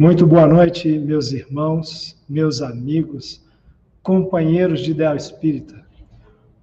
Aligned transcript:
Muito 0.00 0.26
boa 0.26 0.46
noite, 0.46 0.98
meus 0.98 1.30
irmãos, 1.30 2.16
meus 2.26 2.62
amigos, 2.62 3.44
companheiros 4.02 4.80
de 4.80 4.92
Ideal 4.92 5.14
Espírita. 5.14 5.84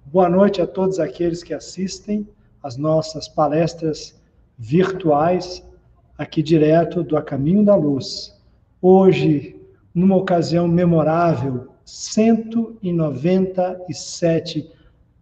Boa 0.06 0.28
noite 0.28 0.60
a 0.60 0.66
todos 0.66 0.98
aqueles 0.98 1.44
que 1.44 1.54
assistem 1.54 2.26
às 2.60 2.76
nossas 2.76 3.28
palestras 3.28 4.20
virtuais 4.58 5.64
aqui 6.18 6.42
direto 6.42 7.04
do 7.04 7.16
A 7.16 7.22
Caminho 7.22 7.64
da 7.64 7.76
Luz. 7.76 8.36
Hoje, 8.82 9.54
numa 9.94 10.16
ocasião 10.16 10.66
memorável, 10.66 11.68
197 11.84 14.68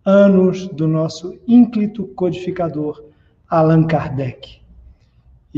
anos 0.07 0.67
do 0.69 0.89
nosso 0.89 1.39
ínclito 1.47 2.07
codificador 2.15 3.05
Allan 3.47 3.87
Kardec. 3.87 4.65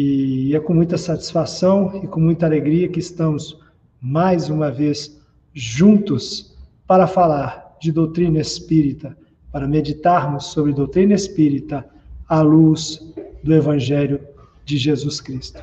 E 0.01 0.55
é 0.55 0.61
com 0.61 0.75
muita 0.75 0.97
satisfação 0.97 2.01
e 2.05 2.07
com 2.07 2.21
muita 2.21 2.47
alegria 2.47 2.89
que 2.89 3.01
estamos 3.01 3.59
mais 4.01 4.49
uma 4.49 4.71
vez 4.71 5.21
juntos 5.53 6.57
para 6.87 7.09
falar 7.09 7.77
de 7.81 7.91
doutrina 7.91 8.39
espírita, 8.39 9.19
para 9.51 9.67
meditarmos 9.67 10.53
sobre 10.53 10.73
doutrina 10.73 11.15
espírita 11.15 11.85
à 12.29 12.43
luz 12.43 13.13
do 13.43 13.53
Evangelho 13.53 14.21
de 14.65 14.79
Jesus 14.79 15.21
Cristo. 15.21 15.61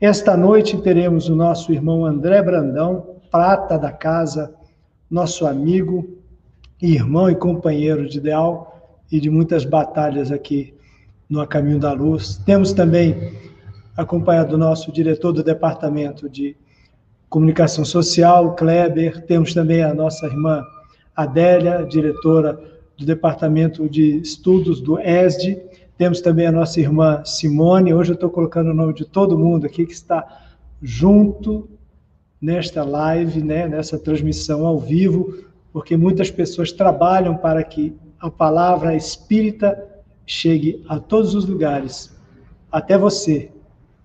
Esta 0.00 0.36
noite 0.36 0.76
teremos 0.78 1.28
o 1.28 1.36
nosso 1.36 1.72
irmão 1.72 2.04
André 2.04 2.42
Brandão, 2.42 3.14
prata 3.30 3.78
da 3.78 3.92
casa, 3.92 4.52
nosso 5.08 5.46
amigo, 5.46 6.18
irmão 6.82 7.30
e 7.30 7.36
companheiro 7.36 8.08
de 8.08 8.18
ideal 8.18 8.98
e 9.08 9.20
de 9.20 9.30
muitas 9.30 9.64
batalhas 9.64 10.32
aqui 10.32 10.74
no 11.30 11.40
A 11.40 11.46
Caminho 11.46 11.78
da 11.78 11.92
Luz. 11.92 12.38
Temos 12.44 12.72
também 12.72 13.46
acompanhado 13.98 14.54
o 14.54 14.58
nosso 14.58 14.92
diretor 14.92 15.32
do 15.32 15.42
Departamento 15.42 16.28
de 16.30 16.56
Comunicação 17.28 17.84
Social, 17.84 18.54
Kleber. 18.54 19.26
Temos 19.26 19.52
também 19.52 19.82
a 19.82 19.92
nossa 19.92 20.24
irmã 20.26 20.62
Adélia, 21.16 21.84
diretora 21.84 22.60
do 22.96 23.04
Departamento 23.04 23.88
de 23.88 24.20
Estudos 24.20 24.80
do 24.80 25.00
ESD. 25.00 25.60
Temos 25.96 26.20
também 26.20 26.46
a 26.46 26.52
nossa 26.52 26.78
irmã 26.78 27.24
Simone. 27.24 27.92
Hoje 27.92 28.12
eu 28.12 28.14
estou 28.14 28.30
colocando 28.30 28.70
o 28.70 28.74
nome 28.74 28.94
de 28.94 29.04
todo 29.04 29.36
mundo 29.36 29.66
aqui 29.66 29.84
que 29.84 29.92
está 29.92 30.46
junto 30.80 31.68
nesta 32.40 32.84
live, 32.84 33.42
né, 33.42 33.66
nessa 33.66 33.98
transmissão 33.98 34.64
ao 34.64 34.78
vivo, 34.78 35.42
porque 35.72 35.96
muitas 35.96 36.30
pessoas 36.30 36.70
trabalham 36.70 37.36
para 37.36 37.64
que 37.64 37.96
a 38.20 38.30
palavra 38.30 38.94
espírita 38.94 39.76
chegue 40.24 40.84
a 40.88 41.00
todos 41.00 41.34
os 41.34 41.44
lugares, 41.46 42.16
até 42.70 42.96
você, 42.96 43.50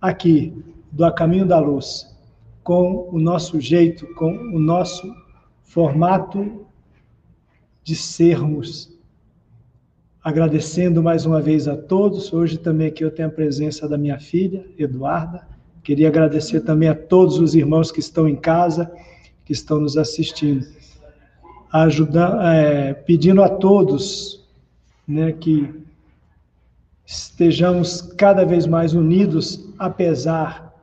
aqui 0.03 0.53
do 0.91 1.05
A 1.05 1.11
Caminho 1.13 1.45
da 1.45 1.57
Luz, 1.61 2.13
com 2.61 3.07
o 3.09 3.17
nosso 3.17 3.61
jeito, 3.61 4.05
com 4.15 4.33
o 4.33 4.59
nosso 4.59 5.15
formato 5.63 6.65
de 7.81 7.95
sermos. 7.95 8.91
Agradecendo 10.21 11.01
mais 11.01 11.25
uma 11.25 11.41
vez 11.41 11.69
a 11.69 11.77
todos. 11.77 12.33
Hoje 12.33 12.57
também 12.57 12.87
aqui 12.87 13.01
eu 13.01 13.11
tenho 13.11 13.29
a 13.29 13.31
presença 13.31 13.87
da 13.87 13.97
minha 13.97 14.19
filha, 14.19 14.65
Eduarda. 14.77 15.47
Queria 15.81 16.09
agradecer 16.09 16.59
também 16.61 16.89
a 16.89 16.95
todos 16.95 17.39
os 17.39 17.55
irmãos 17.55 17.89
que 17.89 18.01
estão 18.01 18.27
em 18.27 18.35
casa, 18.35 18.91
que 19.45 19.53
estão 19.53 19.79
nos 19.79 19.97
assistindo. 19.97 20.67
Ajudando, 21.71 22.41
é, 22.41 22.93
pedindo 22.93 23.41
a 23.41 23.47
todos 23.47 24.45
né, 25.07 25.31
que 25.31 25.73
estejamos 27.13 28.01
cada 28.17 28.43
vez 28.43 28.65
mais 28.65 28.93
unidos, 28.95 29.71
apesar 29.77 30.73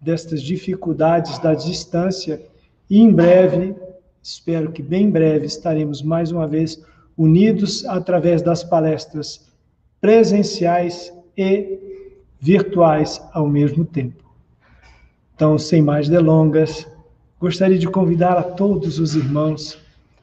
destas 0.00 0.40
dificuldades 0.40 1.38
da 1.40 1.52
distância, 1.52 2.40
e 2.88 3.00
em 3.00 3.12
breve, 3.12 3.74
espero 4.22 4.70
que 4.70 4.82
bem 4.82 5.10
breve, 5.10 5.46
estaremos 5.46 6.00
mais 6.00 6.30
uma 6.30 6.46
vez 6.46 6.80
unidos 7.18 7.84
através 7.86 8.40
das 8.40 8.62
palestras 8.62 9.48
presenciais 10.00 11.12
e 11.36 11.78
virtuais 12.38 13.20
ao 13.32 13.48
mesmo 13.48 13.84
tempo. 13.84 14.22
Então, 15.34 15.58
sem 15.58 15.82
mais 15.82 16.08
delongas, 16.08 16.86
gostaria 17.40 17.78
de 17.78 17.88
convidar 17.88 18.36
a 18.36 18.44
todos 18.44 19.00
os 19.00 19.16
irmãos 19.16 19.76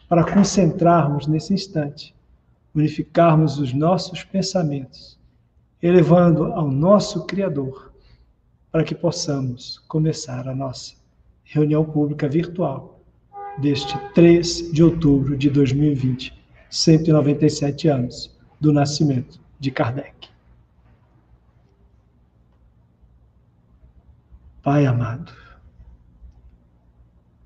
para 0.07 0.23
concentrarmos 0.23 1.28
nesse 1.28 1.53
instante, 1.53 2.16
unificarmos 2.73 3.59
os 3.59 3.73
nossos 3.73 4.23
pensamentos 4.23 5.19
elevando 5.81 6.46
ao 6.53 6.69
nosso 6.69 7.25
Criador, 7.25 7.92
para 8.72 8.84
que 8.84 8.96
possamos 8.96 9.80
começar 9.88 10.47
a 10.47 10.56
nossa 10.56 10.94
reunião 11.44 11.84
pública 11.84 12.30
virtual 12.30 13.02
deste 13.58 13.97
3 14.14 14.72
de 14.72 14.84
outubro 14.84 15.36
de 15.36 15.50
2020, 15.50 16.34
197 16.69 17.88
anos 17.88 18.38
do 18.59 18.72
nascimento 18.72 19.40
de 19.59 19.72
Kardec. 19.72 20.30
Pai 24.63 24.86
amado, 24.86 25.34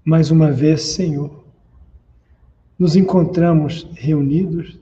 mais 0.04 0.30
uma 0.30 0.52
vez, 0.52 0.82
Senhor, 0.82 1.46
nos 2.78 2.96
encontramos 2.96 3.88
reunidos 3.94 4.78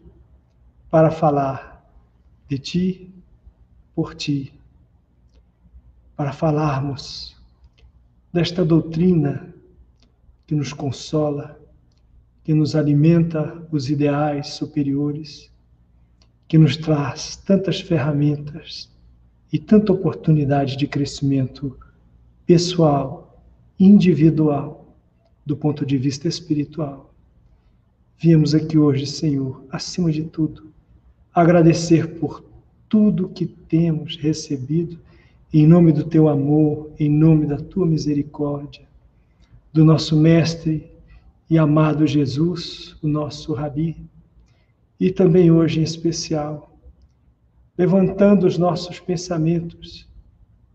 para 0.89 1.11
falar 1.11 1.87
de 2.49 2.57
Ti, 2.57 3.12
por 3.95 4.15
ti, 4.15 4.53
para 6.15 6.31
falarmos 6.31 7.35
desta 8.31 8.63
doutrina 8.65 9.53
que 10.47 10.55
nos 10.55 10.73
consola, 10.73 11.59
que 12.43 12.53
nos 12.53 12.75
alimenta 12.75 13.65
os 13.71 13.89
ideais 13.89 14.49
superiores, 14.49 15.51
que 16.47 16.57
nos 16.57 16.77
traz 16.77 17.35
tantas 17.37 17.79
ferramentas 17.79 18.91
e 19.51 19.59
tanta 19.59 19.93
oportunidade 19.93 20.75
de 20.75 20.87
crescimento 20.87 21.77
pessoal, 22.45 23.43
individual, 23.79 24.95
do 25.45 25.55
ponto 25.55 25.85
de 25.85 25.97
vista 25.97 26.27
espiritual. 26.27 27.13
Viemos 28.17 28.55
aqui 28.55 28.77
hoje, 28.77 29.05
Senhor, 29.05 29.63
acima 29.69 30.11
de 30.11 30.23
tudo, 30.23 30.71
agradecer 31.33 32.19
por 32.19 32.43
tudo 32.93 33.29
que 33.29 33.47
temos 33.47 34.17
recebido 34.17 34.99
em 35.51 35.65
nome 35.65 35.91
do 35.91 36.03
teu 36.03 36.29
amor, 36.29 36.91
em 36.99 37.09
nome 37.09 37.47
da 37.47 37.57
tua 37.57 37.87
misericórdia, 37.87 38.83
do 39.73 39.83
nosso 39.83 40.15
mestre 40.15 40.91
e 41.49 41.57
amado 41.57 42.05
Jesus, 42.05 42.95
o 43.01 43.07
nosso 43.07 43.51
rabi, 43.51 43.97
e 44.99 45.09
também 45.09 45.49
hoje 45.49 45.79
em 45.79 45.83
especial, 45.83 46.77
levantando 47.75 48.45
os 48.45 48.59
nossos 48.59 48.99
pensamentos, 48.99 50.07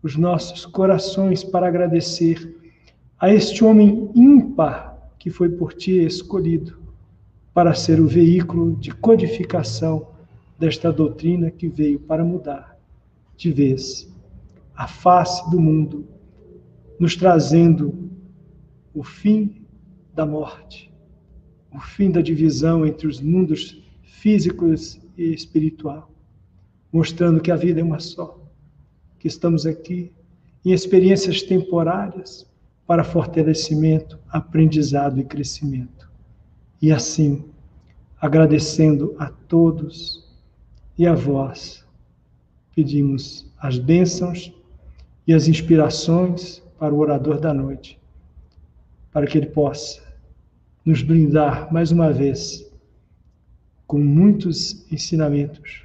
os 0.03 0.17
nossos 0.17 0.65
corações 0.65 1.41
para 1.41 1.69
agradecer 1.69 2.53
a 3.17 3.33
este 3.33 3.63
homem 3.63 4.11
ímpar 4.13 5.09
que 5.17 5.29
foi 5.29 5.47
por 5.47 5.71
ti 5.71 6.03
escolhido 6.03 6.77
para 7.53 7.73
ser 7.73 8.01
o 8.01 8.07
veículo 8.07 8.75
de 8.75 8.91
codificação 8.91 10.08
desta 10.59 10.91
doutrina 10.91 11.49
que 11.49 11.69
veio 11.69 11.99
para 12.01 12.23
mudar 12.23 12.77
de 13.37 13.51
vez 13.53 14.13
a 14.75 14.87
face 14.87 15.49
do 15.49 15.59
mundo, 15.59 16.05
nos 16.99 17.15
trazendo 17.15 18.09
o 18.93 19.01
fim 19.01 19.65
da 20.13 20.25
morte, 20.25 20.91
o 21.73 21.79
fim 21.79 22.11
da 22.11 22.21
divisão 22.21 22.85
entre 22.85 23.07
os 23.07 23.21
mundos 23.21 23.81
físicos 24.03 24.99
e 25.17 25.33
espiritual, 25.33 26.11
mostrando 26.91 27.41
que 27.41 27.51
a 27.51 27.55
vida 27.55 27.79
é 27.79 27.83
uma 27.83 27.99
só, 27.99 28.37
que 29.17 29.27
estamos 29.27 29.65
aqui 29.65 30.11
em 30.65 30.71
experiências 30.71 31.41
temporárias 31.41 32.45
para 32.85 33.03
fortalecimento, 33.03 34.19
aprendizado 34.27 35.19
e 35.19 35.23
crescimento. 35.23 36.09
E 36.81 36.91
assim, 36.91 37.45
agradecendo 38.19 39.15
a 39.17 39.27
todos 39.29 40.28
e 40.99 41.07
a 41.07 41.15
vós 41.15 41.83
pedimos 42.75 43.49
as 43.57 43.79
bênçãos 43.79 44.53
e 45.25 45.33
as 45.33 45.47
inspirações 45.47 46.61
para 46.77 46.93
o 46.93 46.99
orador 46.99 47.39
da 47.39 47.53
noite, 47.53 47.97
para 49.11 49.25
que 49.25 49.37
ele 49.37 49.47
possa 49.47 50.03
nos 50.83 51.01
brindar 51.01 51.71
mais 51.71 51.91
uma 51.91 52.11
vez 52.11 52.69
com 53.87 53.97
muitos 53.97 54.85
ensinamentos 54.91 55.83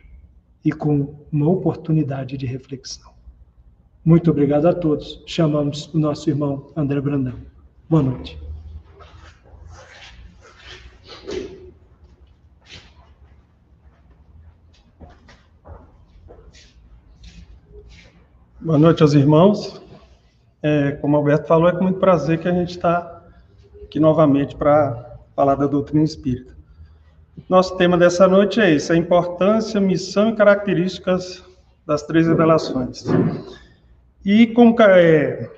e 0.64 0.72
com 0.72 1.14
uma 1.30 1.48
oportunidade 1.48 2.36
de 2.36 2.44
reflexão. 2.44 3.12
Muito 4.04 4.30
obrigado 4.30 4.66
a 4.66 4.74
todos. 4.74 5.22
Chamamos 5.26 5.92
o 5.94 5.98
nosso 5.98 6.28
irmão 6.28 6.70
André 6.76 7.00
Brandão. 7.00 7.38
Boa 7.88 8.02
noite. 8.02 8.38
Boa 18.64 18.78
noite 18.78 19.02
aos 19.02 19.12
irmãos. 19.12 19.78
É, 20.62 20.92
como 20.92 21.14
o 21.14 21.18
Alberto 21.18 21.46
falou, 21.46 21.68
é 21.68 21.72
com 21.72 21.84
muito 21.84 21.98
prazer 21.98 22.38
que 22.38 22.48
a 22.48 22.50
gente 22.50 22.70
está 22.70 23.22
aqui 23.82 24.00
novamente 24.00 24.56
para 24.56 25.18
falar 25.36 25.54
da 25.56 25.66
doutrina 25.66 26.02
espírita. 26.02 26.56
Nosso 27.46 27.76
tema 27.76 27.98
dessa 27.98 28.26
noite 28.26 28.62
é 28.62 28.72
esse: 28.72 28.90
a 28.90 28.96
importância, 28.96 29.78
missão 29.78 30.30
e 30.30 30.34
características 30.34 31.44
das 31.86 32.04
três 32.04 32.26
revelações. 32.26 33.04
E 34.24 34.46
como 34.46 34.74
é, 34.80 35.50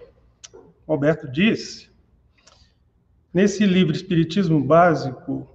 Alberto 0.89 1.31
disse, 1.31 1.89
nesse 3.33 3.65
livro 3.65 3.95
Espiritismo 3.95 4.61
Básico, 4.61 5.49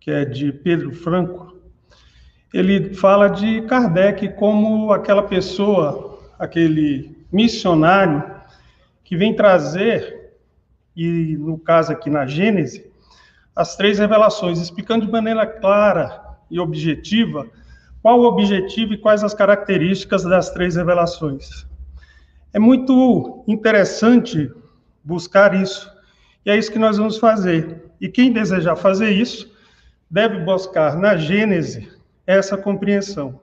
que 0.00 0.10
é 0.10 0.24
de 0.24 0.50
Pedro 0.52 0.90
Franco, 0.94 1.54
ele 2.50 2.94
fala 2.94 3.28
de 3.28 3.60
Kardec 3.60 4.36
como 4.36 4.90
aquela 4.90 5.24
pessoa, 5.24 6.07
aquele 6.38 7.24
missionário 7.32 8.22
que 9.04 9.16
vem 9.16 9.34
trazer, 9.34 10.34
e 10.94 11.36
no 11.38 11.58
caso 11.58 11.92
aqui 11.92 12.08
na 12.08 12.26
Gênese, 12.26 12.90
as 13.54 13.76
três 13.76 13.98
revelações, 13.98 14.60
explicando 14.60 15.06
de 15.06 15.12
maneira 15.12 15.46
clara 15.46 16.22
e 16.50 16.60
objetiva 16.60 17.46
qual 18.00 18.20
o 18.20 18.24
objetivo 18.24 18.94
e 18.94 18.98
quais 18.98 19.24
as 19.24 19.34
características 19.34 20.22
das 20.22 20.50
três 20.50 20.76
revelações. 20.76 21.66
É 22.52 22.58
muito 22.58 23.44
interessante 23.46 24.50
buscar 25.02 25.54
isso, 25.54 25.90
e 26.46 26.50
é 26.50 26.56
isso 26.56 26.70
que 26.70 26.78
nós 26.78 26.96
vamos 26.96 27.18
fazer. 27.18 27.84
E 28.00 28.08
quem 28.08 28.32
desejar 28.32 28.76
fazer 28.76 29.10
isso, 29.10 29.52
deve 30.10 30.38
buscar 30.44 30.96
na 30.96 31.16
Gênese 31.16 31.90
essa 32.26 32.56
compreensão. 32.56 33.40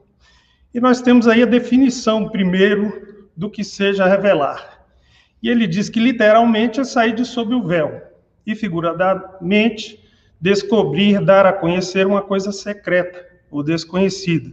E 0.75 0.80
nós 0.81 1.01
temos 1.01 1.25
aí 1.25 1.42
a 1.42 1.45
definição, 1.45 2.27
primeiro, 2.27 3.30
do 3.33 3.50
que 3.50 3.63
seja 3.63 4.06
revelar. 4.06 4.86
E 5.42 5.48
ele 5.48 5.68
diz 5.68 5.88
que 5.88 6.01
literalmente 6.01 6.81
é 6.81 6.83
sair 6.83 7.16
de 7.16 7.24
sob 7.24 7.56
o 7.56 7.66
véu, 7.66 8.01
e 8.45 8.54
figuradamente, 8.54 9.98
descobrir, 10.42 11.24
dar 11.24 11.45
a 11.45 11.54
conhecer 11.54 12.06
uma 12.06 12.22
coisa 12.22 12.51
secreta 12.51 13.25
ou 13.50 13.63
desconhecida. 13.63 14.51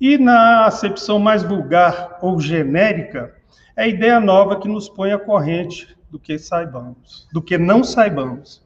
E 0.00 0.18
na 0.18 0.64
acepção 0.64 1.20
mais 1.20 1.44
vulgar 1.44 2.18
ou 2.20 2.40
genérica, 2.40 3.32
é 3.76 3.84
a 3.84 3.86
ideia 3.86 4.18
nova 4.18 4.58
que 4.58 4.66
nos 4.66 4.88
põe 4.88 5.12
à 5.12 5.18
corrente 5.20 5.96
do 6.10 6.18
que 6.18 6.36
saibamos, 6.36 7.28
do 7.32 7.40
que 7.40 7.56
não 7.56 7.84
saibamos. 7.84 8.60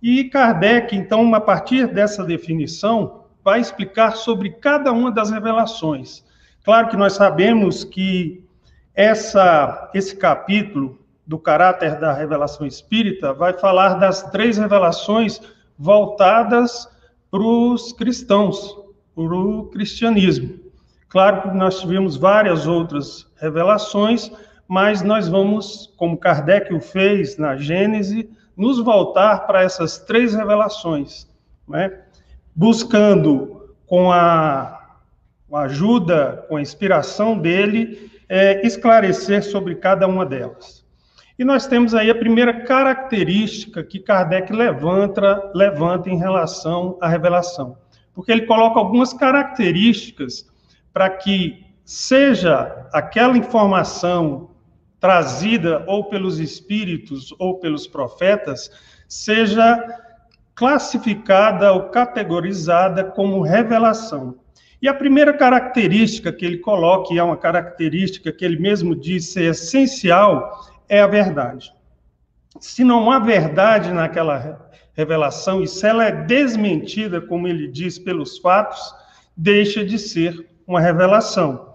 E 0.00 0.22
Kardec, 0.22 0.94
então, 0.94 1.34
a 1.34 1.40
partir 1.40 1.88
dessa 1.88 2.22
definição, 2.22 3.24
vai 3.42 3.60
explicar 3.60 4.12
sobre 4.12 4.50
cada 4.50 4.92
uma 4.92 5.10
das 5.10 5.32
revelações. 5.32 6.27
Claro 6.68 6.90
que 6.90 6.98
nós 6.98 7.14
sabemos 7.14 7.82
que 7.82 8.44
essa, 8.94 9.90
esse 9.94 10.14
capítulo 10.14 10.98
do 11.26 11.38
caráter 11.38 11.98
da 11.98 12.12
revelação 12.12 12.66
espírita 12.66 13.32
vai 13.32 13.54
falar 13.54 13.94
das 13.94 14.24
três 14.24 14.58
revelações 14.58 15.40
voltadas 15.78 16.86
para 17.30 17.40
os 17.40 17.94
cristãos, 17.94 18.76
para 19.14 19.24
o 19.34 19.64
cristianismo. 19.70 20.60
Claro 21.08 21.40
que 21.40 21.56
nós 21.56 21.80
tivemos 21.80 22.18
várias 22.18 22.66
outras 22.66 23.26
revelações, 23.40 24.30
mas 24.68 25.00
nós 25.00 25.26
vamos, 25.26 25.94
como 25.96 26.18
Kardec 26.18 26.74
o 26.74 26.82
fez 26.82 27.38
na 27.38 27.56
Gênese, 27.56 28.28
nos 28.54 28.78
voltar 28.78 29.46
para 29.46 29.62
essas 29.62 29.96
três 29.96 30.34
revelações, 30.34 31.26
né? 31.66 31.98
buscando 32.54 33.74
com 33.86 34.12
a, 34.12 34.77
com 35.48 35.56
a, 35.56 35.62
ajuda, 35.62 36.44
com 36.48 36.56
a 36.56 36.62
inspiração 36.62 37.38
dele, 37.38 38.10
é, 38.28 38.66
esclarecer 38.66 39.42
sobre 39.42 39.74
cada 39.76 40.06
uma 40.06 40.26
delas. 40.26 40.86
E 41.38 41.44
nós 41.44 41.66
temos 41.66 41.94
aí 41.94 42.10
a 42.10 42.14
primeira 42.14 42.64
característica 42.64 43.82
que 43.82 44.00
Kardec 44.00 44.52
levanta, 44.52 45.50
levanta 45.54 46.10
em 46.10 46.18
relação 46.18 46.98
à 47.00 47.08
revelação, 47.08 47.78
porque 48.12 48.32
ele 48.32 48.46
coloca 48.46 48.78
algumas 48.78 49.12
características 49.12 50.46
para 50.92 51.08
que 51.08 51.64
seja 51.84 52.88
aquela 52.92 53.38
informação 53.38 54.50
trazida 55.00 55.84
ou 55.86 56.08
pelos 56.10 56.40
espíritos 56.40 57.32
ou 57.38 57.60
pelos 57.60 57.86
profetas, 57.86 58.70
seja 59.06 59.80
classificada 60.54 61.72
ou 61.72 61.84
categorizada 61.84 63.04
como 63.04 63.42
revelação. 63.42 64.34
E 64.80 64.88
a 64.88 64.94
primeira 64.94 65.32
característica 65.32 66.32
que 66.32 66.44
ele 66.44 66.58
coloca, 66.58 67.12
e 67.12 67.18
é 67.18 67.22
uma 67.22 67.36
característica 67.36 68.32
que 68.32 68.44
ele 68.44 68.58
mesmo 68.58 68.94
diz 68.94 69.32
ser 69.32 69.50
essencial, 69.50 70.60
é 70.88 71.00
a 71.00 71.06
verdade. 71.06 71.72
Se 72.60 72.84
não 72.84 73.10
há 73.10 73.18
verdade 73.18 73.92
naquela 73.92 74.70
revelação, 74.94 75.62
e 75.62 75.68
se 75.68 75.86
ela 75.86 76.04
é 76.04 76.12
desmentida, 76.12 77.20
como 77.20 77.48
ele 77.48 77.66
diz, 77.68 77.98
pelos 77.98 78.38
fatos, 78.38 78.94
deixa 79.36 79.84
de 79.84 79.98
ser 79.98 80.48
uma 80.66 80.80
revelação 80.80 81.68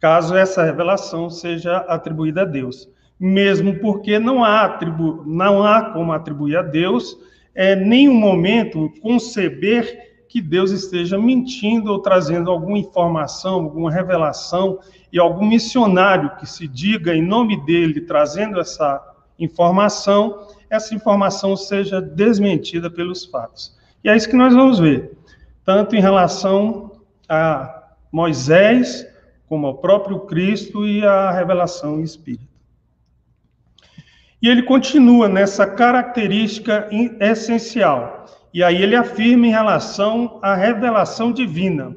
caso 0.00 0.36
essa 0.36 0.64
revelação 0.64 1.28
seja 1.28 1.78
atribuída 1.78 2.42
a 2.42 2.44
Deus. 2.44 2.88
Mesmo 3.18 3.78
porque 3.80 4.18
não 4.18 4.44
há, 4.44 4.78
não 5.26 5.64
há 5.64 5.90
como 5.92 6.12
atribuir 6.12 6.56
a 6.56 6.62
Deus 6.62 7.18
é, 7.54 7.74
nenhum 7.74 8.14
momento 8.14 8.92
conceber 9.00 10.07
que 10.28 10.42
Deus 10.42 10.70
esteja 10.70 11.18
mentindo 11.18 11.90
ou 11.90 12.00
trazendo 12.00 12.50
alguma 12.50 12.78
informação, 12.78 13.54
alguma 13.54 13.90
revelação, 13.90 14.78
e 15.12 15.18
algum 15.18 15.46
missionário 15.46 16.36
que 16.36 16.46
se 16.46 16.68
diga 16.68 17.14
em 17.14 17.22
nome 17.22 17.56
dele 17.64 18.02
trazendo 18.02 18.60
essa 18.60 19.02
informação, 19.38 20.46
essa 20.68 20.94
informação 20.94 21.56
seja 21.56 22.00
desmentida 22.00 22.90
pelos 22.90 23.24
fatos. 23.24 23.76
E 24.04 24.08
é 24.10 24.16
isso 24.16 24.28
que 24.28 24.36
nós 24.36 24.54
vamos 24.54 24.78
ver, 24.78 25.16
tanto 25.64 25.96
em 25.96 26.00
relação 26.00 26.92
a 27.28 27.84
Moisés, 28.12 29.06
como 29.48 29.66
ao 29.66 29.78
próprio 29.78 30.20
Cristo 30.20 30.86
e 30.86 31.04
a 31.04 31.30
revelação 31.30 32.02
espírita. 32.02 32.46
E 34.42 34.48
ele 34.48 34.62
continua 34.62 35.26
nessa 35.28 35.66
característica 35.66 36.88
essencial. 37.18 38.26
E 38.58 38.64
aí 38.64 38.82
ele 38.82 38.96
afirma 38.96 39.46
em 39.46 39.50
relação 39.50 40.40
à 40.42 40.52
revelação 40.52 41.30
divina, 41.30 41.94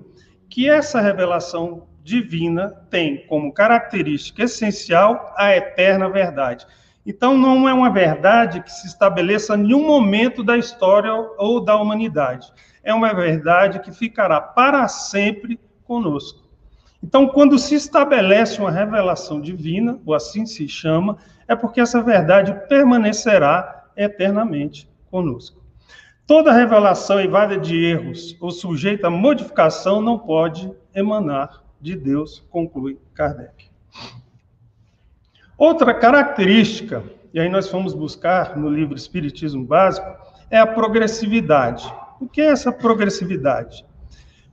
que 0.48 0.70
essa 0.70 1.01
revelação 1.01 1.88
divina 2.03 2.70
tem 2.88 3.25
como 3.25 3.51
característica 3.51 4.44
essencial 4.44 5.34
a 5.36 5.56
eterna 5.58 6.08
verdade. 6.08 6.68
Então 7.03 7.36
não 7.36 7.68
é 7.68 7.74
uma 7.74 7.89
verdade 7.89 8.62
que 8.62 8.72
se 8.72 8.86
estabeleça 8.86 9.56
em 9.56 9.63
nenhum 9.63 9.88
momento 9.88 10.44
da 10.44 10.56
história 10.56 11.12
ou 11.39 11.65
da 11.65 11.75
humanidade. 11.75 12.53
É 12.84 12.94
uma 12.94 13.12
verdade 13.12 13.80
que 13.80 13.91
ficará 13.91 14.39
para 14.39 14.88
sempre 14.88 15.60
conosco. 15.84 16.48
Então, 17.01 17.27
quando 17.27 17.58
se 17.58 17.74
estabelece 17.74 18.60
uma 18.60 18.70
revelação 18.70 19.41
divina, 19.41 20.00
ou 20.06 20.13
assim 20.13 20.46
se 20.46 20.68
chama, 20.68 21.18
é 21.48 21.56
porque 21.56 21.82
essa 21.82 22.03
verdade 22.03 22.56
permanecerá 22.70 23.88
eternamente 23.98 24.88
conosco. 25.10 25.61
Toda 26.25 26.54
revelação 26.54 27.20
evada 27.20 27.58
de 27.58 27.84
erros 27.84 28.38
ou 28.40 28.51
sujeita 28.51 29.08
a 29.08 29.12
modificação 29.12 30.01
não 30.01 30.18
pode 30.18 30.72
emanar 30.94 31.62
de 31.80 31.96
Deus, 31.96 32.46
conclui 32.50 32.98
Kardec. 33.13 33.70
Outra 35.58 35.94
característica, 35.94 37.04
e 37.34 37.40
aí 37.40 37.50
nós 37.50 37.70
fomos 37.70 37.94
buscar 37.94 38.58
no 38.58 38.70
livro 38.70 38.96
Espiritismo 38.96 39.66
Básico, 39.66 40.08
é 40.50 40.58
a 40.58 40.68
progressividade. 40.68 41.92
O 42.20 42.28
que 42.28 42.42
é 42.42 42.46
essa 42.46 42.72
progressividade? 42.72 43.86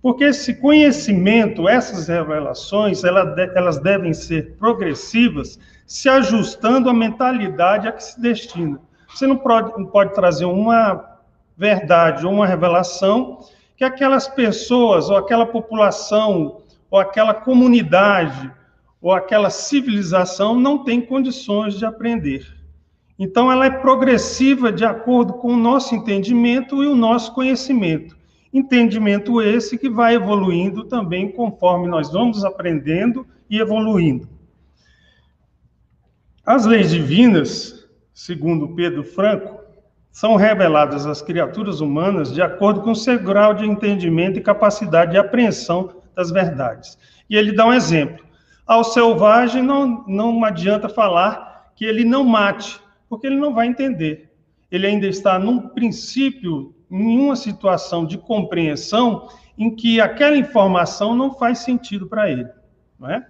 Porque 0.01 0.25
esse 0.25 0.55
conhecimento, 0.55 1.69
essas 1.69 2.09
revelações, 2.09 3.03
elas 3.05 3.79
devem 3.79 4.15
ser 4.15 4.57
progressivas, 4.57 5.59
se 5.87 6.09
ajustando 6.09 6.89
à 6.89 6.95
mentalidade 6.95 7.89
a 7.89 7.93
que 7.93 8.05
se 8.05 8.21
destina. 8.21 8.81
Você 9.09 9.27
não 9.27 9.37
pode 9.37 10.15
trazer 10.15 10.45
uma 10.45 11.18
verdade 11.59 12.25
ou 12.25 12.33
uma 12.33 12.47
revelação 12.47 13.41
que 13.77 13.85
aquelas 13.85 14.29
pessoas, 14.29 15.11
ou 15.11 15.17
aquela 15.17 15.47
população, 15.47 16.62
ou 16.91 16.99
aquela 16.99 17.35
comunidade, 17.35 18.50
ou 19.00 19.12
aquela 19.12 19.50
civilização 19.50 20.59
não 20.59 20.85
tem 20.85 21.00
condições 21.00 21.75
de 21.75 21.85
aprender. 21.85 22.47
Então, 23.19 23.50
ela 23.50 23.67
é 23.67 23.71
progressiva 23.71 24.73
de 24.73 24.85
acordo 24.85 25.35
com 25.35 25.53
o 25.53 25.57
nosso 25.57 25.95
entendimento 25.95 26.83
e 26.83 26.87
o 26.87 26.95
nosso 26.95 27.33
conhecimento. 27.35 28.17
Entendimento 28.53 29.43
esse 29.43 29.77
que 29.77 29.88
vai 29.88 30.15
evoluindo 30.15 30.85
também 30.85 31.31
conforme 31.31 31.88
nós 31.88 32.11
vamos 32.11 32.45
aprendendo 32.45 33.27
e 33.50 33.59
evoluindo. 33.59 34.29
As 36.45 36.65
leis 36.65 36.91
divinas, 36.91 37.87
segundo 38.12 38.75
Pedro 38.75 39.05
Franco, 39.05 39.58
são 40.11 40.37
reveladas 40.37 41.07
às 41.07 41.23
criaturas 41.23 41.81
humanas 41.81 42.33
de 42.33 42.43
acordo 42.43 42.81
com 42.81 42.95
seu 42.95 43.19
grau 43.19 43.55
de 43.55 43.65
entendimento 43.65 44.38
e 44.38 44.43
capacidade 44.43 45.12
de 45.12 45.19
apreensão 45.19 46.03
das 46.15 46.31
verdades. 46.31 46.99
E 47.31 47.37
ele 47.37 47.53
dá 47.53 47.67
um 47.67 47.73
exemplo. 47.73 48.25
Ao 48.67 48.83
selvagem 48.83 49.62
não, 49.62 50.05
não 50.07 50.45
adianta 50.45 50.88
falar 50.88 51.73
que 51.77 51.85
ele 51.85 52.05
não 52.05 52.25
mate, 52.25 52.81
porque 53.09 53.27
ele 53.27 53.37
não 53.37 53.55
vai 53.55 53.67
entender. 53.67 54.31
Ele 54.71 54.87
ainda 54.87 55.07
está 55.07 55.38
num 55.38 55.69
princípio, 55.69 56.75
em 56.91 57.19
uma 57.19 57.37
situação 57.37 58.05
de 58.05 58.19
compreensão 58.19 59.29
em 59.57 59.75
que 59.75 60.00
aquela 60.00 60.37
informação 60.37 61.15
não 61.15 61.35
faz 61.35 61.59
sentido 61.59 62.07
para 62.07 62.31
ele, 62.31 62.47
não 62.99 63.11
é? 63.11 63.27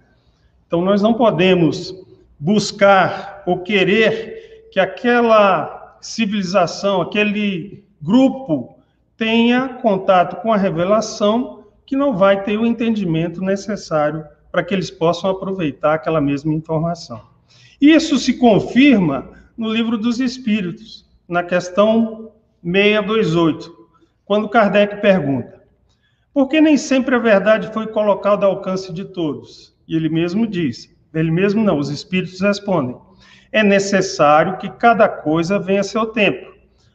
Então 0.65 0.81
nós 0.81 1.01
não 1.01 1.13
podemos 1.13 1.93
buscar 2.39 3.43
ou 3.45 3.59
querer 3.59 4.69
que 4.71 4.79
aquela 4.79 5.78
civilização, 6.01 7.01
aquele 7.01 7.83
grupo 8.01 8.77
tenha 9.17 9.67
contato 9.67 10.41
com 10.41 10.53
a 10.53 10.57
revelação 10.57 11.65
que 11.85 11.95
não 11.95 12.15
vai 12.15 12.43
ter 12.43 12.57
o 12.57 12.65
entendimento 12.65 13.41
necessário 13.41 14.23
para 14.51 14.63
que 14.63 14.73
eles 14.73 14.89
possam 14.89 15.29
aproveitar 15.29 15.95
aquela 15.95 16.21
mesma 16.21 16.53
informação. 16.53 17.21
Isso 17.81 18.17
se 18.17 18.33
confirma 18.33 19.29
no 19.57 19.71
livro 19.71 19.97
dos 19.97 20.19
Espíritos, 20.19 21.05
na 21.27 21.43
questão 21.43 22.31
628, 22.63 23.75
quando 24.25 24.49
Kardec 24.49 25.01
pergunta: 25.01 25.63
por 26.33 26.47
que 26.47 26.61
nem 26.61 26.77
sempre 26.77 27.15
a 27.15 27.19
verdade 27.19 27.73
foi 27.73 27.87
colocada 27.87 28.45
ao 28.45 28.53
alcance 28.53 28.93
de 28.93 29.05
todos? 29.05 29.75
E 29.87 29.95
ele 29.95 30.09
mesmo 30.09 30.45
diz: 30.45 30.93
ele 31.13 31.31
mesmo 31.31 31.63
não, 31.63 31.77
os 31.79 31.89
Espíritos 31.89 32.39
respondem: 32.39 32.95
é 33.51 33.63
necessário 33.63 34.57
que 34.57 34.69
cada 34.69 35.07
coisa 35.07 35.59
venha 35.59 35.81
a 35.81 35.83
seu 35.83 36.05
tempo. 36.07 36.53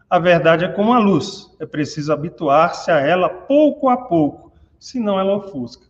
A 0.09 0.19
verdade 0.19 0.65
é 0.65 0.69
como 0.69 0.93
a 0.93 0.99
luz, 0.99 1.51
é 1.59 1.67
preciso 1.67 2.13
habituar-se 2.13 2.91
a 2.91 3.01
ela 3.01 3.29
pouco 3.29 3.89
a 3.89 3.97
pouco, 3.97 4.53
senão 4.79 5.19
ela 5.19 5.37
ofusca. 5.37 5.87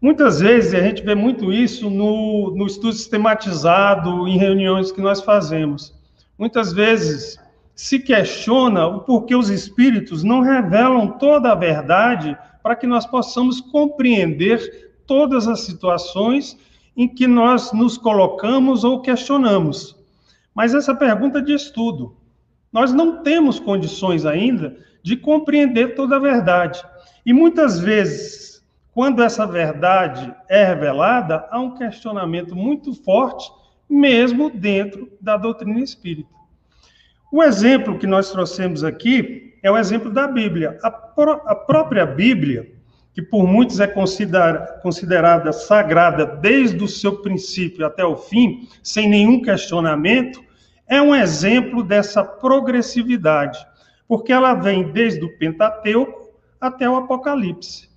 Muitas 0.00 0.38
vezes, 0.40 0.74
a 0.74 0.80
gente 0.80 1.02
vê 1.02 1.14
muito 1.14 1.52
isso 1.52 1.90
no, 1.90 2.54
no 2.54 2.66
estudo 2.66 2.92
sistematizado, 2.92 4.28
em 4.28 4.38
reuniões 4.38 4.92
que 4.92 5.00
nós 5.00 5.20
fazemos. 5.20 5.92
Muitas 6.38 6.72
vezes 6.72 7.36
se 7.74 7.98
questiona 7.98 8.86
o 8.86 9.00
porquê 9.00 9.34
os 9.34 9.50
espíritos 9.50 10.22
não 10.22 10.40
revelam 10.40 11.08
toda 11.18 11.50
a 11.50 11.54
verdade 11.56 12.38
para 12.62 12.76
que 12.76 12.86
nós 12.86 13.06
possamos 13.06 13.60
compreender 13.60 14.92
todas 15.04 15.48
as 15.48 15.60
situações 15.60 16.56
em 16.98 17.06
que 17.06 17.28
nós 17.28 17.72
nos 17.72 17.96
colocamos 17.96 18.82
ou 18.82 19.00
questionamos. 19.00 19.96
Mas 20.52 20.74
essa 20.74 20.92
pergunta 20.92 21.38
é 21.38 21.42
de 21.42 21.52
estudo. 21.52 22.16
Nós 22.72 22.92
não 22.92 23.22
temos 23.22 23.60
condições 23.60 24.26
ainda 24.26 24.76
de 25.00 25.16
compreender 25.16 25.94
toda 25.94 26.16
a 26.16 26.18
verdade. 26.18 26.84
E 27.24 27.32
muitas 27.32 27.78
vezes, 27.78 28.66
quando 28.92 29.22
essa 29.22 29.46
verdade 29.46 30.34
é 30.48 30.64
revelada, 30.64 31.46
há 31.52 31.60
um 31.60 31.76
questionamento 31.76 32.56
muito 32.56 32.92
forte, 32.92 33.48
mesmo 33.88 34.50
dentro 34.50 35.08
da 35.20 35.36
doutrina 35.36 35.78
espírita. 35.78 36.28
O 37.30 37.44
exemplo 37.44 37.96
que 37.96 38.08
nós 38.08 38.32
trouxemos 38.32 38.82
aqui 38.82 39.56
é 39.62 39.70
o 39.70 39.78
exemplo 39.78 40.10
da 40.10 40.26
Bíblia. 40.26 40.76
A, 40.82 40.90
pró 40.90 41.42
a 41.46 41.54
própria 41.54 42.04
Bíblia, 42.04 42.72
que 43.18 43.22
por 43.22 43.48
muitos 43.48 43.80
é 43.80 43.86
considerada, 43.88 45.52
sagrada 45.52 46.24
desde 46.24 46.84
o 46.84 46.86
seu 46.86 47.20
princípio 47.20 47.84
até 47.84 48.04
o 48.04 48.16
fim, 48.16 48.68
sem 48.80 49.08
nenhum 49.08 49.42
questionamento, 49.42 50.40
é 50.86 51.02
um 51.02 51.12
exemplo 51.12 51.82
dessa 51.82 52.22
progressividade, 52.22 53.58
porque 54.06 54.32
ela 54.32 54.54
vem 54.54 54.92
desde 54.92 55.24
o 55.24 55.36
Pentateuco 55.36 56.30
até 56.60 56.88
o 56.88 56.94
Apocalipse. 56.94 57.88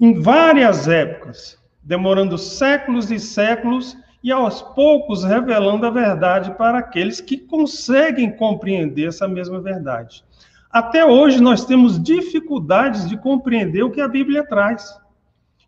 Em 0.00 0.22
várias 0.22 0.86
épocas, 0.86 1.58
demorando 1.82 2.38
séculos 2.38 3.10
e 3.10 3.18
séculos, 3.18 3.96
e 4.22 4.30
aos 4.30 4.62
poucos 4.62 5.24
revelando 5.24 5.86
a 5.86 5.90
verdade 5.90 6.52
para 6.52 6.78
aqueles 6.78 7.20
que 7.20 7.36
conseguem 7.36 8.30
compreender 8.36 9.08
essa 9.08 9.26
mesma 9.26 9.60
verdade. 9.60 10.24
Até 10.72 11.04
hoje 11.04 11.38
nós 11.38 11.66
temos 11.66 12.02
dificuldades 12.02 13.06
de 13.06 13.18
compreender 13.18 13.82
o 13.82 13.90
que 13.90 14.00
a 14.00 14.08
Bíblia 14.08 14.42
traz, 14.42 14.98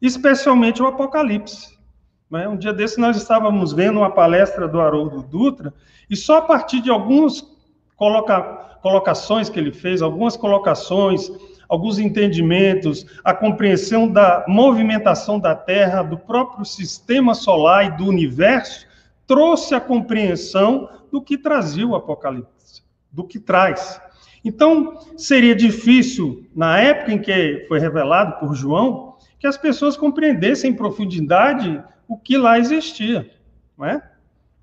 especialmente 0.00 0.82
o 0.82 0.86
Apocalipse. 0.86 1.78
Né? 2.30 2.48
Um 2.48 2.56
dia 2.56 2.72
desse 2.72 2.98
nós 2.98 3.14
estávamos 3.14 3.74
vendo 3.74 3.98
uma 3.98 4.10
palestra 4.10 4.66
do 4.66 4.80
Haroldo 4.80 5.22
Dutra, 5.22 5.74
e 6.08 6.16
só 6.16 6.38
a 6.38 6.42
partir 6.42 6.80
de 6.80 6.88
algumas 6.88 7.46
coloca, 7.96 8.40
colocações 8.80 9.50
que 9.50 9.58
ele 9.58 9.72
fez, 9.72 10.00
algumas 10.00 10.38
colocações, 10.38 11.30
alguns 11.68 11.98
entendimentos, 11.98 13.04
a 13.22 13.34
compreensão 13.34 14.08
da 14.08 14.42
movimentação 14.48 15.38
da 15.38 15.54
Terra, 15.54 16.02
do 16.02 16.16
próprio 16.16 16.64
sistema 16.64 17.34
solar 17.34 17.84
e 17.84 17.96
do 17.98 18.06
universo, 18.06 18.86
trouxe 19.26 19.74
a 19.74 19.80
compreensão 19.80 20.88
do 21.12 21.20
que 21.20 21.36
trazia 21.36 21.86
o 21.86 21.94
Apocalipse, 21.94 22.82
do 23.12 23.22
que 23.22 23.38
traz. 23.38 24.00
Então, 24.44 24.98
seria 25.16 25.54
difícil, 25.54 26.46
na 26.54 26.78
época 26.78 27.12
em 27.12 27.18
que 27.18 27.64
foi 27.66 27.78
revelado 27.78 28.38
por 28.38 28.54
João, 28.54 29.16
que 29.38 29.46
as 29.46 29.56
pessoas 29.56 29.96
compreendessem 29.96 30.70
em 30.70 30.76
profundidade 30.76 31.82
o 32.06 32.18
que 32.18 32.36
lá 32.36 32.58
existia, 32.58 33.30
não 33.76 33.86
é? 33.86 34.02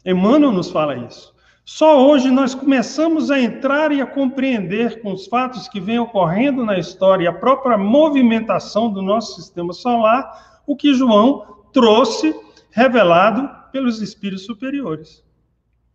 Emmanuel 0.06 0.52
nos 0.52 0.70
fala 0.70 0.96
isso. 0.96 1.34
Só 1.64 2.06
hoje 2.06 2.30
nós 2.30 2.54
começamos 2.54 3.32
a 3.32 3.40
entrar 3.40 3.92
e 3.92 4.02
a 4.02 4.06
compreender 4.06 5.02
com 5.02 5.14
os 5.14 5.28
fatos 5.28 5.68
que 5.68 5.80
vêm 5.80 6.00
ocorrendo 6.00 6.66
na 6.66 6.78
história 6.78 7.26
e 7.26 7.28
a 7.28 7.34
própria 7.34 7.78
movimentação 7.78 8.92
do 8.92 9.02
nosso 9.02 9.36
sistema 9.36 9.72
solar, 9.72 10.62
o 10.66 10.76
que 10.76 10.94
João 10.94 11.64
trouxe 11.72 12.36
revelado 12.72 13.50
pelos 13.72 14.02
espíritos 14.02 14.46
superiores. 14.46 15.24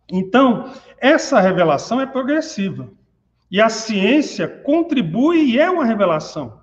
Então, 0.09 0.71
essa 0.99 1.39
revelação 1.39 1.99
é 1.99 2.05
progressiva. 2.05 2.89
E 3.49 3.61
a 3.61 3.69
ciência 3.69 4.47
contribui 4.47 5.51
e 5.51 5.59
é 5.59 5.69
uma 5.69 5.85
revelação 5.85 6.59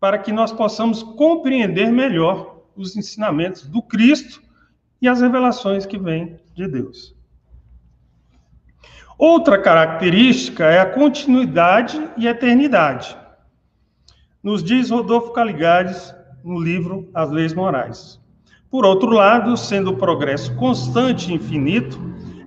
para 0.00 0.18
que 0.18 0.32
nós 0.32 0.50
possamos 0.50 1.02
compreender 1.02 1.92
melhor 1.92 2.62
os 2.74 2.96
ensinamentos 2.96 3.66
do 3.66 3.82
Cristo 3.82 4.42
e 5.00 5.06
as 5.06 5.20
revelações 5.20 5.84
que 5.84 5.98
vêm 5.98 6.38
de 6.54 6.66
Deus. 6.66 7.14
Outra 9.18 9.60
característica 9.60 10.64
é 10.64 10.80
a 10.80 10.86
continuidade 10.86 12.02
e 12.16 12.26
eternidade. 12.26 13.14
Nos 14.42 14.64
diz 14.64 14.88
Rodolfo 14.88 15.32
Caligares 15.32 16.14
no 16.42 16.58
livro 16.58 17.10
As 17.12 17.30
Leis 17.30 17.52
Morais. 17.52 18.18
Por 18.70 18.86
outro 18.86 19.10
lado, 19.10 19.56
sendo 19.58 19.90
o 19.90 19.96
progresso 19.96 20.54
constante 20.56 21.30
e 21.30 21.34
infinito, 21.34 22.00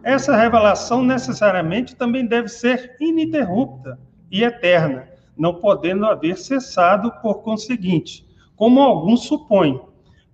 essa 0.03 0.36
revelação 0.36 1.01
necessariamente 1.01 1.95
também 1.95 2.25
deve 2.25 2.50
ser 2.50 2.95
ininterrupta 3.00 3.98
e 4.29 4.43
eterna, 4.43 5.07
não 5.38 5.55
podendo 5.55 6.05
haver 6.05 6.38
cessado 6.38 7.12
por 7.22 7.41
conseguinte, 7.41 8.27
como 8.55 8.81
alguns 8.81 9.25
supõem, 9.25 9.81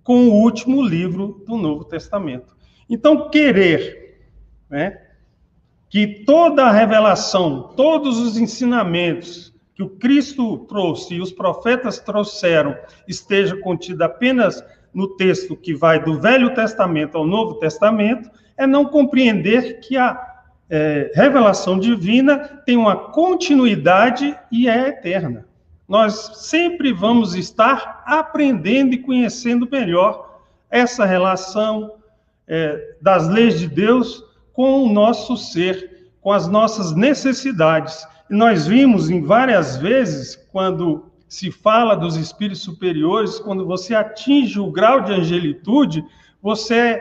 com 0.02 0.28
o 0.28 0.34
último 0.42 0.82
livro 0.82 1.42
do 1.46 1.56
Novo 1.56 1.84
Testamento. 1.84 2.56
Então, 2.88 3.30
querer 3.30 4.28
né, 4.68 5.00
que 5.88 6.24
toda 6.24 6.64
a 6.64 6.72
revelação, 6.72 7.72
todos 7.76 8.18
os 8.18 8.36
ensinamentos 8.36 9.54
que 9.74 9.82
o 9.82 9.90
Cristo 9.90 10.58
trouxe 10.66 11.14
e 11.14 11.20
os 11.20 11.32
profetas 11.32 11.98
trouxeram 12.00 12.76
esteja 13.06 13.56
contida 13.56 14.06
apenas 14.06 14.62
no 14.92 15.08
texto 15.16 15.56
que 15.56 15.74
vai 15.74 16.02
do 16.02 16.20
Velho 16.20 16.54
Testamento 16.54 17.16
ao 17.16 17.26
Novo 17.26 17.54
Testamento, 17.54 18.30
é 18.56 18.66
não 18.66 18.84
compreender 18.84 19.80
que 19.80 19.96
a 19.96 20.20
é, 20.68 21.10
revelação 21.14 21.78
divina 21.78 22.62
tem 22.64 22.76
uma 22.76 22.96
continuidade 22.96 24.36
e 24.50 24.68
é 24.68 24.88
eterna 24.88 25.46
nós 25.90 26.30
sempre 26.34 26.92
vamos 26.92 27.34
estar 27.34 28.04
aprendendo 28.06 28.94
e 28.94 28.98
conhecendo 28.98 29.68
melhor 29.68 30.38
essa 30.70 31.04
relação 31.04 31.94
é, 32.46 32.94
das 33.02 33.26
leis 33.26 33.58
de 33.58 33.66
Deus 33.66 34.24
com 34.52 34.84
o 34.84 34.92
nosso 34.92 35.36
ser, 35.36 36.12
com 36.20 36.30
as 36.30 36.46
nossas 36.46 36.94
necessidades. 36.94 38.06
E 38.30 38.34
nós 38.36 38.68
vimos 38.68 39.10
em 39.10 39.20
várias 39.20 39.78
vezes, 39.78 40.36
quando 40.52 41.09
se 41.30 41.52
fala 41.52 41.94
dos 41.94 42.16
espíritos 42.16 42.60
superiores, 42.60 43.38
quando 43.38 43.64
você 43.64 43.94
atinge 43.94 44.58
o 44.58 44.68
grau 44.68 45.00
de 45.00 45.12
angelitude, 45.12 46.04
você 46.42 47.00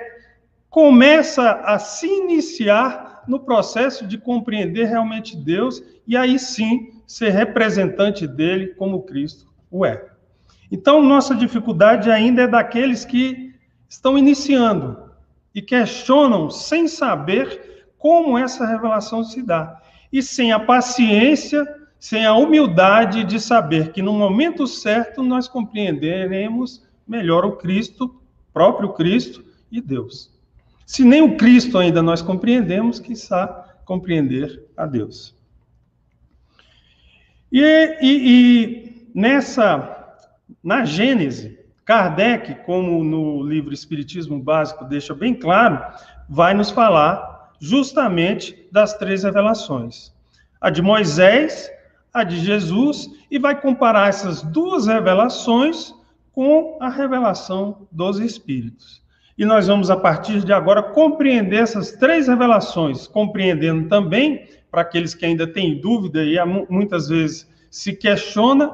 começa 0.70 1.50
a 1.52 1.80
se 1.80 2.06
iniciar 2.06 3.24
no 3.28 3.40
processo 3.40 4.06
de 4.06 4.20
compreender 4.20 4.86
realmente 4.86 5.36
Deus, 5.36 5.84
e 6.08 6.16
aí 6.16 6.38
sim 6.38 7.02
ser 7.08 7.32
representante 7.32 8.28
dele 8.28 8.68
como 8.76 9.02
Cristo 9.02 9.48
o 9.72 9.84
é. 9.84 10.06
Então, 10.72 11.02
nossa 11.02 11.34
dificuldade 11.34 12.12
ainda 12.12 12.44
é 12.44 12.48
daqueles 12.48 13.04
que 13.04 13.56
estão 13.90 14.16
iniciando 14.16 15.10
e 15.56 15.62
questionam 15.62 16.52
sem 16.52 16.88
saber 16.88 17.88
como 17.98 18.38
essa 18.38 18.64
revelação 18.64 19.24
se 19.24 19.42
dá. 19.42 19.82
E 20.14 20.22
sem 20.22 20.52
a 20.52 20.60
paciência, 20.60 21.66
sem 22.00 22.26
a 22.26 22.34
humildade 22.34 23.24
de 23.24 23.40
saber 23.40 23.92
que 23.92 24.02
no 24.02 24.14
momento 24.14 24.66
certo 24.66 25.22
nós 25.22 25.48
compreenderemos 25.48 26.88
melhor 27.06 27.46
o 27.46 27.58
Cristo, 27.58 28.22
próprio 28.54 28.94
Cristo 28.94 29.44
e 29.72 29.82
Deus. 29.82 30.32
Se 30.86 31.04
nem 31.04 31.22
o 31.22 31.38
Cristo 31.38 31.78
ainda 31.78 32.02
nós 32.02 32.22
compreendemos, 32.22 33.00
que 33.00 33.14
está 33.14 33.78
compreender 33.86 34.64
a 34.78 34.86
Deus. 34.86 35.36
E, 37.52 37.62
e, 38.02 38.04
e 38.04 39.10
nessa, 39.14 40.16
na 40.64 40.86
Gênese, 40.86 41.60
Kardec, 41.84 42.64
como 42.66 43.04
no 43.04 43.42
livro 43.42 43.74
Espiritismo 43.74 44.40
Básico 44.40 44.86
deixa 44.86 45.16
bem 45.16 45.34
claro, 45.34 45.84
vai 46.30 46.54
nos 46.54 46.70
falar 46.70 47.52
justamente 47.60 48.68
das 48.72 48.94
três 48.94 49.24
revelações: 49.24 50.14
a 50.62 50.70
de 50.70 50.84
Moisés, 50.84 51.72
a 52.14 52.24
de 52.24 52.40
Jesus, 52.40 53.10
e 53.30 53.38
vai 53.38 53.60
comparar 53.60 54.10
essas 54.10 54.42
duas 54.42 54.88
revelações 54.88 55.94
com 56.34 56.78
a 56.80 56.90
revelação 56.90 57.88
dos 57.92 58.20
Espíritos. 58.20 59.02
E 59.38 59.46
nós 59.46 59.68
vamos, 59.68 59.90
a 59.90 59.96
partir 59.96 60.44
de 60.44 60.52
agora, 60.52 60.84
compreender 60.84 61.62
essas 61.62 61.94
três 61.94 62.28
revelações, 62.28 63.08
compreendendo 63.08 63.88
também, 63.88 64.48
para 64.70 64.82
aqueles 64.82 65.16
que 65.16 65.26
ainda 65.26 65.48
têm 65.48 65.80
dúvida 65.80 66.24
e 66.24 66.38
muitas 66.70 67.08
vezes 67.08 67.50
se 67.72 67.94
questiona, 67.94 68.72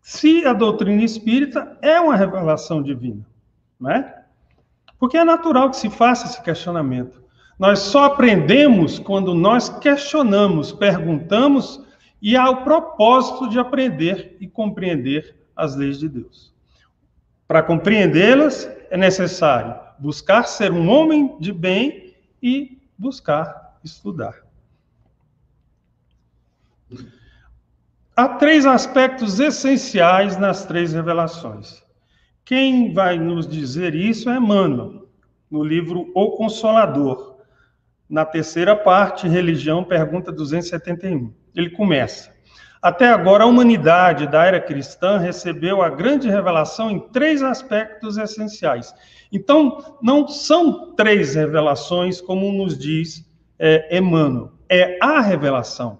se 0.00 0.46
a 0.46 0.52
doutrina 0.52 1.02
espírita 1.02 1.76
é 1.82 2.00
uma 2.00 2.16
revelação 2.16 2.82
divina, 2.82 3.26
não 3.78 3.90
é? 3.90 4.22
Porque 4.98 5.16
é 5.16 5.24
natural 5.24 5.70
que 5.70 5.76
se 5.76 5.90
faça 5.90 6.26
esse 6.26 6.42
questionamento. 6.42 7.22
Nós 7.58 7.80
só 7.80 8.04
aprendemos 8.04 8.98
quando 8.98 9.34
nós 9.34 9.68
questionamos, 9.68 10.72
perguntamos 10.72 11.84
e 12.20 12.36
há 12.36 12.48
o 12.50 12.64
propósito 12.64 13.48
de 13.48 13.58
aprender 13.58 14.36
e 14.40 14.48
compreender 14.48 15.36
as 15.54 15.76
leis 15.76 15.98
de 15.98 16.08
Deus. 16.08 16.54
Para 17.46 17.62
compreendê-las, 17.62 18.68
é 18.90 18.96
necessário 18.96 19.74
buscar 19.98 20.44
ser 20.44 20.72
um 20.72 20.88
homem 20.88 21.36
de 21.38 21.52
bem 21.52 22.14
e 22.42 22.78
buscar 22.98 23.78
estudar. 23.82 24.44
Há 28.14 28.28
três 28.28 28.64
aspectos 28.64 29.38
essenciais 29.40 30.36
nas 30.38 30.64
três 30.64 30.92
revelações. 30.92 31.84
Quem 32.44 32.92
vai 32.92 33.18
nos 33.18 33.46
dizer 33.46 33.94
isso 33.94 34.30
é 34.30 34.36
Emmanuel, 34.36 35.08
no 35.50 35.62
livro 35.62 36.10
O 36.14 36.30
Consolador, 36.32 37.36
na 38.08 38.24
terceira 38.24 38.74
parte, 38.76 39.28
Religião, 39.28 39.82
pergunta 39.84 40.30
271. 40.32 41.34
Ele 41.56 41.70
começa: 41.70 42.36
até 42.86 43.08
agora, 43.08 43.42
a 43.42 43.46
humanidade 43.48 44.28
da 44.28 44.44
era 44.44 44.60
cristã 44.60 45.18
recebeu 45.18 45.82
a 45.82 45.88
grande 45.88 46.28
revelação 46.28 46.88
em 46.88 47.00
três 47.00 47.42
aspectos 47.42 48.16
essenciais. 48.16 48.94
Então, 49.32 49.96
não 50.00 50.28
são 50.28 50.94
três 50.94 51.34
revelações, 51.34 52.20
como 52.20 52.52
nos 52.52 52.78
diz 52.78 53.28
é, 53.58 53.98
Emmanuel, 53.98 54.52
é 54.68 54.98
a 55.02 55.20
revelação. 55.20 55.98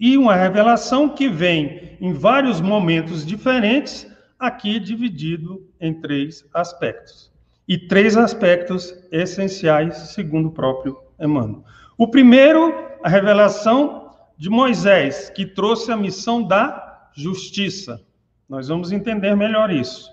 E 0.00 0.16
uma 0.16 0.34
revelação 0.34 1.08
que 1.08 1.28
vem 1.28 1.98
em 2.00 2.14
vários 2.14 2.62
momentos 2.62 3.26
diferentes, 3.26 4.10
aqui 4.38 4.80
dividido 4.80 5.68
em 5.78 5.92
três 5.92 6.48
aspectos. 6.54 7.30
E 7.68 7.76
três 7.76 8.16
aspectos 8.16 8.94
essenciais, 9.12 9.96
segundo 10.14 10.48
o 10.48 10.52
próprio 10.52 10.96
Emmanuel. 11.20 11.62
O 11.98 12.08
primeiro, 12.08 12.72
a 13.02 13.08
revelação 13.10 14.07
de 14.38 14.48
Moisés, 14.48 15.28
que 15.30 15.44
trouxe 15.44 15.90
a 15.90 15.96
missão 15.96 16.42
da 16.42 17.10
justiça. 17.12 18.00
Nós 18.48 18.68
vamos 18.68 18.92
entender 18.92 19.34
melhor 19.34 19.70
isso. 19.70 20.08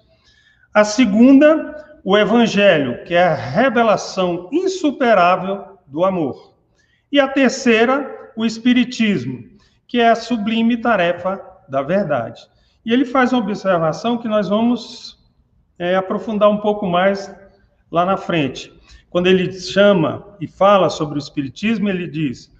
A 0.73 0.83
segunda, 0.83 1.99
o 2.03 2.17
evangelho, 2.17 3.03
que 3.05 3.13
é 3.13 3.23
a 3.23 3.35
revelação 3.35 4.49
insuperável 4.51 5.77
do 5.85 6.03
amor. 6.03 6.55
E 7.11 7.19
a 7.19 7.27
terceira, 7.27 8.31
o 8.35 8.43
espiritismo, 8.43 9.43
que 9.87 10.01
é 10.01 10.09
a 10.09 10.15
sublime 10.15 10.77
tarefa 10.77 11.39
da 11.69 11.83
verdade. 11.83 12.41
E 12.83 12.91
ele 12.91 13.05
faz 13.05 13.31
uma 13.31 13.41
observação 13.41 14.17
que 14.17 14.27
nós 14.27 14.49
vamos 14.49 15.23
é, 15.77 15.95
aprofundar 15.95 16.49
um 16.49 16.57
pouco 16.57 16.87
mais 16.87 17.33
lá 17.91 18.05
na 18.05 18.17
frente. 18.17 18.73
Quando 19.09 19.27
ele 19.27 19.53
chama 19.53 20.25
e 20.41 20.47
fala 20.47 20.89
sobre 20.89 21.17
o 21.17 21.19
espiritismo, 21.19 21.87
ele 21.87 22.07
diz: 22.07 22.54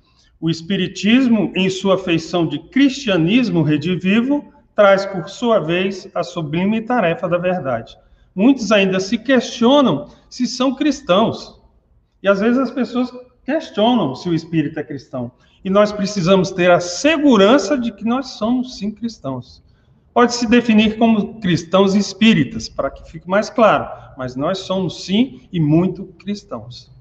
o 0.46 0.50
Espiritismo, 0.52 1.52
em 1.56 1.72
sua 1.72 1.98
feição 1.98 2.46
de 2.46 2.60
cristianismo 2.60 3.64
redivivo, 3.64 4.54
traz, 4.76 5.04
por 5.04 5.28
sua 5.28 5.58
vez, 5.58 6.08
a 6.14 6.22
sublime 6.22 6.82
tarefa 6.82 7.28
da 7.28 7.40
verdade. 7.40 7.98
Muitos 8.36 8.72
ainda 8.72 9.00
se 9.00 9.18
questionam 9.18 10.08
se 10.30 10.46
são 10.46 10.76
cristãos. 10.76 11.60
E 12.22 12.28
às 12.28 12.42
vezes 12.42 12.60
as 12.60 12.70
pessoas 12.70 13.12
questionam 13.44 14.14
se 14.14 14.30
o 14.30 14.36
espírito 14.36 14.80
é 14.80 14.84
cristão. 14.84 15.32
E 15.64 15.70
nós 15.72 15.92
precisamos 15.92 16.52
ter 16.52 16.70
a 16.70 16.80
segurança 16.80 17.76
de 17.76 17.92
que 17.92 18.06
nós 18.06 18.38
somos 18.38 18.78
sim 18.78 18.92
cristãos. 18.92 19.64
Pode 20.14 20.36
se 20.36 20.46
definir 20.46 21.00
como 21.00 21.40
cristãos 21.40 21.96
espíritas, 21.96 22.70
para 22.70 22.92
que 22.92 23.10
fique 23.10 23.28
mais 23.28 23.50
claro, 23.50 23.90
mas 24.16 24.36
nós 24.36 24.60
somos 24.60 25.06
sim 25.06 25.42
e 25.52 25.60
muito 25.60 26.06
cristãos. 26.20 26.95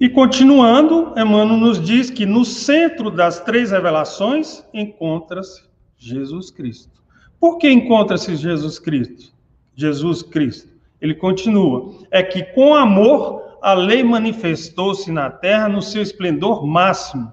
E 0.00 0.08
continuando, 0.08 1.12
Emmanuel 1.16 1.58
nos 1.58 1.80
diz 1.80 2.08
que 2.08 2.24
no 2.24 2.44
centro 2.44 3.10
das 3.10 3.40
três 3.40 3.72
revelações 3.72 4.64
encontra-se 4.72 5.64
Jesus 5.96 6.52
Cristo. 6.52 7.02
Por 7.40 7.58
que 7.58 7.68
encontra-se 7.68 8.36
Jesus 8.36 8.78
Cristo? 8.78 9.32
Jesus 9.74 10.22
Cristo. 10.22 10.68
Ele 11.00 11.14
continua: 11.14 11.94
é 12.12 12.22
que 12.22 12.44
com 12.44 12.76
amor 12.76 13.58
a 13.60 13.74
lei 13.74 14.04
manifestou-se 14.04 15.10
na 15.10 15.30
terra 15.30 15.68
no 15.68 15.82
seu 15.82 16.00
esplendor 16.00 16.64
máximo. 16.64 17.32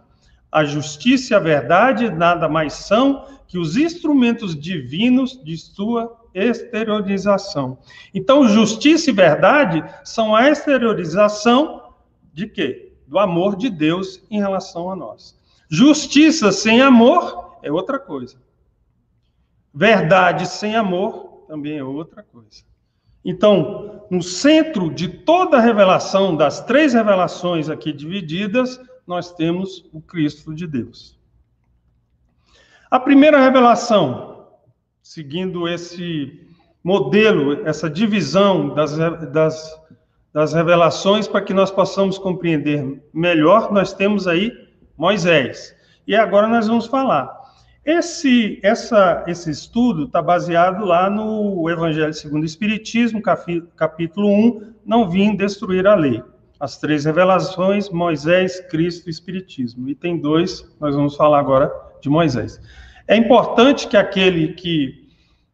A 0.51 0.63
justiça 0.63 1.33
e 1.33 1.37
a 1.37 1.39
verdade 1.39 2.09
nada 2.09 2.49
mais 2.49 2.73
são 2.73 3.25
que 3.47 3.59
os 3.59 3.77
instrumentos 3.77 4.59
divinos 4.59 5.39
de 5.43 5.55
sua 5.55 6.17
exteriorização. 6.33 7.77
Então, 8.11 8.47
justiça 8.47 9.11
e 9.11 9.13
verdade 9.13 9.83
são 10.03 10.35
a 10.35 10.49
exteriorização 10.49 11.84
de 12.35 12.47
quê? 12.47 12.91
Do 13.07 13.17
amor 13.17 13.55
de 13.55 13.69
Deus 13.69 14.21
em 14.29 14.39
relação 14.39 14.91
a 14.91 14.95
nós. 14.95 15.39
Justiça 15.69 16.51
sem 16.51 16.81
amor 16.81 17.57
é 17.63 17.71
outra 17.71 17.97
coisa. 17.97 18.35
Verdade 19.73 20.45
sem 20.45 20.75
amor 20.75 21.45
também 21.47 21.77
é 21.77 21.83
outra 21.83 22.21
coisa. 22.23 22.63
Então, 23.23 24.05
no 24.11 24.21
centro 24.21 24.93
de 24.93 25.07
toda 25.07 25.57
a 25.57 25.61
revelação, 25.61 26.35
das 26.35 26.61
três 26.61 26.93
revelações 26.93 27.69
aqui 27.69 27.93
divididas, 27.93 28.79
nós 29.07 29.31
temos 29.31 29.85
o 29.93 30.01
Cristo 30.01 30.53
de 30.53 30.67
Deus. 30.67 31.17
A 32.91 32.99
primeira 32.99 33.41
revelação, 33.41 34.45
seguindo 35.01 35.67
esse 35.67 36.45
modelo, 36.83 37.65
essa 37.65 37.89
divisão 37.89 38.75
das, 38.75 38.95
das 39.31 39.85
das 40.35 40.51
revelações 40.51 41.29
para 41.29 41.39
que 41.39 41.53
nós 41.53 41.71
possamos 41.71 42.17
compreender 42.17 43.01
melhor, 43.13 43.71
nós 43.71 43.93
temos 43.93 44.27
aí 44.27 44.51
Moisés. 44.97 45.73
E 46.05 46.13
agora 46.13 46.45
nós 46.45 46.67
vamos 46.67 46.87
falar. 46.87 47.33
Esse, 47.85 48.59
essa, 48.61 49.23
esse 49.27 49.49
estudo 49.49 50.03
está 50.03 50.21
baseado 50.21 50.83
lá 50.83 51.09
no 51.09 51.69
Evangelho 51.69 52.13
segundo 52.13 52.43
o 52.43 52.45
Espiritismo, 52.45 53.21
capítulo 53.77 54.27
1, 54.27 54.73
não 54.85 55.09
vim 55.09 55.37
destruir 55.37 55.87
a 55.87 55.95
lei. 55.95 56.21
As 56.59 56.77
três 56.79 57.05
revelações, 57.05 57.89
Moisés, 57.89 58.59
Cristo 58.69 59.07
e 59.07 59.11
Espiritismo. 59.11 59.87
E 59.87 59.95
tem 59.95 60.17
dois, 60.17 60.69
nós 60.81 60.93
vamos 60.93 61.15
falar 61.15 61.39
agora 61.39 61.71
de 62.01 62.09
Moisés. 62.09 62.59
É 63.07 63.15
importante 63.15 63.87
que 63.87 63.95
aquele 63.95 64.49
que 64.49 65.07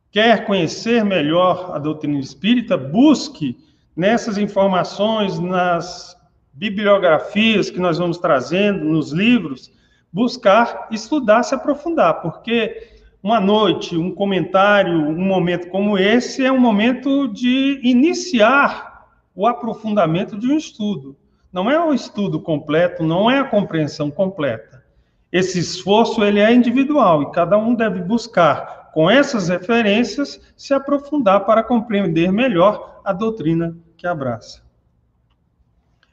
quer 0.10 0.44
conhecer 0.44 1.06
melhor 1.06 1.70
a 1.72 1.78
doutrina 1.78 2.17
espírita 2.20 2.76
busque 2.76 3.56
nessas 3.95 4.38
informações, 4.38 5.39
nas 5.39 6.15
bibliografias 6.54 7.69
que 7.69 7.80
nós 7.80 7.97
vamos 7.97 8.17
trazendo, 8.17 8.84
nos 8.86 9.12
livros, 9.12 9.71
buscar 10.12 10.88
estudar, 10.91 11.43
se 11.43 11.56
aprofundar, 11.56 12.21
porque 12.21 12.89
uma 13.23 13.39
noite, 13.39 13.95
um 13.95 14.13
comentário, 14.13 14.93
um 14.93 15.25
momento 15.25 15.69
como 15.69 15.97
esse 15.97 16.43
é 16.43 16.51
um 16.51 16.60
momento 16.60 17.27
de 17.27 17.80
iniciar 17.84 19.08
o 19.36 19.47
aprofundamento 19.47 20.38
de 20.38 20.47
um 20.47 20.58
estudo. 20.58 21.15
Não 21.54 21.69
é 21.69 21.80
um 21.84 21.93
estudo 21.93 22.39
completo, 22.39 23.04
não 23.04 23.30
é 23.30 23.39
a 23.39 23.43
compreensão 23.43 24.10
completa. 24.10 24.84
Esse 25.32 25.60
esforço 25.60 26.23
ele 26.23 26.39
é 26.39 26.54
individual 26.54 27.23
e 27.23 27.32
cada 27.32 27.58
um 27.58 27.73
deve 27.73 28.01
buscar 28.01 28.81
com 28.93 29.10
essas 29.10 29.49
referências 29.49 30.39
se 30.56 30.73
aprofundar 30.73 31.45
para 31.45 31.63
compreender 31.63 32.32
melhor 32.32 33.01
a 33.04 33.13
doutrina 33.13 33.75
que 33.97 34.06
abraça. 34.06 34.62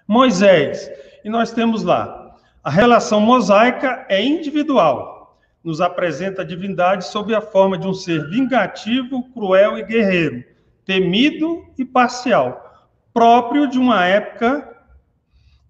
Moisés, 0.06 0.90
e 1.24 1.28
nós 1.28 1.52
temos 1.52 1.82
lá, 1.82 2.36
a 2.62 2.70
relação 2.70 3.20
mosaica 3.20 4.06
é 4.08 4.22
individual, 4.22 5.38
nos 5.62 5.80
apresenta 5.80 6.42
a 6.42 6.44
divindade 6.44 7.06
sob 7.06 7.34
a 7.34 7.40
forma 7.40 7.76
de 7.76 7.86
um 7.86 7.92
ser 7.92 8.28
vingativo, 8.30 9.28
cruel 9.32 9.78
e 9.78 9.82
guerreiro, 9.82 10.44
temido 10.84 11.66
e 11.76 11.84
parcial, 11.84 12.88
próprio 13.12 13.68
de 13.68 13.78
uma 13.78 14.06
época 14.06 14.76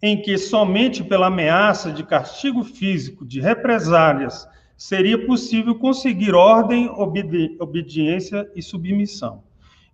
em 0.00 0.20
que 0.20 0.38
somente 0.38 1.02
pela 1.02 1.26
ameaça 1.26 1.90
de 1.90 2.04
castigo 2.04 2.62
físico, 2.62 3.26
de 3.26 3.40
represálias, 3.40 4.46
seria 4.78 5.26
possível 5.26 5.74
conseguir 5.74 6.34
ordem, 6.34 6.88
obedi 6.90 7.56
obediência 7.58 8.48
e 8.54 8.62
submissão. 8.62 9.42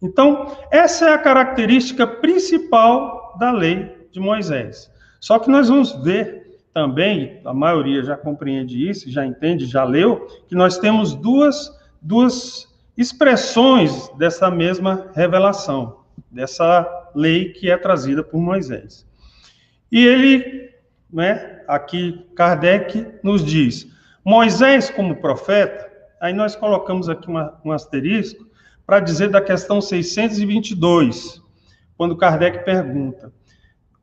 Então, 0.01 0.55
essa 0.71 1.09
é 1.09 1.15
a 1.15 1.19
característica 1.19 2.07
principal 2.07 3.35
da 3.41 3.51
lei 3.51 3.91
de 4.13 4.21
Moisés. 4.21 4.93
Só 5.19 5.39
que 5.39 5.51
nós 5.51 5.71
vamos 5.71 5.93
ver 6.05 6.61
também, 6.75 7.41
a 7.45 7.55
maioria 7.55 8.03
já 8.03 8.15
compreende 8.15 8.87
isso, 8.87 9.11
já 9.11 9.25
entende, 9.25 9.65
já 9.65 9.85
leu, 9.85 10.27
que 10.47 10.55
nós 10.55 10.77
temos 10.77 11.15
duas, 11.15 11.73
duas 12.03 12.69
expressões 12.95 14.11
dessa 14.19 14.51
mesma 14.51 15.11
revelação, 15.15 16.01
dessa 16.31 17.11
lei 17.15 17.53
que 17.53 17.71
é 17.71 17.77
trazida 17.79 18.23
por 18.23 18.39
Moisés. 18.39 19.07
E 19.91 20.05
ele, 20.05 20.71
né, 21.11 21.63
aqui 21.67 22.27
Kardec 22.35 23.07
nos 23.23 23.43
diz: 23.43 23.94
Moisés, 24.25 24.89
como 24.89 25.17
profeta, 25.17 25.87
aí 26.19 26.33
nós 26.33 26.57
colocamos 26.57 27.11
aqui 27.11 27.29
uma, 27.29 27.61
um 27.63 27.71
asterisco 27.71 28.47
para 28.87 28.99
dizer 28.99 29.29
da 29.29 29.41
questão 29.41 29.83
622, 29.83 31.43
quando 31.95 32.17
Kardec 32.17 32.65
pergunta: 32.65 33.31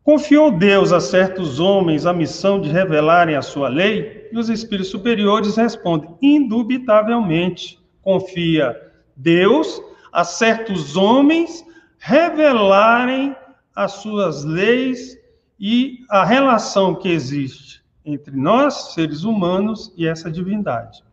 Confiou 0.03 0.51
Deus 0.51 0.93
a 0.93 0.99
certos 0.99 1.59
homens 1.59 2.05
a 2.05 2.13
missão 2.13 2.61
de 2.61 2.69
revelarem 2.69 3.35
a 3.35 3.41
sua 3.41 3.67
lei? 3.67 4.29
E 4.31 4.37
os 4.37 4.47
espíritos 4.47 4.91
superiores 4.91 5.55
respondem: 5.55 6.15
indubitavelmente, 6.21 7.79
confia 8.03 8.79
Deus 9.17 9.81
a 10.13 10.23
certos 10.23 10.95
homens 10.95 11.65
revelarem 11.97 13.35
as 13.75 13.93
suas 13.93 14.43
leis 14.43 15.17
e 15.59 15.99
a 16.11 16.23
relação 16.23 16.93
que 16.93 17.09
existe 17.09 17.80
entre 18.05 18.35
nós, 18.35 18.93
seres 18.93 19.23
humanos, 19.23 19.93
e 19.95 20.07
essa 20.07 20.31
divindade. 20.31 21.03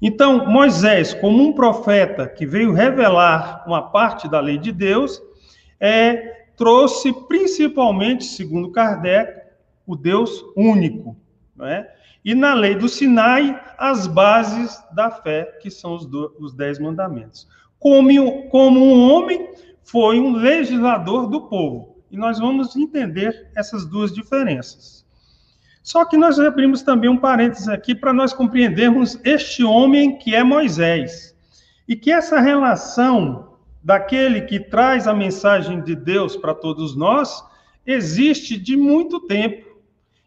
Então, 0.00 0.46
Moisés, 0.50 1.14
como 1.14 1.42
um 1.42 1.52
profeta 1.52 2.26
que 2.28 2.44
veio 2.44 2.72
revelar 2.72 3.64
uma 3.66 3.82
parte 3.82 4.28
da 4.28 4.40
lei 4.40 4.58
de 4.58 4.72
Deus, 4.72 5.22
é, 5.80 6.46
trouxe 6.56 7.12
principalmente, 7.26 8.24
segundo 8.24 8.70
Kardec, 8.70 9.42
o 9.86 9.96
Deus 9.96 10.44
único. 10.56 11.16
Né? 11.56 11.88
E 12.24 12.34
na 12.34 12.54
lei 12.54 12.74
do 12.74 12.88
Sinai, 12.88 13.60
as 13.78 14.06
bases 14.06 14.82
da 14.94 15.10
fé, 15.10 15.58
que 15.60 15.70
são 15.70 15.94
os, 15.94 16.06
do, 16.06 16.34
os 16.38 16.54
dez 16.54 16.78
mandamentos. 16.78 17.46
Como, 17.78 18.48
como 18.48 18.80
um 18.80 19.10
homem, 19.10 19.50
foi 19.82 20.18
um 20.18 20.32
legislador 20.32 21.28
do 21.28 21.42
povo 21.42 21.94
e 22.10 22.16
nós 22.16 22.38
vamos 22.38 22.74
entender 22.76 23.50
essas 23.54 23.84
duas 23.84 24.12
diferenças. 24.12 25.03
Só 25.84 26.06
que 26.06 26.16
nós 26.16 26.40
abrimos 26.40 26.80
também 26.80 27.10
um 27.10 27.18
parênteses 27.18 27.68
aqui 27.68 27.94
para 27.94 28.10
nós 28.10 28.32
compreendermos 28.32 29.20
este 29.22 29.62
homem 29.62 30.16
que 30.16 30.34
é 30.34 30.42
Moisés. 30.42 31.36
E 31.86 31.94
que 31.94 32.10
essa 32.10 32.40
relação 32.40 33.58
daquele 33.82 34.40
que 34.40 34.58
traz 34.58 35.06
a 35.06 35.12
mensagem 35.12 35.82
de 35.82 35.94
Deus 35.94 36.36
para 36.36 36.54
todos 36.54 36.96
nós 36.96 37.44
existe 37.86 38.56
de 38.56 38.78
muito 38.78 39.20
tempo. 39.26 39.76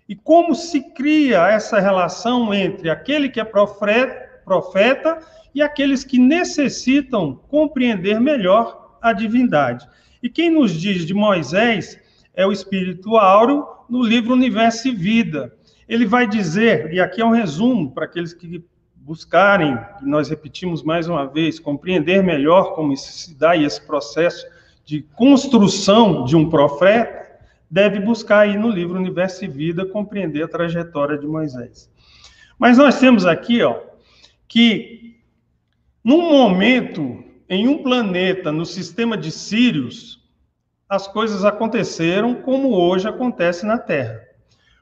E 0.08 0.16
como 0.16 0.54
se 0.54 0.94
cria 0.94 1.48
essa 1.48 1.80
relação 1.80 2.54
entre 2.54 2.92
aquele 2.92 3.28
que 3.28 3.40
é 3.40 3.44
profeta 3.44 5.20
e 5.56 5.64
aqueles 5.64 6.04
que 6.04 6.20
necessitam 6.20 7.36
compreender 7.48 8.22
melhor 8.22 9.00
a 9.02 9.12
divindade. 9.12 9.90
E 10.22 10.30
quem 10.30 10.52
nos 10.52 10.72
diz 10.80 11.04
de 11.04 11.16
Moisés 11.16 11.98
é 12.38 12.46
o 12.46 12.52
Espírito 12.52 13.18
Áureo 13.18 13.66
no 13.90 14.04
livro 14.04 14.32
Universo 14.32 14.88
e 14.88 14.92
Vida. 14.96 15.52
Ele 15.90 16.06
vai 16.06 16.28
dizer, 16.28 16.94
e 16.94 17.00
aqui 17.00 17.20
é 17.20 17.26
um 17.26 17.32
resumo 17.32 17.92
para 17.92 18.06
aqueles 18.06 18.32
que 18.32 18.64
buscarem, 18.96 19.76
nós 20.04 20.30
repetimos 20.30 20.84
mais 20.84 21.08
uma 21.08 21.26
vez, 21.26 21.60
compreender 21.60 22.22
melhor 22.22 22.76
como 22.76 22.96
se 22.96 23.34
dá 23.34 23.58
esse 23.58 23.82
processo 23.82 24.46
de 24.86 25.02
construção 25.16 26.26
de 26.26 26.36
um 26.36 26.48
profeta, 26.48 27.26
deve 27.72 28.00
buscar 28.00 28.42
aí 28.42 28.56
no 28.56 28.70
livro 28.70 29.00
Universo 29.00 29.44
e 29.44 29.48
Vida 29.48 29.86
compreender 29.86 30.44
a 30.44 30.48
trajetória 30.48 31.18
de 31.18 31.26
Moisés. 31.26 31.90
Mas 32.60 32.78
nós 32.78 33.00
temos 33.00 33.26
aqui, 33.26 33.64
ó, 33.64 33.80
que 34.48 35.16
num 36.04 36.30
momento 36.30 37.24
em 37.50 37.68
um 37.68 37.82
planeta 37.82 38.52
no 38.52 38.66
sistema 38.66 39.18
de 39.18 39.32
Sírios, 39.32 40.27
as 40.90 41.08
coisas 41.08 41.44
aconteceram 41.44 42.36
como 42.36 42.74
hoje 42.74 43.08
acontece 43.08 43.66
na 43.66 43.78
Terra. 43.78 44.22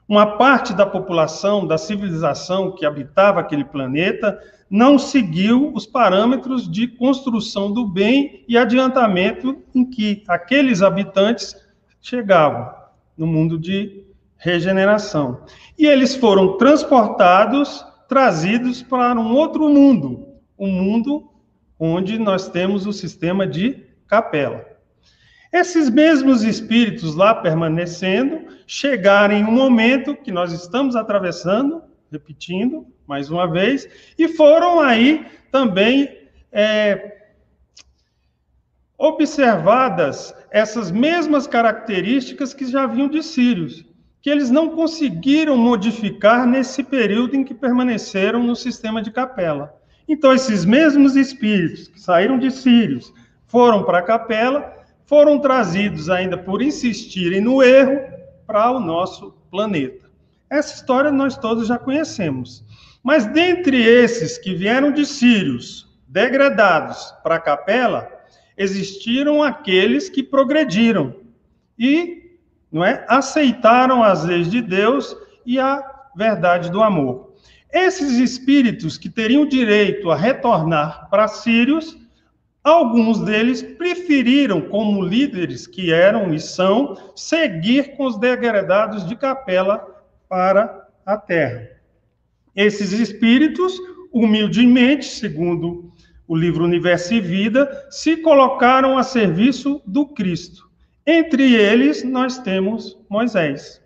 Uma 0.08 0.36
parte 0.36 0.72
da 0.72 0.86
população, 0.86 1.66
da 1.66 1.76
civilização 1.76 2.72
que 2.72 2.86
habitava 2.86 3.40
aquele 3.40 3.64
planeta, 3.64 4.38
não 4.70 4.98
seguiu 4.98 5.72
os 5.74 5.84
parâmetros 5.84 6.70
de 6.70 6.86
construção 6.86 7.72
do 7.72 7.84
bem 7.84 8.44
e 8.46 8.56
adiantamento 8.56 9.62
em 9.74 9.84
que 9.84 10.22
aqueles 10.28 10.80
habitantes 10.80 11.56
chegavam 12.00 12.72
no 13.16 13.26
mundo 13.26 13.58
de 13.58 14.04
regeneração. 14.36 15.40
E 15.76 15.86
eles 15.86 16.14
foram 16.14 16.56
transportados, 16.56 17.84
trazidos 18.08 18.82
para 18.82 19.18
um 19.18 19.34
outro 19.34 19.68
mundo, 19.68 20.28
um 20.56 20.70
mundo 20.70 21.28
onde 21.80 22.16
nós 22.16 22.48
temos 22.48 22.86
o 22.86 22.92
sistema 22.92 23.44
de 23.44 23.84
capela. 24.06 24.75
Esses 25.52 25.88
mesmos 25.88 26.42
espíritos 26.42 27.14
lá 27.14 27.34
permanecendo 27.34 28.46
chegaram 28.66 29.34
em 29.34 29.44
um 29.44 29.52
momento 29.52 30.16
que 30.16 30.32
nós 30.32 30.52
estamos 30.52 30.96
atravessando, 30.96 31.82
repetindo 32.10 32.86
mais 33.06 33.30
uma 33.30 33.50
vez, 33.50 33.88
e 34.18 34.28
foram 34.28 34.80
aí 34.80 35.24
também 35.52 36.28
é, 36.50 37.22
observadas 38.98 40.34
essas 40.50 40.90
mesmas 40.90 41.46
características 41.46 42.52
que 42.52 42.66
já 42.66 42.86
vinham 42.86 43.08
de 43.08 43.22
Sírios, 43.22 43.84
que 44.20 44.30
eles 44.30 44.50
não 44.50 44.70
conseguiram 44.70 45.56
modificar 45.56 46.46
nesse 46.46 46.82
período 46.82 47.36
em 47.36 47.44
que 47.44 47.54
permaneceram 47.54 48.42
no 48.42 48.56
sistema 48.56 49.00
de 49.00 49.12
capela. 49.12 49.74
Então, 50.08 50.32
esses 50.32 50.64
mesmos 50.64 51.14
espíritos 51.14 51.88
que 51.88 52.00
saíram 52.00 52.38
de 52.38 52.50
Sírios, 52.50 53.12
foram 53.46 53.84
para 53.84 53.98
a 53.98 54.02
capela, 54.02 54.75
foram 55.06 55.38
trazidos 55.38 56.10
ainda 56.10 56.36
por 56.36 56.60
insistirem 56.60 57.40
no 57.40 57.62
erro 57.62 58.00
para 58.46 58.70
o 58.70 58.80
nosso 58.80 59.32
planeta. 59.50 60.10
Essa 60.50 60.74
história 60.74 61.10
nós 61.10 61.36
todos 61.36 61.68
já 61.68 61.78
conhecemos. 61.78 62.64
Mas 63.02 63.24
dentre 63.26 63.82
esses 63.82 64.36
que 64.36 64.54
vieram 64.54 64.92
de 64.92 65.06
Sírios, 65.06 65.86
degradados 66.08 67.14
para 67.22 67.36
a 67.36 67.40
capela, 67.40 68.08
existiram 68.56 69.42
aqueles 69.42 70.08
que 70.08 70.22
progrediram 70.22 71.14
e 71.78 72.38
não 72.70 72.84
é, 72.84 73.04
aceitaram 73.08 74.02
as 74.02 74.24
leis 74.24 74.50
de 74.50 74.60
Deus 74.60 75.16
e 75.44 75.58
a 75.58 75.82
verdade 76.16 76.70
do 76.70 76.82
amor. 76.82 77.34
Esses 77.72 78.18
espíritos 78.18 78.96
que 78.96 79.08
teriam 79.08 79.46
direito 79.46 80.10
a 80.10 80.16
retornar 80.16 81.08
para 81.10 81.28
Sírios, 81.28 81.96
alguns 82.68 83.20
deles 83.20 83.62
preferiram, 83.62 84.60
como 84.60 85.04
líderes 85.04 85.66
que 85.66 85.92
eram 85.92 86.34
e 86.34 86.40
são, 86.40 86.96
seguir 87.14 87.96
com 87.96 88.06
os 88.06 88.18
degradados 88.18 89.06
de 89.06 89.14
capela 89.14 90.04
para 90.28 90.88
a 91.04 91.16
terra. 91.16 91.70
Esses 92.54 92.92
espíritos, 92.92 93.78
humildemente, 94.12 95.04
segundo 95.04 95.92
o 96.26 96.34
livro 96.34 96.64
Universo 96.64 97.14
e 97.14 97.20
Vida, 97.20 97.86
se 97.90 98.16
colocaram 98.16 98.98
a 98.98 99.02
serviço 99.02 99.80
do 99.86 100.06
Cristo. 100.06 100.68
Entre 101.06 101.54
eles, 101.54 102.02
nós 102.02 102.38
temos 102.38 102.98
Moisés 103.08 103.80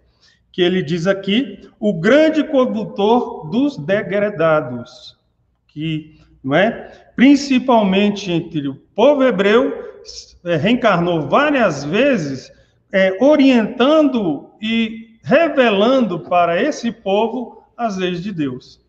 que 0.52 0.62
ele 0.62 0.82
diz 0.82 1.06
aqui, 1.06 1.70
o 1.78 2.00
grande 2.00 2.42
condutor 2.44 3.48
dos 3.50 3.76
degredados, 3.76 5.16
que, 5.68 6.20
não 6.42 6.54
é, 6.54 6.99
principalmente 7.20 8.32
entre 8.32 8.66
o 8.66 8.76
povo 8.94 9.22
hebreu, 9.22 9.74
é, 10.42 10.56
reencarnou 10.56 11.28
várias 11.28 11.84
vezes, 11.84 12.50
é, 12.90 13.14
orientando 13.22 14.48
e 14.58 15.18
revelando 15.22 16.20
para 16.20 16.62
esse 16.62 16.90
povo 16.90 17.62
as 17.76 17.98
leis 17.98 18.22
de 18.22 18.32
Deus, 18.32 18.80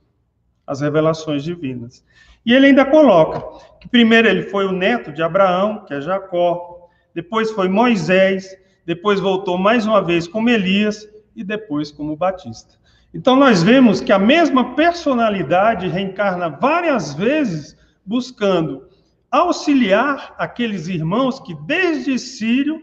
as 0.66 0.80
revelações 0.80 1.44
divinas. 1.44 2.06
E 2.46 2.54
ele 2.54 2.68
ainda 2.68 2.86
coloca 2.86 3.44
que 3.82 3.90
primeiro 3.90 4.30
ele 4.30 4.44
foi 4.44 4.66
o 4.66 4.72
neto 4.72 5.12
de 5.12 5.22
Abraão, 5.22 5.84
que 5.84 5.94
é 5.94 6.00
Jacó, 6.00 6.88
depois 7.14 7.52
foi 7.52 7.68
Moisés, 7.68 8.58
depois 8.86 9.20
voltou 9.20 9.58
mais 9.58 9.86
uma 9.86 10.02
vez 10.02 10.26
como 10.26 10.50
Elias, 10.50 11.06
e 11.36 11.44
depois 11.44 11.92
como 11.92 12.16
Batista. 12.16 12.76
Então 13.14 13.36
nós 13.36 13.62
vemos 13.62 14.00
que 14.00 14.14
a 14.14 14.20
mesma 14.20 14.74
personalidade 14.74 15.90
reencarna 15.90 16.48
várias 16.48 17.14
vezes 17.14 17.81
buscando 18.06 18.88
auxiliar 19.30 20.36
aqueles 20.38 20.88
irmãos 20.88 21.40
que 21.40 21.56
desde 21.66 22.18
Sírio 22.20 22.82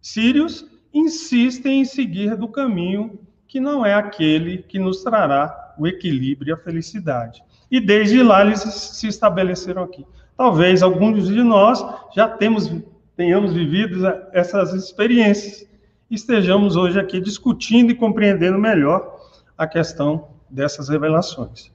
sírios 0.00 0.66
insistem 0.92 1.80
em 1.80 1.84
seguir 1.84 2.36
do 2.36 2.48
caminho 2.48 3.18
que 3.46 3.60
não 3.60 3.84
é 3.84 3.94
aquele 3.94 4.58
que 4.58 4.78
nos 4.78 5.02
trará 5.02 5.74
o 5.78 5.86
equilíbrio 5.86 6.50
e 6.50 6.52
a 6.52 6.56
felicidade. 6.56 7.42
E 7.70 7.80
desde 7.80 8.22
lá 8.22 8.42
eles 8.42 8.60
se 8.60 9.06
estabeleceram 9.06 9.82
aqui. 9.82 10.06
Talvez 10.36 10.82
alguns 10.82 11.26
de 11.26 11.42
nós 11.42 11.84
já 12.14 12.28
temos, 12.28 12.70
tenhamos 13.16 13.52
vivido 13.52 14.06
essas 14.32 14.74
experiências 14.74 15.68
estejamos 16.10 16.76
hoje 16.76 16.98
aqui 16.98 17.20
discutindo 17.20 17.90
e 17.90 17.94
compreendendo 17.94 18.58
melhor 18.58 19.20
a 19.56 19.66
questão 19.66 20.28
dessas 20.48 20.88
revelações. 20.88 21.70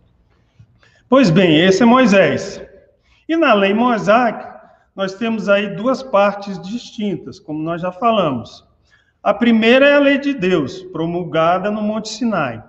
Pois 1.07 1.29
bem, 1.29 1.59
esse 1.59 1.83
é 1.83 1.85
Moisés. 1.85 2.61
E 3.27 3.35
na 3.37 3.53
lei 3.53 3.73
mosaica, 3.73 4.61
nós 4.95 5.13
temos 5.15 5.49
aí 5.49 5.75
duas 5.75 6.03
partes 6.03 6.61
distintas, 6.61 7.39
como 7.39 7.63
nós 7.63 7.81
já 7.81 7.91
falamos. 7.91 8.65
A 9.21 9.33
primeira 9.33 9.87
é 9.87 9.95
a 9.95 9.99
lei 9.99 10.17
de 10.17 10.33
Deus, 10.33 10.83
promulgada 10.83 11.71
no 11.71 11.81
Monte 11.81 12.09
Sinai. 12.09 12.63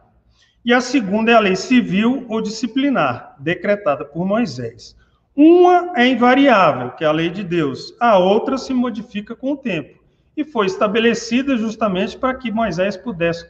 E 0.65 0.73
a 0.73 0.81
segunda 0.81 1.33
é 1.33 1.35
a 1.35 1.41
lei 1.41 1.57
civil 1.57 2.25
ou 2.29 2.41
disciplinar, 2.41 3.35
decretada 3.39 4.05
por 4.05 4.25
Moisés. 4.25 4.97
Uma 5.37 5.93
é 5.97 6.07
invariável, 6.07 6.93
que 6.93 7.05
é 7.05 7.09
a 7.09 7.13
lei 7.13 7.29
de 7.29 7.43
Deus, 7.43 7.95
a 8.01 8.17
outra 8.17 8.57
se 8.57 8.73
modifica 8.73 9.35
com 9.35 9.53
o 9.53 9.57
tempo. 9.57 9.99
E 10.37 10.45
foi 10.45 10.67
estabelecida 10.67 11.57
justamente 11.57 12.17
para 12.17 12.35
que 12.35 12.53
Moisés 12.53 12.97
pudesse 12.97 13.47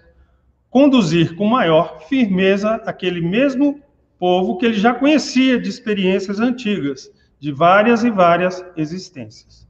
conduzir 0.71 1.37
com 1.37 1.47
maior 1.47 2.01
firmeza 2.09 2.83
aquele 2.87 3.21
mesmo 3.21 3.81
povo 4.18 4.57
que 4.57 4.66
ele 4.66 4.74
já 4.74 4.94
conhecia 4.94 5.59
de 5.61 5.68
experiências 5.68 6.40
antigas, 6.40 7.11
de 7.38 7.53
várias 7.53 8.05
e 8.05 8.11
várias 8.11 8.64
existências. 8.77 9.68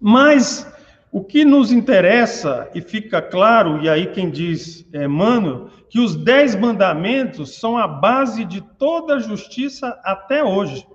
Mas 0.00 0.66
o 1.10 1.24
que 1.24 1.44
nos 1.44 1.72
interessa, 1.72 2.68
e 2.74 2.80
fica 2.80 3.22
claro, 3.22 3.82
e 3.82 3.88
aí 3.88 4.06
quem 4.08 4.30
diz 4.30 4.86
é 4.92 5.04
Emmanuel, 5.04 5.70
que 5.88 5.98
os 5.98 6.14
dez 6.14 6.54
mandamentos 6.54 7.58
são 7.58 7.78
a 7.78 7.88
base 7.88 8.44
de 8.44 8.60
toda 8.60 9.14
a 9.14 9.18
justiça 9.18 9.98
até 10.04 10.44
hoje. 10.44 10.86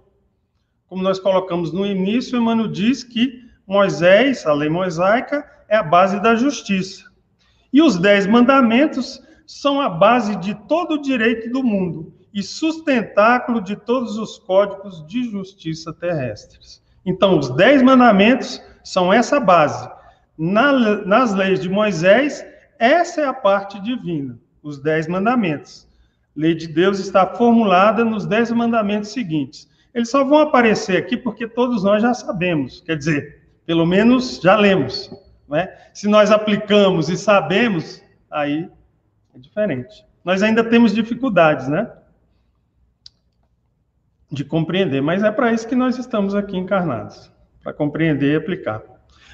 Como 0.88 1.01
nós 1.01 1.19
colocamos 1.19 1.73
no 1.73 1.86
início, 1.86 2.38
Emmanuel 2.38 2.67
diz 2.67 3.03
que 3.03 3.41
Moisés, 3.65 4.45
a 4.45 4.53
lei 4.53 4.69
mosaica, 4.69 5.43
é 5.67 5.75
a 5.75 5.84
base 5.84 6.21
da 6.21 6.36
justiça. 6.36 7.06
E 7.71 7.82
os 7.82 7.97
dez 7.97 8.27
mandamentos 8.27 9.22
são 9.45 9.82
a 9.82 9.89
base 9.89 10.36
de 10.38 10.56
todo 10.67 10.95
o 10.95 11.01
direito 11.01 11.51
do 11.51 11.63
mundo 11.63 12.13
e 12.34 12.41
sustentáculo 12.41 13.62
de 13.62 13.75
todos 13.75 14.17
os 14.17 14.39
códigos 14.39 15.06
de 15.06 15.29
justiça 15.29 15.93
terrestres. 15.93 16.82
Então, 17.06 17.38
os 17.38 17.49
dez 17.49 17.82
mandamentos 17.82 18.62
são 18.84 19.13
essa 19.13 19.39
base. 19.39 19.89
Na, 20.38 20.71
nas 21.06 21.34
leis 21.34 21.60
de 21.60 21.69
Moisés, 21.69 22.43
essa 22.79 23.21
é 23.21 23.25
a 23.25 23.34
parte 23.34 23.79
divina, 23.79 24.39
os 24.63 24.79
dez 24.79 25.08
mandamentos. 25.08 25.88
A 26.36 26.41
lei 26.41 26.56
de 26.56 26.67
Deus 26.67 26.99
está 26.99 27.27
formulada 27.27 28.03
nos 28.03 28.25
dez 28.25 28.51
mandamentos 28.51 29.12
seguintes. 29.12 29.69
Eles 29.93 30.10
só 30.10 30.23
vão 30.23 30.39
aparecer 30.39 30.97
aqui 30.97 31.15
porque 31.15 31.47
todos 31.47 31.84
nós 31.84 32.01
já 32.01 32.13
sabemos, 32.15 32.82
quer 32.82 32.97
dizer, 32.97 33.43
pelo 33.65 33.86
menos 33.86 34.39
já 34.41 34.56
lemos. 34.56 35.12
É? 35.53 35.89
Se 35.93 36.08
nós 36.08 36.32
aplicamos 36.32 37.10
e 37.10 37.17
sabemos, 37.17 38.01
aí 38.32 38.67
é 39.34 39.39
diferente. 39.39 40.06
Nós 40.24 40.43
ainda 40.43 40.63
temos 40.63 40.93
dificuldades, 40.93 41.67
né? 41.67 41.91
De 44.32 44.43
compreender, 44.43 45.02
mas 45.02 45.24
é 45.24 45.32
para 45.32 45.52
isso 45.52 45.67
que 45.67 45.76
nós 45.76 45.98
estamos 45.98 46.34
aqui 46.34 46.58
encarnados 46.58 47.32
para 47.62 47.74
compreender 47.74 48.34
e 48.34 48.36
aplicar. 48.36 48.82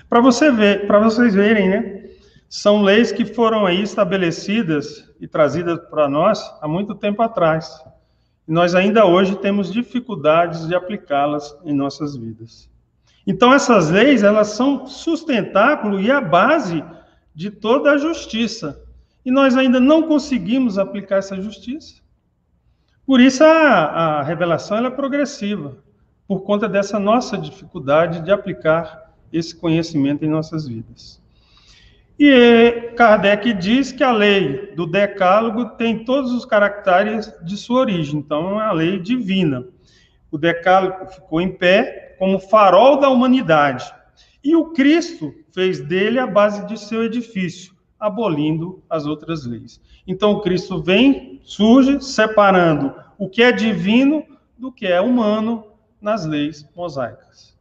Para 0.08 0.22
você 0.22 0.52
ver, 0.52 0.88
para 0.88 1.00
vocês 1.00 1.34
verem, 1.34 1.70
né? 1.70 2.10
São 2.48 2.82
leis 2.82 3.12
que 3.12 3.26
foram 3.26 3.66
aí 3.66 3.82
estabelecidas 3.82 5.08
e 5.20 5.28
trazidas 5.28 5.80
para 5.90 6.10
nós 6.10 6.42
há 6.62 6.68
muito 6.68 6.96
tempo 6.96 7.22
atrás. 7.22 7.80
E 8.48 8.52
nós 8.52 8.74
ainda 8.74 9.06
hoje 9.06 9.36
temos 9.36 9.72
dificuldades 9.72 10.68
de 10.68 10.74
aplicá-las 10.74 11.56
em 11.64 11.74
nossas 11.74 12.16
vidas. 12.16 12.68
Então, 13.28 13.54
essas 13.54 13.92
leis, 13.92 14.24
elas 14.24 14.48
são 14.48 14.88
sustentáculo 14.88 16.02
e 16.02 16.10
a 16.10 16.20
base 16.20 16.84
de 17.36 17.52
toda 17.52 17.92
a 17.92 17.98
justiça. 17.98 18.82
E 19.26 19.32
nós 19.32 19.56
ainda 19.56 19.80
não 19.80 20.04
conseguimos 20.04 20.78
aplicar 20.78 21.18
essa 21.18 21.42
justiça. 21.42 22.02
Por 23.06 23.20
isso, 23.20 23.44
a, 23.44 23.50
a 23.50 24.24
revelação 24.24 24.86
é 24.86 24.90
progressiva, 24.90 25.78
por 26.28 26.42
conta 26.42 26.70
dessa 26.70 27.00
nossa 27.00 27.38
dificuldade 27.38 28.22
de 28.22 28.32
aplicar 28.32 29.14
esse 29.34 29.56
conhecimento 29.56 30.24
em 30.24 30.30
nossas 30.30 30.68
vidas. 30.68 31.20
E 32.20 32.92
Kardec 32.98 33.54
diz 33.54 33.94
que 33.94 34.04
a 34.04 34.12
lei 34.12 34.74
do 34.76 34.86
Decálogo 34.86 35.70
tem 35.78 36.04
todos 36.04 36.34
os 36.34 36.44
caracteres 36.44 37.34
de 37.44 37.56
sua 37.56 37.80
origem, 37.80 38.20
então 38.20 38.62
é 38.62 38.66
a 38.66 38.74
lei 38.74 39.00
divina. 39.00 39.66
O 40.30 40.38
Decálogo 40.38 41.08
ficou 41.08 41.40
em 41.40 41.50
pé 41.50 42.16
como 42.20 42.38
farol 42.38 43.00
da 43.00 43.10
humanidade. 43.10 43.90
E 44.44 44.54
o 44.54 44.66
Cristo 44.74 45.34
fez 45.54 45.80
dele 45.80 46.20
a 46.20 46.28
base 46.28 46.68
de 46.68 46.78
seu 46.78 47.06
edifício, 47.06 47.74
abolindo 48.00 48.82
as 48.90 49.06
outras 49.06 49.46
leis. 49.46 49.82
Então 50.08 50.40
Cristo 50.40 50.82
vem, 50.82 51.42
surge, 51.44 52.02
separando 52.02 52.94
o 53.18 53.28
que 53.28 53.44
é 53.44 53.52
divino 53.52 54.24
do 54.58 54.72
que 54.72 54.88
é 54.88 55.02
humano 55.02 55.66
nas 56.02 56.26
leis 56.26 56.68
mosaicas. 56.76 57.58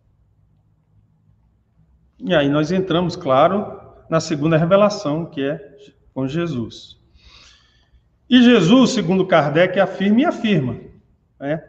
E 2.20 2.34
aí 2.34 2.48
nós 2.48 2.72
entramos, 2.72 3.16
claro, 3.16 3.80
na 4.08 4.20
segunda 4.20 4.56
revelação, 4.56 5.26
que 5.26 5.42
é 5.42 5.76
com 6.12 6.26
Jesus. 6.26 6.98
E 8.28 8.42
Jesus, 8.42 8.90
segundo 8.90 9.26
Kardec, 9.26 9.78
afirma 9.78 10.20
e 10.20 10.24
afirma. 10.24 10.74
Está 10.74 11.46
né? 11.46 11.64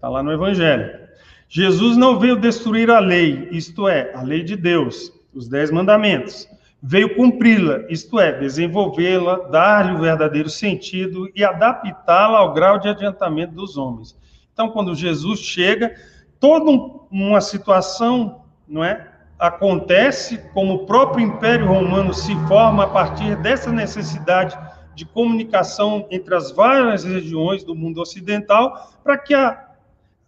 Tá 0.00 0.08
lá 0.08 0.22
no 0.22 0.32
Evangelho. 0.32 1.00
Jesus 1.48 1.96
não 1.98 2.18
veio 2.18 2.36
destruir 2.36 2.90
a 2.90 2.98
lei, 2.98 3.48
isto 3.52 3.86
é, 3.86 4.12
a 4.14 4.22
lei 4.22 4.42
de 4.42 4.56
Deus, 4.56 5.12
os 5.34 5.48
dez 5.48 5.70
mandamentos. 5.70 6.48
Veio 6.82 7.14
cumpri-la, 7.14 7.84
isto 7.88 8.18
é, 8.18 8.32
desenvolvê-la, 8.32 9.48
dar-lhe 9.50 9.94
o 9.94 10.00
verdadeiro 10.00 10.50
sentido 10.50 11.30
e 11.34 11.44
adaptá-la 11.44 12.38
ao 12.38 12.52
grau 12.52 12.78
de 12.78 12.88
adiantamento 12.88 13.54
dos 13.54 13.76
homens. 13.76 14.18
Então, 14.52 14.68
quando 14.68 14.94
Jesus 14.94 15.40
chega, 15.40 15.94
toda 16.40 16.70
uma 17.10 17.40
situação, 17.40 18.42
não 18.66 18.82
é, 18.82 19.08
acontece 19.38 20.38
como 20.52 20.74
o 20.74 20.86
próprio 20.86 21.24
Império 21.24 21.66
Romano 21.66 22.12
se 22.12 22.34
forma 22.48 22.84
a 22.84 22.88
partir 22.88 23.36
dessa 23.36 23.70
necessidade 23.70 24.58
de 24.94 25.04
comunicação 25.04 26.06
entre 26.10 26.34
as 26.34 26.50
várias 26.50 27.04
regiões 27.04 27.62
do 27.62 27.74
mundo 27.74 28.00
ocidental, 28.00 28.92
para 29.04 29.16
que 29.16 29.34
a 29.34 29.72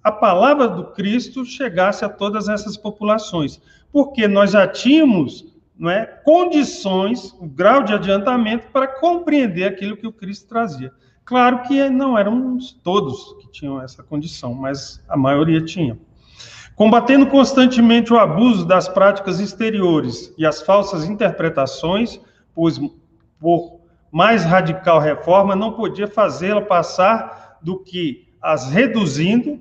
a 0.05 0.13
palavra 0.13 0.69
do 0.69 0.85
Cristo 0.89 1.47
chegasse 1.47 2.05
a 2.05 2.11
todas 2.11 2.47
essas 2.47 2.77
populações, 2.77 3.59
porque 3.91 4.29
nós 4.29 4.51
já 4.51 4.69
tínhamos 4.69 5.47
não 5.77 5.91
é, 5.91 6.07
condições, 6.25 7.33
o 7.41 7.47
grau 7.47 7.83
de 7.83 7.93
adiantamento 7.93 8.69
para 8.69 8.87
compreender 8.87 9.65
aquilo 9.65 9.97
que 9.97 10.07
o 10.07 10.13
Cristo 10.13 10.49
trazia. 10.49 10.93
Claro 11.25 11.63
que 11.63 11.89
não 11.89 12.17
eram 12.19 12.59
todos 12.83 13.35
que 13.41 13.51
tinham 13.51 13.81
essa 13.81 14.03
condição, 14.03 14.55
mas 14.55 15.03
a 15.09 15.17
maioria 15.17 15.61
tinha. 15.65 15.99
Combatendo 16.77 17.27
constantemente 17.27 18.13
o 18.13 18.19
abuso 18.19 18.67
das 18.67 18.89
práticas 18.89 19.41
exteriores 19.41 20.35
e 20.37 20.45
as 20.45 20.61
falsas 20.61 21.05
interpretações, 21.05 22.21
pois 22.55 22.79
por 23.39 23.81
mais 24.11 24.45
radical 24.45 25.01
reforma 25.01 25.57
não 25.57 25.73
podia 25.73 26.07
fazê-la 26.07 26.61
passar 26.63 27.59
do 27.63 27.79
que 27.79 28.29
as 28.41 28.71
reduzindo 28.71 29.61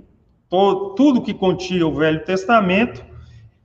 todo, 0.49 0.95
tudo 0.95 1.21
que 1.21 1.34
continha 1.34 1.88
o 1.88 1.95
Velho 1.95 2.23
Testamento, 2.26 3.04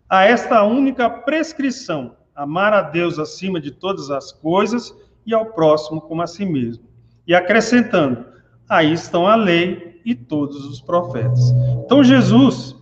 a 0.09 0.25
esta 0.25 0.63
única 0.63 1.11
prescrição: 1.11 2.17
amar 2.39 2.73
a 2.73 2.83
Deus 2.83 3.19
acima 3.19 3.61
de 3.61 3.73
todas 3.73 4.13
as 4.13 4.31
coisas 4.31 4.95
e 5.27 5.35
ao 5.35 5.47
próximo 5.47 6.01
como 6.01 6.23
a 6.23 6.27
si 6.27 6.47
mesmo. 6.47 6.85
E 7.27 7.35
acrescentando: 7.35 8.25
aí 8.69 8.93
estão 8.93 9.27
a 9.27 9.35
lei 9.35 10.01
e 10.05 10.15
todos 10.15 10.65
os 10.65 10.81
profetas. 10.81 11.51
Então, 11.85 12.05
Jesus, 12.05 12.77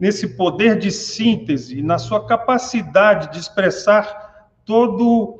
nesse 0.00 0.34
poder 0.34 0.78
de 0.78 0.90
síntese, 0.90 1.82
na 1.82 1.98
sua 1.98 2.26
capacidade 2.26 3.30
de 3.32 3.38
expressar 3.38 4.50
todo 4.64 5.38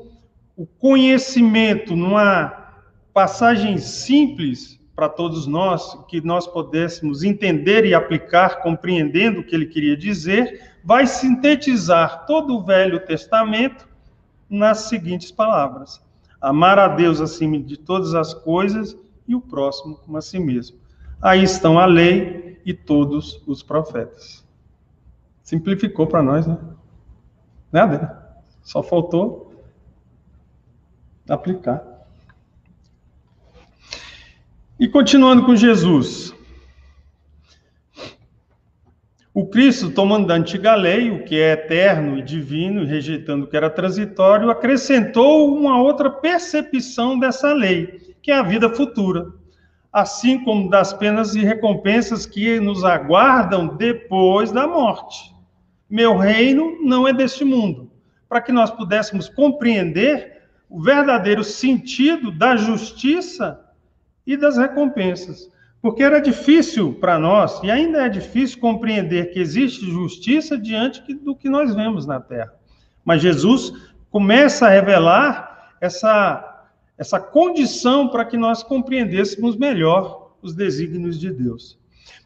o 0.54 0.66
conhecimento 0.66 1.96
numa 1.96 2.76
passagem 3.14 3.78
simples, 3.78 4.78
para 4.94 5.08
todos 5.08 5.46
nós, 5.46 5.98
que 6.06 6.20
nós 6.20 6.46
pudéssemos 6.46 7.22
entender 7.22 7.86
e 7.86 7.94
aplicar, 7.94 8.60
compreendendo 8.60 9.40
o 9.40 9.44
que 9.44 9.54
ele 9.54 9.66
queria 9.66 9.96
dizer, 9.96 10.71
vai 10.84 11.06
sintetizar 11.06 12.26
todo 12.26 12.56
o 12.56 12.62
Velho 12.62 13.04
Testamento 13.04 13.88
nas 14.48 14.80
seguintes 14.80 15.30
palavras: 15.30 16.02
amar 16.40 16.78
a 16.78 16.88
Deus 16.88 17.20
acima 17.20 17.58
de 17.58 17.76
todas 17.76 18.14
as 18.14 18.34
coisas 18.34 18.96
e 19.26 19.34
o 19.34 19.40
próximo 19.40 19.96
como 19.96 20.16
a 20.16 20.22
si 20.22 20.38
mesmo. 20.38 20.76
Aí 21.20 21.42
estão 21.42 21.78
a 21.78 21.86
lei 21.86 22.60
e 22.64 22.74
todos 22.74 23.40
os 23.46 23.62
profetas. 23.62 24.44
Simplificou 25.42 26.06
para 26.06 26.22
nós, 26.22 26.46
né? 26.46 26.58
Nada. 27.70 28.22
Só 28.62 28.82
faltou 28.82 29.52
aplicar. 31.28 31.82
E 34.78 34.88
continuando 34.88 35.44
com 35.44 35.54
Jesus. 35.54 36.34
O 39.34 39.46
Cristo, 39.46 39.90
tomando 39.90 40.26
da 40.26 40.34
antiga 40.34 40.74
lei, 40.74 41.10
o 41.10 41.24
que 41.24 41.40
é 41.40 41.52
eterno 41.52 42.18
e 42.18 42.22
divino, 42.22 42.82
e 42.82 42.86
rejeitando 42.86 43.44
o 43.44 43.46
que 43.46 43.56
era 43.56 43.70
transitório, 43.70 44.50
acrescentou 44.50 45.56
uma 45.56 45.80
outra 45.80 46.10
percepção 46.10 47.18
dessa 47.18 47.50
lei, 47.54 48.14
que 48.20 48.30
é 48.30 48.34
a 48.34 48.42
vida 48.42 48.68
futura, 48.68 49.32
assim 49.90 50.44
como 50.44 50.68
das 50.68 50.92
penas 50.92 51.34
e 51.34 51.40
recompensas 51.40 52.26
que 52.26 52.60
nos 52.60 52.84
aguardam 52.84 53.74
depois 53.74 54.52
da 54.52 54.66
morte. 54.66 55.34
Meu 55.88 56.18
reino 56.18 56.78
não 56.82 57.08
é 57.08 57.12
deste 57.14 57.42
mundo, 57.42 57.90
para 58.28 58.42
que 58.42 58.52
nós 58.52 58.70
pudéssemos 58.70 59.30
compreender 59.30 60.42
o 60.68 60.82
verdadeiro 60.82 61.42
sentido 61.42 62.30
da 62.30 62.54
justiça 62.54 63.58
e 64.26 64.36
das 64.36 64.58
recompensas. 64.58 65.50
Porque 65.82 66.04
era 66.04 66.20
difícil 66.20 66.94
para 66.94 67.18
nós, 67.18 67.60
e 67.60 67.68
ainda 67.68 68.06
é 68.06 68.08
difícil 68.08 68.60
compreender 68.60 69.32
que 69.32 69.40
existe 69.40 69.84
justiça 69.90 70.56
diante 70.56 71.12
do 71.12 71.34
que 71.34 71.48
nós 71.48 71.74
vemos 71.74 72.06
na 72.06 72.20
terra. 72.20 72.54
Mas 73.04 73.20
Jesus 73.20 73.72
começa 74.08 74.66
a 74.66 74.70
revelar 74.70 75.74
essa, 75.80 76.68
essa 76.96 77.18
condição 77.18 78.08
para 78.08 78.24
que 78.24 78.36
nós 78.36 78.62
compreendêssemos 78.62 79.56
melhor 79.56 80.36
os 80.40 80.54
desígnios 80.54 81.18
de 81.18 81.32
Deus. 81.32 81.76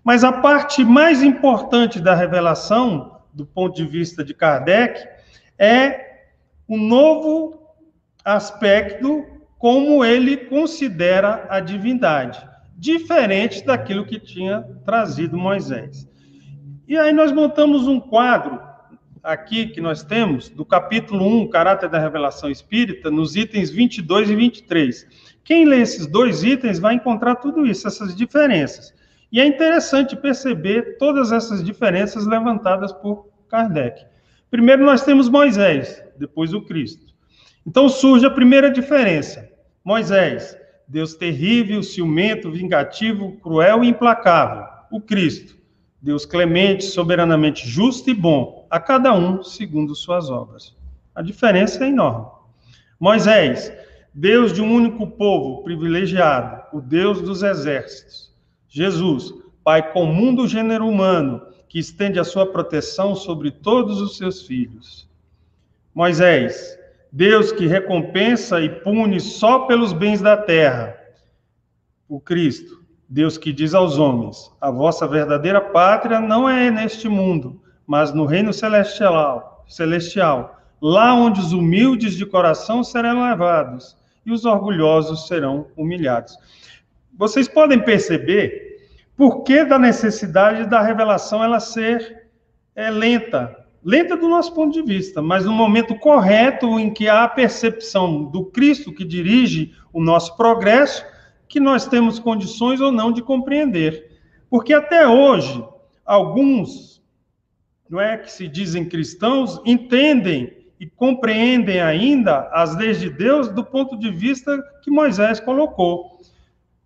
Mas 0.05 0.23
a 0.23 0.33
parte 0.33 0.85
mais 0.85 1.23
importante 1.23 1.99
da 1.99 2.14
revelação, 2.14 3.21
do 3.33 3.47
ponto 3.47 3.75
de 3.75 3.87
vista 3.87 4.23
de 4.23 4.35
Kardec, 4.35 5.03
é 5.59 6.27
o 6.69 6.77
novo 6.77 7.59
aspecto 8.23 9.25
como 9.59 10.05
ele 10.05 10.37
considera 10.37 11.47
a 11.49 11.59
divindade 11.59 12.47
diferente 12.77 13.65
daquilo 13.65 14.05
que 14.05 14.21
tinha 14.21 14.62
trazido 14.85 15.37
Moisés. 15.37 16.09
E 16.87 16.97
aí 16.97 17.12
nós 17.12 17.33
montamos 17.33 17.89
um 17.89 17.99
quadro 17.99 18.61
aqui 19.23 19.67
que 19.67 19.81
nós 19.81 20.05
temos, 20.05 20.49
do 20.49 20.65
capítulo 20.65 21.27
1, 21.43 21.49
Caráter 21.49 21.89
da 21.89 21.99
Revelação 21.99 22.49
Espírita, 22.49 23.11
nos 23.11 23.35
itens 23.35 23.71
22 23.71 24.31
e 24.31 24.37
23. 24.37 25.07
Quem 25.43 25.65
lê 25.65 25.81
esses 25.81 26.07
dois 26.07 26.45
itens 26.45 26.79
vai 26.79 26.95
encontrar 26.95 27.37
tudo 27.37 27.67
isso, 27.67 27.89
essas 27.89 28.15
diferenças. 28.15 28.95
E 29.33 29.41
é 29.41 29.47
interessante 29.47 30.15
perceber 30.15 30.97
todas 30.99 31.33
essas 31.33 31.65
diferenças 31.65 32.25
levantadas 32.27 32.93
por 32.93 33.29
Kardec. 33.49 34.05
Primeiro 34.51 34.85
nós 34.85 35.05
temos 35.05 35.29
Moisés, 35.29 36.03
depois 36.17 36.55
o 36.55 36.62
Cristo. 36.62 37.07
Então 37.67 37.89
surge 37.89 38.25
a 38.25 38.31
primeira 38.31 38.71
diferença. 38.71 39.49
Moisés, 39.85 40.57
Deus 40.88 41.14
terrível, 41.14 41.83
ciumento, 41.83 42.51
vingativo, 42.51 43.33
cruel 43.42 43.83
e 43.83 43.88
implacável. 43.88 44.64
O 44.90 45.01
Cristo, 45.01 45.57
Deus 46.01 46.25
clemente, 46.25 46.85
soberanamente 46.85 47.68
justo 47.68 48.09
e 48.09 48.14
bom, 48.14 48.66
a 48.70 48.79
cada 48.79 49.12
um 49.12 49.42
segundo 49.42 49.94
suas 49.94 50.31
obras. 50.31 50.77
A 51.14 51.22
diferença 51.22 51.85
é 51.85 51.88
enorme. 51.88 52.27
Moisés, 53.01 53.72
Deus 54.14 54.53
de 54.53 54.62
um 54.62 54.72
único 54.72 55.07
povo 55.07 55.62
privilegiado, 55.64 56.62
o 56.72 56.81
Deus 56.81 57.20
dos 57.20 57.42
exércitos. 57.42 58.35
Jesus, 58.68 59.33
Pai 59.64 59.92
comum 59.92 60.33
do 60.33 60.46
gênero 60.46 60.87
humano, 60.87 61.42
que 61.68 61.81
estende 61.81 62.20
a 62.20 62.25
sua 62.25 62.46
proteção 62.46 63.16
sobre 63.16 63.51
todos 63.51 64.01
os 64.01 64.16
seus 64.16 64.42
filhos. 64.42 65.09
Moisés, 65.92 66.79
Deus 67.17 67.51
que 67.51 67.67
recompensa 67.67 68.61
e 68.61 68.69
pune 68.69 69.19
só 69.21 69.61
pelos 69.61 69.95
bens 69.95 70.21
da 70.21 70.37
terra. 70.37 70.95
O 72.07 72.21
Cristo, 72.21 72.85
Deus 73.09 73.39
que 73.39 73.55
diz 73.55 73.73
aos 73.73 73.97
homens: 73.97 74.53
a 74.61 74.71
vossa 74.71 75.09
verdadeira 75.09 75.59
pátria 75.59 76.21
não 76.21 76.47
é 76.47 76.71
neste 76.71 77.09
mundo, 77.09 77.59
mas 77.87 78.13
no 78.13 78.27
reino 78.27 78.53
celestial, 78.53 79.65
celestial, 79.67 80.61
lá 80.79 81.15
onde 81.15 81.41
os 81.41 81.55
humildes 81.55 82.17
de 82.17 82.27
coração 82.27 82.85
serão 82.85 83.27
levados 83.27 83.97
e 84.27 84.31
os 84.31 84.45
orgulhosos 84.45 85.27
serão 85.27 85.69
humilhados. 85.75 86.37
Vocês 87.17 87.49
podem 87.49 87.79
perceber 87.79 88.77
por 89.17 89.43
que 89.43 89.65
da 89.65 89.79
necessidade 89.79 90.69
da 90.69 90.83
revelação 90.83 91.43
ela 91.43 91.61
ser 91.61 92.29
é, 92.75 92.91
lenta, 92.91 93.57
lenta 93.87 94.16
do 94.16 94.29
nosso 94.29 94.53
ponto 94.53 94.72
de 94.72 94.83
vista, 94.83 95.22
mas 95.22 95.44
no 95.44 95.53
momento 95.53 95.94
correto 95.94 96.77
em 96.81 96.92
que 96.92 97.09
há 97.09 97.22
a 97.22 97.29
percepção 97.29 98.25
do 98.25 98.46
Cristo 98.46 98.92
que 98.92 99.05
dirige 99.05 99.72
o 99.92 100.03
nosso 100.03 100.37
progresso, 100.37 101.07
que 101.49 101.61
nós 101.61 101.87
temos 101.87 102.18
condições 102.18 102.81
ou 102.81 102.90
não 102.90 103.12
de 103.12 103.22
compreender. 103.22 104.18
Porque 104.51 104.75
até 104.75 105.07
hoje, 105.07 105.64
alguns, 106.05 107.01
não 107.88 108.01
é 108.01 108.18
que 108.18 108.33
se 108.33 108.49
dizem 108.49 108.88
cristãos, 108.88 109.62
entendem 109.64 110.66
e 110.81 110.87
compreendem 110.87 111.81
ainda 111.81 112.51
as 112.53 112.77
leis 112.77 112.99
de 112.99 113.09
Deus 113.09 113.49
do 113.49 113.64
ponto 113.64 113.96
de 113.96 114.11
vista 114.11 114.61
que 114.83 114.90
Moisés 114.90 115.38
colocou. 115.38 116.18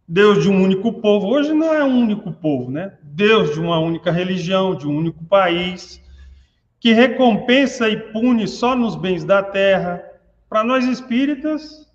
Deus 0.06 0.42
de 0.42 0.50
um 0.50 0.62
único 0.62 0.92
povo, 0.92 1.28
hoje 1.28 1.54
não 1.54 1.72
é 1.72 1.82
um 1.82 1.98
único 1.98 2.30
povo, 2.30 2.70
né? 2.70 2.98
Deus 3.02 3.54
de 3.54 3.60
uma 3.60 3.78
única 3.78 4.10
religião, 4.10 4.74
de 4.74 4.86
um 4.86 4.94
único 4.94 5.24
país, 5.24 6.02
que 6.80 6.94
recompensa 6.94 7.88
e 7.88 7.96
pune 7.96 8.48
só 8.48 8.74
nos 8.74 8.96
bens 8.96 9.22
da 9.22 9.42
terra. 9.42 10.02
Para 10.48 10.64
nós 10.64 10.86
espíritas, 10.86 11.86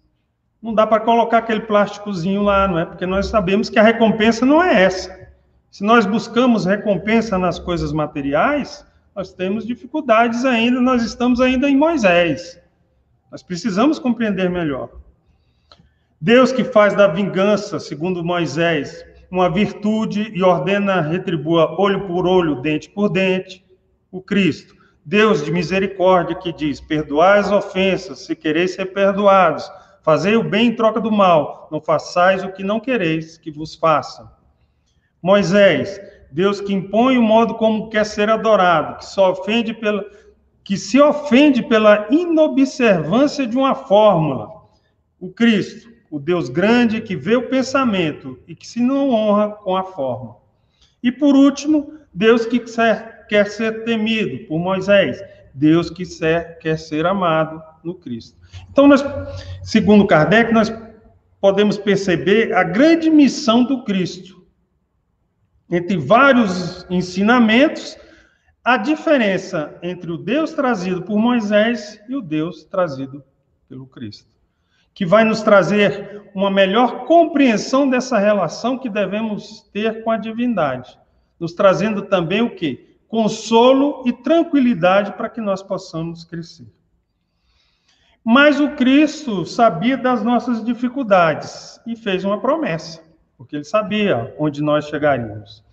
não 0.61 0.73
dá 0.73 0.85
para 0.85 1.03
colocar 1.03 1.39
aquele 1.39 1.61
plásticozinho 1.61 2.43
lá, 2.43 2.67
não 2.67 2.79
é? 2.79 2.85
Porque 2.85 3.05
nós 3.05 3.25
sabemos 3.25 3.69
que 3.69 3.79
a 3.79 3.83
recompensa 3.83 4.45
não 4.45 4.63
é 4.63 4.83
essa. 4.83 5.27
Se 5.71 5.83
nós 5.83 6.05
buscamos 6.05 6.65
recompensa 6.65 7.37
nas 7.37 7.59
coisas 7.59 7.91
materiais, 7.91 8.85
nós 9.15 9.33
temos 9.33 9.65
dificuldades 9.65 10.45
ainda, 10.45 10.79
nós 10.79 11.03
estamos 11.03 11.41
ainda 11.41 11.69
em 11.69 11.75
Moisés. 11.75 12.61
Nós 13.31 13.41
precisamos 13.41 13.97
compreender 13.97 14.49
melhor. 14.49 14.89
Deus 16.21 16.51
que 16.51 16.63
faz 16.63 16.93
da 16.93 17.07
vingança, 17.07 17.79
segundo 17.79 18.23
Moisés, 18.23 19.05
uma 19.29 19.49
virtude 19.49 20.31
e 20.33 20.43
ordena 20.43 21.01
retribua 21.01 21.75
olho 21.79 22.07
por 22.07 22.25
olho, 22.25 22.61
dente 22.61 22.89
por 22.89 23.09
dente 23.09 23.65
o 24.11 24.21
Cristo. 24.21 24.74
Deus 25.05 25.45
de 25.45 25.51
misericórdia 25.51 26.35
que 26.35 26.51
diz: 26.51 26.81
perdoai 26.81 27.37
as 27.37 27.51
ofensas, 27.51 28.25
se 28.25 28.35
quereis 28.35 28.73
ser 28.73 28.87
perdoados. 28.87 29.69
Fazei 30.01 30.35
o 30.35 30.43
bem 30.43 30.67
em 30.67 30.75
troca 30.75 30.99
do 30.99 31.11
mal, 31.11 31.67
não 31.71 31.79
façais 31.79 32.43
o 32.43 32.51
que 32.51 32.63
não 32.63 32.79
quereis 32.79 33.37
que 33.37 33.51
vos 33.51 33.75
façam. 33.75 34.29
Moisés, 35.21 35.99
Deus 36.31 36.59
que 36.59 36.73
impõe 36.73 37.17
o 37.17 37.23
modo 37.23 37.55
como 37.55 37.89
quer 37.89 38.05
ser 38.05 38.29
adorado, 38.29 38.97
que 38.97 39.05
só 39.05 39.31
ofende 39.31 39.73
pela 39.73 40.03
que 40.63 40.77
se 40.77 40.99
ofende 40.99 41.61
pela 41.61 42.07
inobservância 42.09 43.45
de 43.45 43.55
uma 43.55 43.75
fórmula. 43.75 44.49
O 45.19 45.29
Cristo, 45.29 45.87
o 46.09 46.19
Deus 46.19 46.49
grande 46.49 47.01
que 47.01 47.15
vê 47.15 47.35
o 47.35 47.47
pensamento 47.47 48.39
e 48.47 48.55
que 48.55 48.67
se 48.67 48.79
não 48.81 49.11
honra 49.11 49.49
com 49.51 49.77
a 49.77 49.83
forma. 49.83 50.37
E 51.03 51.11
por 51.11 51.35
último, 51.35 51.93
Deus 52.11 52.47
que 52.47 52.59
quer 52.59 53.14
quer 53.27 53.47
ser 53.47 53.83
temido 53.83 54.45
por 54.47 54.59
Moisés, 54.59 55.21
Deus 55.53 55.89
que 55.89 56.03
quer 56.59 56.77
ser 56.77 57.05
amado 57.05 57.61
no 57.83 57.95
Cristo. 57.95 58.37
Então, 58.69 58.87
nós, 58.87 59.03
segundo 59.63 60.05
Kardec, 60.07 60.53
nós 60.53 60.71
podemos 61.39 61.77
perceber 61.77 62.53
a 62.53 62.63
grande 62.63 63.09
missão 63.09 63.63
do 63.63 63.83
Cristo. 63.83 64.43
Entre 65.69 65.97
vários 65.97 66.85
ensinamentos, 66.89 67.97
a 68.63 68.77
diferença 68.77 69.77
entre 69.83 70.11
o 70.11 70.17
Deus 70.17 70.53
trazido 70.53 71.03
por 71.03 71.17
Moisés 71.19 72.01
e 72.09 72.15
o 72.15 72.21
Deus 72.21 72.63
trazido 72.63 73.23
pelo 73.69 73.85
Cristo. 73.85 74.35
Que 74.93 75.05
vai 75.05 75.23
nos 75.23 75.41
trazer 75.41 76.23
uma 76.33 76.49
melhor 76.49 77.05
compreensão 77.05 77.87
dessa 77.87 78.17
relação 78.17 78.77
que 78.77 78.89
devemos 78.89 79.69
ter 79.71 80.03
com 80.03 80.09
a 80.09 80.17
divindade. 80.17 80.97
Nos 81.39 81.53
trazendo 81.53 82.03
também 82.03 82.41
o 82.41 82.55
quê? 82.55 82.94
Consolo 83.15 84.03
e 84.05 84.11
tranquilidade 84.11 85.13
para 85.13 85.29
que 85.29 85.39
nós 85.39 85.63
possamos 85.63 86.25
crescer. 86.25 86.67
Mas 88.21 88.59
o 88.59 88.71
Cristo 88.71 89.45
sabia 89.45 89.95
das 89.95 90.21
nossas 90.21 90.61
dificuldades 90.65 91.79
e 91.87 91.95
fez 91.95 92.25
uma 92.25 92.41
promessa, 92.41 93.01
porque 93.37 93.55
ele 93.55 93.63
sabia 93.63 94.35
onde 94.37 94.61
nós 94.61 94.89
chegaríamos. 94.89 95.63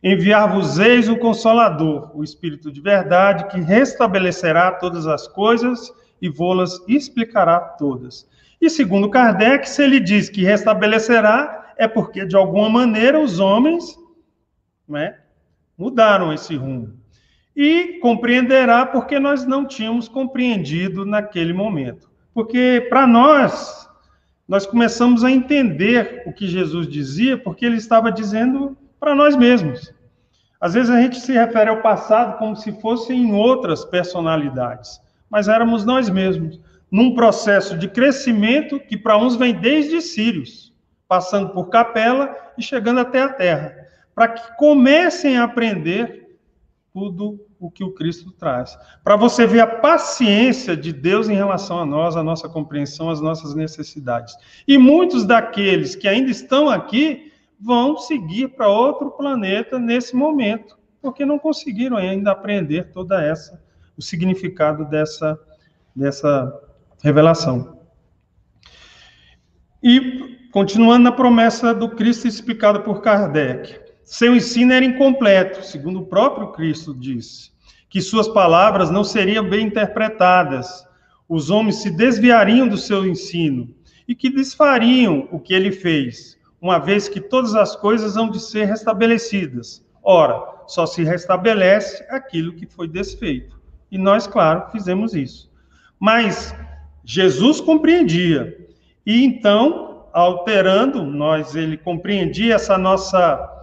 Enviar-vos-eis 0.00 1.08
o 1.08 1.18
Consolador, 1.18 2.16
o 2.16 2.22
Espírito 2.22 2.70
de 2.70 2.80
verdade, 2.80 3.48
que 3.48 3.60
restabelecerá 3.60 4.70
todas 4.70 5.08
as 5.08 5.26
coisas 5.26 5.92
e 6.22 6.28
vô-las 6.28 6.80
explicará 6.86 7.58
todas. 7.58 8.24
E 8.60 8.70
segundo 8.70 9.10
Kardec, 9.10 9.68
se 9.68 9.82
ele 9.82 9.98
diz 9.98 10.28
que 10.28 10.44
restabelecerá, 10.44 11.74
é 11.76 11.88
porque 11.88 12.24
de 12.24 12.36
alguma 12.36 12.68
maneira 12.68 13.18
os 13.18 13.40
homens 13.40 13.98
né, 14.88 15.18
mudaram 15.76 16.32
esse 16.32 16.56
rumo. 16.56 16.94
E 17.56 17.98
compreenderá 18.00 18.84
porque 18.84 19.18
nós 19.18 19.46
não 19.46 19.66
tínhamos 19.66 20.08
compreendido 20.08 21.04
naquele 21.04 21.52
momento. 21.52 22.10
Porque 22.32 22.86
para 22.88 23.06
nós, 23.06 23.88
nós 24.46 24.66
começamos 24.66 25.22
a 25.22 25.30
entender 25.30 26.22
o 26.26 26.32
que 26.32 26.48
Jesus 26.48 26.88
dizia, 26.88 27.38
porque 27.38 27.64
ele 27.64 27.76
estava 27.76 28.10
dizendo 28.10 28.76
para 28.98 29.14
nós 29.14 29.36
mesmos. 29.36 29.94
Às 30.60 30.74
vezes 30.74 30.90
a 30.90 31.00
gente 31.00 31.20
se 31.20 31.32
refere 31.32 31.70
ao 31.70 31.82
passado 31.82 32.38
como 32.38 32.56
se 32.56 32.72
fossem 32.80 33.32
outras 33.34 33.84
personalidades, 33.84 35.00
mas 35.28 35.46
éramos 35.46 35.84
nós 35.84 36.08
mesmos, 36.08 36.58
num 36.90 37.14
processo 37.14 37.76
de 37.76 37.88
crescimento 37.88 38.80
que 38.80 38.96
para 38.96 39.18
uns 39.18 39.36
vem 39.36 39.54
desde 39.54 40.00
Sírios, 40.00 40.72
passando 41.06 41.50
por 41.50 41.68
Capela 41.68 42.34
e 42.56 42.62
chegando 42.62 43.00
até 43.00 43.22
a 43.22 43.28
Terra, 43.28 43.83
para 44.14 44.28
que 44.28 44.56
comecem 44.56 45.36
a 45.36 45.44
aprender 45.44 46.38
tudo 46.92 47.40
o 47.58 47.70
que 47.70 47.82
o 47.82 47.92
Cristo 47.92 48.30
traz. 48.32 48.78
Para 49.02 49.16
você 49.16 49.46
ver 49.46 49.60
a 49.60 49.66
paciência 49.66 50.76
de 50.76 50.92
Deus 50.92 51.28
em 51.28 51.34
relação 51.34 51.80
a 51.80 51.86
nós, 51.86 52.16
a 52.16 52.22
nossa 52.22 52.48
compreensão, 52.48 53.10
as 53.10 53.20
nossas 53.20 53.54
necessidades. 53.54 54.36
E 54.68 54.78
muitos 54.78 55.24
daqueles 55.24 55.96
que 55.96 56.06
ainda 56.06 56.30
estão 56.30 56.68
aqui 56.68 57.32
vão 57.58 57.96
seguir 57.96 58.48
para 58.48 58.68
outro 58.68 59.10
planeta 59.10 59.78
nesse 59.78 60.14
momento, 60.14 60.78
porque 61.00 61.24
não 61.24 61.38
conseguiram 61.38 61.96
ainda 61.96 62.30
aprender 62.30 62.92
toda 62.92 63.22
essa 63.22 63.62
o 63.96 64.02
significado 64.02 64.84
dessa 64.84 65.38
dessa 65.94 66.52
revelação. 67.02 67.78
E 69.82 70.48
continuando 70.50 71.04
na 71.04 71.12
promessa 71.12 71.72
do 71.74 71.90
Cristo 71.90 72.26
explicada 72.26 72.80
por 72.80 73.00
Kardec, 73.00 73.83
seu 74.04 74.34
ensino 74.34 74.72
era 74.72 74.84
incompleto, 74.84 75.64
segundo 75.64 76.00
o 76.00 76.06
próprio 76.06 76.52
Cristo 76.52 76.94
disse, 76.94 77.50
que 77.88 78.02
suas 78.02 78.28
palavras 78.28 78.90
não 78.90 79.02
seriam 79.02 79.48
bem 79.48 79.66
interpretadas, 79.66 80.86
os 81.28 81.48
homens 81.50 81.76
se 81.76 81.90
desviariam 81.90 82.68
do 82.68 82.76
seu 82.76 83.06
ensino 83.06 83.74
e 84.06 84.14
que 84.14 84.28
desfariam 84.28 85.28
o 85.32 85.40
que 85.40 85.54
ele 85.54 85.72
fez, 85.72 86.38
uma 86.60 86.78
vez 86.78 87.08
que 87.08 87.20
todas 87.20 87.54
as 87.54 87.74
coisas 87.74 88.16
hão 88.16 88.30
de 88.30 88.40
ser 88.40 88.66
restabelecidas. 88.66 89.82
Ora, 90.02 90.54
só 90.66 90.84
se 90.86 91.02
restabelece 91.02 92.04
aquilo 92.10 92.52
que 92.52 92.66
foi 92.66 92.86
desfeito. 92.86 93.58
E 93.90 93.96
nós, 93.96 94.26
claro, 94.26 94.70
fizemos 94.70 95.14
isso. 95.14 95.50
Mas 95.98 96.54
Jesus 97.04 97.60
compreendia. 97.60 98.58
E 99.06 99.24
então, 99.24 100.06
alterando, 100.12 101.04
nós 101.04 101.54
ele 101.54 101.76
compreendia 101.76 102.54
essa 102.54 102.76
nossa 102.76 103.53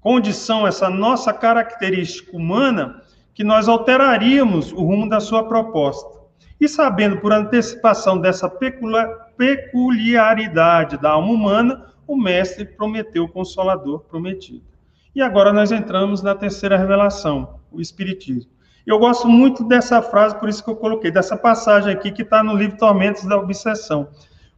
condição, 0.00 0.66
essa 0.66 0.88
nossa 0.88 1.32
característica 1.32 2.36
humana, 2.36 3.02
que 3.34 3.44
nós 3.44 3.68
alteraríamos 3.68 4.72
o 4.72 4.82
rumo 4.82 5.08
da 5.08 5.20
sua 5.20 5.46
proposta. 5.46 6.20
E 6.60 6.68
sabendo 6.68 7.18
por 7.18 7.32
antecipação 7.32 8.18
dessa 8.18 8.50
peculiaridade 9.36 10.98
da 10.98 11.12
alma 11.12 11.32
humana, 11.32 11.86
o 12.06 12.16
mestre 12.16 12.64
prometeu 12.64 13.24
o 13.24 13.28
consolador 13.28 14.00
prometido. 14.00 14.62
E 15.14 15.22
agora 15.22 15.52
nós 15.52 15.72
entramos 15.72 16.22
na 16.22 16.34
terceira 16.34 16.76
revelação, 16.76 17.60
o 17.70 17.80
Espiritismo. 17.80 18.50
Eu 18.86 18.98
gosto 18.98 19.28
muito 19.28 19.64
dessa 19.64 20.02
frase, 20.02 20.38
por 20.38 20.48
isso 20.48 20.64
que 20.64 20.70
eu 20.70 20.76
coloquei, 20.76 21.10
dessa 21.10 21.36
passagem 21.36 21.92
aqui 21.92 22.10
que 22.10 22.22
está 22.22 22.42
no 22.42 22.56
livro 22.56 22.76
Tormentos 22.76 23.24
da 23.24 23.36
Obsessão. 23.36 24.08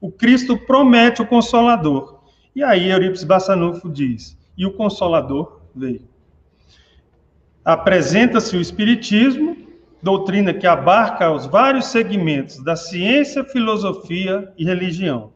O 0.01 0.11
Cristo 0.11 0.57
promete 0.57 1.22
o 1.22 1.26
Consolador. 1.26 2.20
E 2.55 2.62
aí 2.62 2.90
Eurípides 2.90 3.24
Bassanufo 3.24 3.88
diz, 3.88 4.36
e 4.62 4.66
o 4.66 4.72
Consolador 4.72 5.60
veio. 5.74 6.02
Apresenta-se 7.64 8.56
o 8.56 8.60
Espiritismo, 8.60 9.56
doutrina 10.00 10.54
que 10.54 10.68
abarca 10.68 11.32
os 11.32 11.46
vários 11.46 11.86
segmentos 11.86 12.62
da 12.62 12.76
ciência, 12.76 13.42
filosofia 13.42 14.52
e 14.56 14.64
religião. 14.64 15.32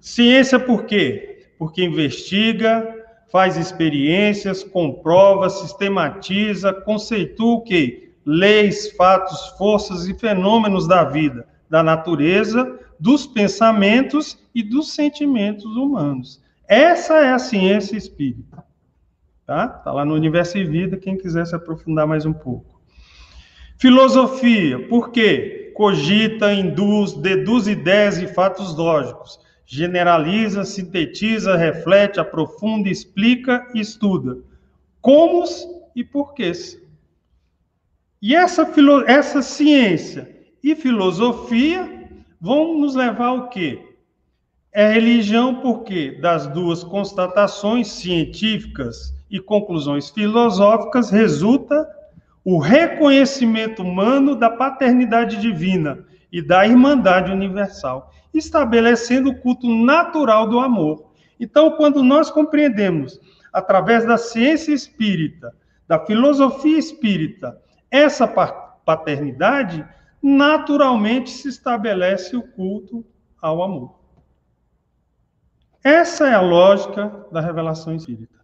Ciência 0.00 0.58
por 0.58 0.86
quê? 0.86 1.46
Porque 1.56 1.84
investiga, 1.84 2.84
faz 3.30 3.56
experiências, 3.56 4.64
comprova, 4.64 5.48
sistematiza, 5.48 6.72
conceitua 6.72 7.54
o 7.54 7.62
quê? 7.62 8.12
Leis, 8.26 8.90
fatos, 8.96 9.56
forças 9.56 10.08
e 10.08 10.14
fenômenos 10.14 10.88
da 10.88 11.04
vida, 11.04 11.46
da 11.70 11.80
natureza, 11.80 12.76
dos 12.98 13.24
pensamentos 13.24 14.36
e 14.52 14.64
dos 14.64 14.92
sentimentos 14.92 15.76
humanos. 15.76 16.42
Essa 16.66 17.18
é 17.18 17.32
a 17.32 17.38
ciência 17.38 17.96
espírita. 17.96 18.64
Tá? 19.46 19.68
Tá 19.68 19.92
lá 19.92 20.04
no 20.04 20.14
Universo 20.14 20.56
e 20.56 20.64
Vida, 20.64 20.96
quem 20.96 21.16
quiser 21.16 21.46
se 21.46 21.54
aprofundar 21.54 22.06
mais 22.06 22.24
um 22.24 22.32
pouco. 22.32 22.80
Filosofia, 23.78 24.88
por 24.88 25.10
quê? 25.10 25.72
Cogita, 25.74 26.52
induz, 26.52 27.12
deduz 27.14 27.66
ideias 27.66 28.18
e 28.18 28.26
fatos 28.26 28.74
lógicos 28.76 29.44
generaliza, 29.66 30.64
sintetiza, 30.64 31.56
reflete, 31.56 32.20
aprofunda, 32.20 32.88
explica 32.88 33.66
e 33.74 33.80
estuda. 33.80 34.38
Como 35.00 35.44
e 35.94 36.04
porquês. 36.04 36.80
E 38.20 38.34
essa, 38.34 38.70
essa 39.06 39.42
ciência 39.42 40.34
e 40.62 40.74
filosofia 40.74 42.08
vão 42.40 42.78
nos 42.78 42.94
levar 42.94 43.26
ao 43.26 43.48
quê? 43.48 43.93
É 44.76 44.90
religião 44.90 45.60
porque 45.60 46.10
das 46.20 46.48
duas 46.48 46.82
constatações 46.82 47.86
científicas 47.92 49.14
e 49.30 49.38
conclusões 49.38 50.10
filosóficas 50.10 51.10
resulta 51.10 51.88
o 52.44 52.58
reconhecimento 52.58 53.82
humano 53.82 54.34
da 54.34 54.50
paternidade 54.50 55.36
divina 55.36 56.04
e 56.32 56.42
da 56.42 56.66
irmandade 56.66 57.30
universal 57.30 58.12
estabelecendo 58.34 59.30
o 59.30 59.36
culto 59.36 59.68
natural 59.68 60.48
do 60.48 60.58
amor. 60.58 61.12
Então, 61.38 61.70
quando 61.76 62.02
nós 62.02 62.28
compreendemos, 62.28 63.20
através 63.52 64.04
da 64.04 64.18
ciência 64.18 64.72
espírita, 64.72 65.54
da 65.86 66.04
filosofia 66.04 66.76
espírita, 66.76 67.56
essa 67.88 68.26
paternidade, 68.26 69.86
naturalmente 70.20 71.30
se 71.30 71.48
estabelece 71.48 72.36
o 72.36 72.42
culto 72.42 73.04
ao 73.40 73.62
amor. 73.62 74.03
Essa 75.84 76.28
é 76.28 76.34
a 76.34 76.40
lógica 76.40 77.26
da 77.30 77.40
revelação 77.40 77.94
espírita. 77.94 78.34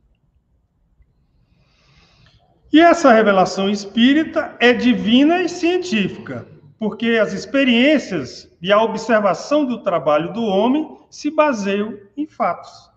E 2.73 2.81
essa 2.81 3.13
revelação 3.13 3.69
espírita 3.69 4.55
é 4.61 4.73
divina 4.73 5.43
e 5.43 5.49
científica 5.49 6.47
porque 6.81 7.19
as 7.21 7.35
experiências 7.35 8.51
e 8.61 8.73
a 8.73 8.83
observação 8.83 9.67
do 9.67 9.83
trabalho 9.83 10.33
do 10.33 10.43
homem 10.43 10.97
se 11.11 11.31
baseiam 11.31 11.99
em 12.17 12.27
fatos. 12.27 12.91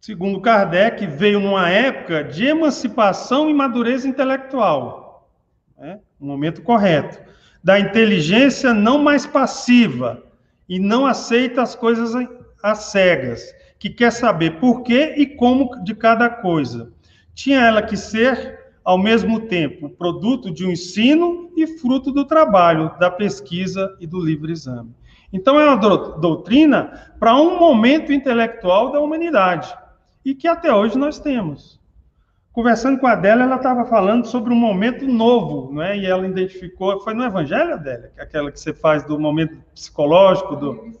Segundo 0.00 0.40
Kardec, 0.40 1.06
veio 1.06 1.38
numa 1.38 1.68
época 1.68 2.24
de 2.24 2.46
emancipação 2.46 3.50
e 3.50 3.52
madureza 3.52 4.08
intelectual, 4.08 5.30
né? 5.76 6.00
um 6.18 6.26
momento 6.26 6.62
correto, 6.62 7.20
da 7.62 7.78
inteligência 7.78 8.72
não 8.72 8.98
mais 8.98 9.26
passiva 9.26 10.24
e 10.68 10.78
não 10.78 11.06
aceita 11.06 11.62
as 11.62 11.74
coisas 11.74 12.12
às 12.62 12.78
cegas, 12.84 13.54
que 13.78 13.88
quer 13.88 14.10
saber 14.10 14.58
por 14.58 14.82
que 14.82 15.14
e 15.16 15.26
como 15.26 15.82
de 15.82 15.94
cada 15.94 16.28
coisa. 16.28 16.92
Tinha 17.34 17.60
ela 17.60 17.82
que 17.82 17.96
ser 17.96 18.58
ao 18.84 18.96
mesmo 18.96 19.40
tempo, 19.40 19.90
produto 19.90 20.50
de 20.50 20.64
um 20.64 20.70
ensino 20.70 21.50
e 21.54 21.66
fruto 21.66 22.10
do 22.10 22.24
trabalho, 22.24 22.90
da 22.98 23.10
pesquisa 23.10 23.94
e 24.00 24.06
do 24.06 24.18
livre 24.18 24.52
exame. 24.52 24.94
Então, 25.30 25.60
é 25.60 25.66
uma 25.66 25.76
doutrina 25.76 27.12
para 27.20 27.36
um 27.36 27.58
momento 27.58 28.12
intelectual 28.12 28.90
da 28.90 28.98
humanidade, 28.98 29.76
e 30.24 30.34
que 30.34 30.48
até 30.48 30.72
hoje 30.72 30.96
nós 30.96 31.18
temos. 31.18 31.77
Conversando 32.58 32.98
com 32.98 33.06
a 33.06 33.12
Adélia, 33.12 33.44
ela 33.44 33.54
estava 33.54 33.84
falando 33.84 34.26
sobre 34.26 34.52
um 34.52 34.56
momento 34.56 35.06
novo, 35.06 35.72
não 35.72 35.80
é? 35.80 35.96
e 35.96 36.04
ela 36.04 36.26
identificou, 36.26 36.98
foi 36.98 37.14
no 37.14 37.22
Evangelho, 37.22 37.74
Adélia, 37.74 38.10
aquela 38.18 38.50
que 38.50 38.58
você 38.58 38.74
faz 38.74 39.04
do 39.04 39.16
momento 39.16 39.62
psicológico, 39.72 40.56
do, 40.56 40.92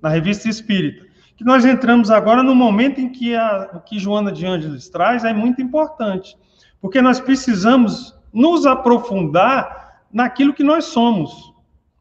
na 0.00 0.08
revista 0.08 0.48
Espírita, 0.48 1.04
que 1.36 1.44
nós 1.44 1.66
entramos 1.66 2.10
agora 2.10 2.42
no 2.42 2.54
momento 2.54 2.98
em 2.98 3.10
que 3.10 3.36
a, 3.36 3.72
o 3.74 3.80
que 3.80 3.98
Joana 3.98 4.32
de 4.32 4.46
Ângeles 4.46 4.88
traz 4.88 5.22
é 5.22 5.34
muito 5.34 5.60
importante 5.60 6.34
porque 6.80 7.02
nós 7.02 7.20
precisamos 7.20 8.18
nos 8.32 8.64
aprofundar 8.64 10.04
naquilo 10.10 10.54
que 10.54 10.64
nós 10.64 10.86
somos. 10.86 11.52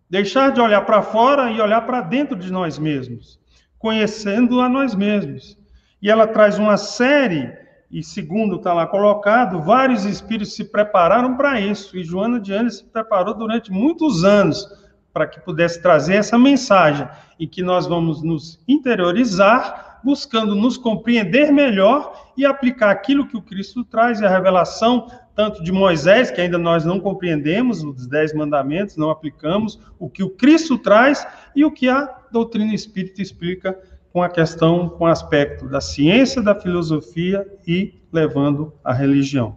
Deixar 0.09 0.53
de 0.53 0.61
olhar 0.61 0.85
para 0.85 1.01
fora 1.01 1.51
e 1.51 1.59
olhar 1.59 1.81
para 1.81 1.99
dentro 1.99 2.37
de 2.37 2.49
nós 2.49 2.79
mesmos, 2.79 3.37
conhecendo 3.77 4.61
a 4.61 4.69
nós 4.69 4.95
mesmos. 4.95 5.59
E 6.01 6.09
ela 6.09 6.25
traz 6.25 6.57
uma 6.57 6.77
série, 6.77 7.51
e 7.91 8.01
segundo 8.01 8.55
está 8.55 8.73
lá 8.73 8.87
colocado, 8.87 9.61
vários 9.61 10.05
espíritos 10.05 10.55
se 10.55 10.63
prepararam 10.63 11.35
para 11.35 11.59
isso. 11.59 11.97
E 11.97 12.03
Joana 12.03 12.39
de 12.39 12.53
Andes 12.53 12.77
se 12.77 12.83
preparou 12.85 13.33
durante 13.33 13.71
muitos 13.71 14.23
anos 14.23 14.65
para 15.13 15.27
que 15.27 15.41
pudesse 15.41 15.81
trazer 15.81 16.15
essa 16.15 16.37
mensagem, 16.37 17.05
e 17.37 17.45
que 17.45 17.61
nós 17.61 17.85
vamos 17.85 18.23
nos 18.23 18.63
interiorizar 18.65 19.91
buscando 20.03 20.55
nos 20.55 20.77
compreender 20.77 21.51
melhor 21.51 22.31
e 22.35 22.45
aplicar 22.45 22.89
aquilo 22.89 23.27
que 23.27 23.37
o 23.37 23.41
Cristo 23.41 23.83
traz 23.83 24.19
e 24.19 24.25
a 24.25 24.29
revelação 24.29 25.07
tanto 25.35 25.63
de 25.63 25.71
Moisés, 25.71 26.29
que 26.29 26.41
ainda 26.41 26.57
nós 26.57 26.83
não 26.83 26.99
compreendemos, 26.99 27.83
os 27.83 28.05
dez 28.05 28.33
mandamentos, 28.33 28.97
não 28.97 29.09
aplicamos, 29.09 29.79
o 29.97 30.09
que 30.09 30.23
o 30.23 30.29
Cristo 30.29 30.77
traz 30.77 31.25
e 31.55 31.63
o 31.63 31.71
que 31.71 31.87
a 31.87 32.09
doutrina 32.31 32.73
espírita 32.73 33.21
explica 33.21 33.77
com 34.11 34.21
a 34.21 34.29
questão, 34.29 34.89
com 34.89 35.05
o 35.05 35.07
aspecto 35.07 35.67
da 35.67 35.79
ciência, 35.79 36.41
da 36.41 36.53
filosofia 36.53 37.47
e 37.65 38.01
levando 38.11 38.73
a 38.83 38.93
religião. 38.93 39.55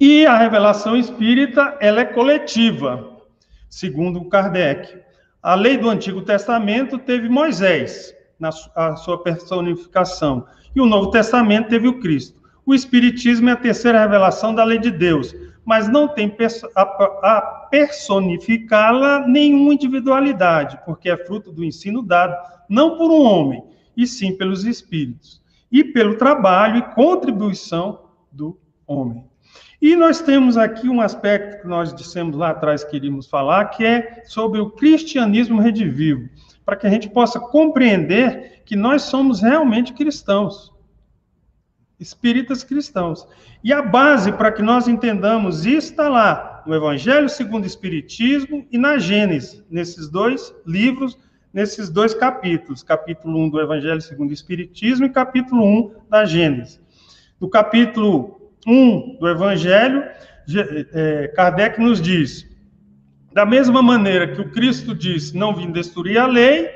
E 0.00 0.24
a 0.24 0.38
revelação 0.38 0.96
espírita, 0.96 1.76
ela 1.80 2.00
é 2.00 2.04
coletiva, 2.04 3.18
segundo 3.68 4.24
Kardec. 4.26 4.96
A 5.42 5.56
lei 5.56 5.76
do 5.76 5.90
Antigo 5.90 6.22
Testamento 6.22 6.98
teve 6.98 7.28
Moisés, 7.28 8.14
na 8.38 8.52
sua 8.52 9.22
personificação, 9.22 10.46
e 10.74 10.80
o 10.80 10.86
Novo 10.86 11.10
Testamento 11.10 11.68
teve 11.68 11.88
o 11.88 11.98
Cristo. 11.98 12.40
O 12.64 12.74
Espiritismo 12.74 13.48
é 13.48 13.52
a 13.52 13.56
terceira 13.56 14.00
revelação 14.00 14.54
da 14.54 14.62
lei 14.62 14.78
de 14.78 14.90
Deus, 14.90 15.34
mas 15.68 15.86
não 15.86 16.08
tem 16.08 16.34
a 16.74 17.42
personificá-la 17.70 19.28
nenhuma 19.28 19.74
individualidade, 19.74 20.78
porque 20.86 21.10
é 21.10 21.16
fruto 21.26 21.52
do 21.52 21.62
ensino 21.62 22.02
dado 22.02 22.34
não 22.70 22.96
por 22.96 23.10
um 23.10 23.22
homem, 23.22 23.62
e 23.94 24.06
sim 24.06 24.34
pelos 24.34 24.64
espíritos, 24.64 25.42
e 25.70 25.84
pelo 25.84 26.16
trabalho 26.16 26.78
e 26.78 26.94
contribuição 26.94 28.00
do 28.32 28.58
homem. 28.86 29.26
E 29.80 29.94
nós 29.94 30.22
temos 30.22 30.56
aqui 30.56 30.88
um 30.88 31.02
aspecto 31.02 31.60
que 31.60 31.68
nós 31.68 31.92
dissemos 31.92 32.34
lá 32.34 32.48
atrás 32.48 32.82
que 32.82 32.96
iríamos 32.96 33.26
falar, 33.26 33.66
que 33.66 33.84
é 33.84 34.22
sobre 34.24 34.60
o 34.60 34.70
cristianismo 34.70 35.60
redivivo, 35.60 36.30
para 36.64 36.76
que 36.76 36.86
a 36.86 36.90
gente 36.90 37.10
possa 37.10 37.38
compreender 37.38 38.62
que 38.64 38.74
nós 38.74 39.02
somos 39.02 39.42
realmente 39.42 39.92
cristãos, 39.92 40.72
espíritas 41.98 42.62
cristãos. 42.62 43.26
E 43.62 43.72
a 43.72 43.82
base 43.82 44.32
para 44.32 44.52
que 44.52 44.62
nós 44.62 44.86
entendamos 44.88 45.66
isso 45.66 45.90
está 45.90 46.08
lá 46.08 46.62
no 46.66 46.74
Evangelho 46.74 47.28
segundo 47.28 47.64
o 47.64 47.66
Espiritismo 47.66 48.66
e 48.70 48.78
na 48.78 48.98
Gênesis, 48.98 49.64
nesses 49.70 50.08
dois 50.08 50.54
livros, 50.66 51.18
nesses 51.52 51.88
dois 51.88 52.14
capítulos, 52.14 52.82
capítulo 52.82 53.38
1 53.44 53.50
do 53.50 53.60
Evangelho 53.60 54.00
segundo 54.00 54.30
o 54.30 54.34
Espiritismo 54.34 55.06
e 55.06 55.10
capítulo 55.10 55.64
1 55.64 55.94
da 56.08 56.24
Gênesis. 56.24 56.80
No 57.40 57.48
capítulo 57.48 58.52
1 58.66 59.18
do 59.18 59.28
Evangelho, 59.28 60.04
é, 60.92 61.28
Kardec 61.28 61.80
nos 61.80 62.00
diz: 62.00 62.46
da 63.32 63.44
mesma 63.44 63.82
maneira 63.82 64.34
que 64.34 64.40
o 64.40 64.50
Cristo 64.50 64.94
disse, 64.94 65.36
não 65.36 65.54
vim 65.54 65.70
destruir 65.70 66.18
a 66.18 66.26
lei, 66.26 66.68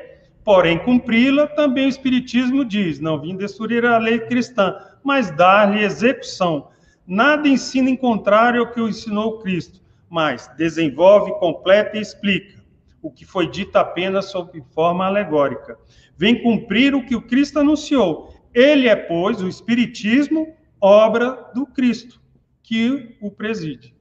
porém 0.44 0.78
cumpri-la, 0.78 1.46
também 1.46 1.86
o 1.86 1.88
Espiritismo 1.88 2.64
diz, 2.64 3.00
não 3.00 3.20
vim 3.20 3.36
destruir 3.36 3.84
a 3.84 3.98
lei 3.98 4.18
cristã, 4.20 4.74
mas 5.02 5.30
dar-lhe 5.30 5.82
execução. 5.82 6.68
Nada 7.06 7.48
ensina 7.48 7.90
em 7.90 7.96
contrário 7.96 8.60
ao 8.60 8.70
que 8.70 8.80
o 8.80 8.88
ensinou 8.88 9.38
Cristo, 9.38 9.80
mas 10.08 10.48
desenvolve, 10.56 11.32
completa 11.38 11.96
e 11.96 12.00
explica 12.00 12.62
o 13.02 13.10
que 13.10 13.24
foi 13.24 13.48
dito 13.48 13.76
apenas 13.76 14.26
sob 14.26 14.62
forma 14.72 15.04
alegórica. 15.04 15.76
Vem 16.16 16.40
cumprir 16.40 16.94
o 16.94 17.04
que 17.04 17.16
o 17.16 17.22
Cristo 17.22 17.58
anunciou. 17.58 18.32
Ele 18.54 18.86
é, 18.86 18.94
pois, 18.94 19.42
o 19.42 19.48
Espiritismo, 19.48 20.54
obra 20.80 21.50
do 21.54 21.66
Cristo, 21.66 22.20
que 22.62 23.16
o 23.20 23.30
preside. 23.30 23.94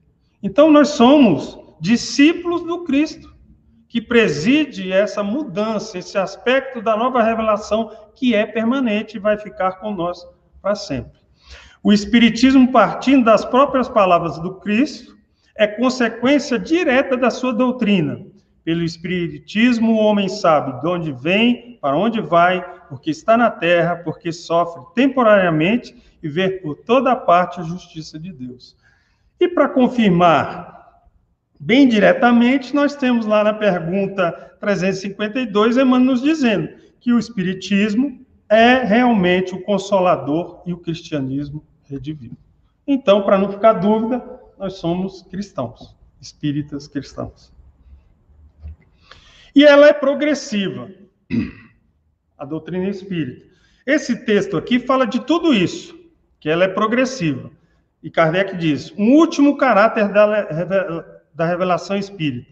Então, 0.43 0.71
nós 0.71 0.89
somos 0.89 1.57
discípulos 1.79 2.61
do 2.63 2.83
Cristo, 2.83 3.35
que 3.89 3.99
preside 3.99 4.91
essa 4.91 5.23
mudança, 5.23 5.97
esse 5.97 6.17
aspecto 6.17 6.81
da 6.81 6.95
nova 6.95 7.21
revelação 7.21 7.91
que 8.15 8.35
é 8.35 8.45
permanente 8.45 9.17
e 9.17 9.19
vai 9.19 9.37
ficar 9.37 9.73
com 9.79 9.91
nós 9.93 10.25
para 10.61 10.75
sempre. 10.75 11.19
O 11.83 11.91
Espiritismo, 11.91 12.71
partindo 12.71 13.25
das 13.25 13.43
próprias 13.43 13.89
palavras 13.89 14.37
do 14.39 14.55
Cristo, 14.55 15.17
é 15.55 15.65
consequência 15.65 16.59
direta 16.59 17.17
da 17.17 17.29
sua 17.29 17.53
doutrina. 17.53 18.21
Pelo 18.63 18.83
Espiritismo, 18.83 19.93
o 19.93 19.97
homem 19.97 20.29
sabe 20.29 20.79
de 20.79 20.87
onde 20.87 21.11
vem, 21.11 21.79
para 21.81 21.97
onde 21.97 22.21
vai, 22.21 22.63
porque 22.87 23.09
está 23.09 23.35
na 23.35 23.49
terra, 23.49 23.95
porque 23.95 24.31
sofre 24.31 24.83
temporariamente 24.93 25.95
e 26.21 26.29
ver 26.29 26.61
por 26.61 26.75
toda 26.75 27.15
parte 27.15 27.59
a 27.59 27.63
justiça 27.63 28.19
de 28.19 28.31
Deus. 28.31 28.77
E 29.39 29.47
para 29.47 29.67
confirmar 29.67 31.01
bem 31.59 31.87
diretamente, 31.87 32.75
nós 32.75 32.95
temos 32.95 33.25
lá 33.25 33.43
na 33.43 33.53
pergunta 33.53 34.31
352, 34.59 35.77
Emmanuel 35.77 36.11
nos 36.11 36.21
dizendo 36.21 36.69
que 36.99 37.11
o 37.11 37.17
Espiritismo 37.17 38.20
é 38.51 38.83
realmente 38.83 39.55
o 39.55 39.61
consolador 39.61 40.61
e 40.65 40.73
o 40.73 40.77
cristianismo 40.77 41.65
redivivo. 41.83 42.35
Então, 42.85 43.23
para 43.23 43.37
não 43.37 43.49
ficar 43.49 43.73
dúvida, 43.73 44.21
nós 44.59 44.73
somos 44.73 45.21
cristãos, 45.21 45.95
espíritas 46.19 46.85
cristãos. 46.85 47.53
E 49.55 49.63
ela 49.63 49.87
é 49.87 49.93
progressiva, 49.93 50.89
a 52.37 52.43
doutrina 52.43 52.89
espírita. 52.89 53.45
Esse 53.85 54.25
texto 54.25 54.57
aqui 54.57 54.79
fala 54.79 55.07
de 55.07 55.21
tudo 55.21 55.53
isso 55.53 55.97
que 56.37 56.49
ela 56.49 56.65
é 56.65 56.67
progressiva. 56.67 57.49
E 58.03 58.09
Kardec 58.09 58.57
diz: 58.57 58.93
um 58.97 59.13
último 59.13 59.55
caráter 59.55 60.11
da, 60.11 61.45
revelação 61.47 61.95
espírita. 61.95 62.51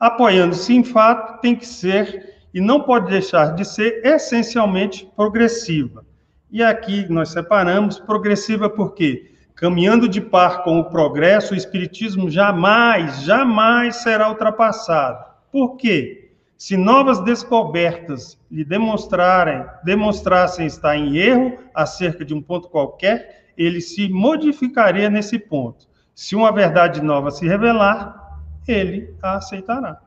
Apoiando-se 0.00 0.72
em 0.72 0.84
fato, 0.84 1.40
tem 1.42 1.54
que 1.54 1.66
ser 1.66 2.37
e 2.52 2.60
não 2.60 2.80
pode 2.80 3.10
deixar 3.10 3.54
de 3.54 3.64
ser 3.64 4.00
essencialmente 4.04 5.08
progressiva. 5.14 6.04
E 6.50 6.62
aqui 6.62 7.06
nós 7.10 7.30
separamos 7.30 7.98
progressiva 7.98 8.70
porque, 8.70 9.32
caminhando 9.54 10.08
de 10.08 10.20
par 10.20 10.62
com 10.64 10.78
o 10.78 10.84
progresso, 10.88 11.52
o 11.52 11.56
Espiritismo 11.56 12.30
jamais, 12.30 13.22
jamais 13.22 13.96
será 13.96 14.28
ultrapassado. 14.28 15.24
Por 15.52 15.76
quê? 15.76 16.30
Se 16.56 16.76
novas 16.76 17.20
descobertas 17.20 18.36
lhe 18.50 18.64
demonstrarem, 18.64 19.64
demonstrassem 19.84 20.66
estar 20.66 20.96
em 20.96 21.16
erro 21.16 21.58
acerca 21.72 22.24
de 22.24 22.34
um 22.34 22.42
ponto 22.42 22.68
qualquer, 22.68 23.52
ele 23.56 23.80
se 23.80 24.08
modificaria 24.08 25.08
nesse 25.10 25.38
ponto. 25.38 25.86
Se 26.14 26.34
uma 26.34 26.50
verdade 26.50 27.00
nova 27.00 27.30
se 27.30 27.46
revelar, 27.46 28.40
ele 28.66 29.14
a 29.22 29.36
aceitará. 29.36 30.00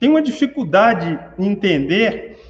Tem 0.00 0.08
uma 0.08 0.22
dificuldade 0.22 1.20
em 1.38 1.46
entender 1.46 2.40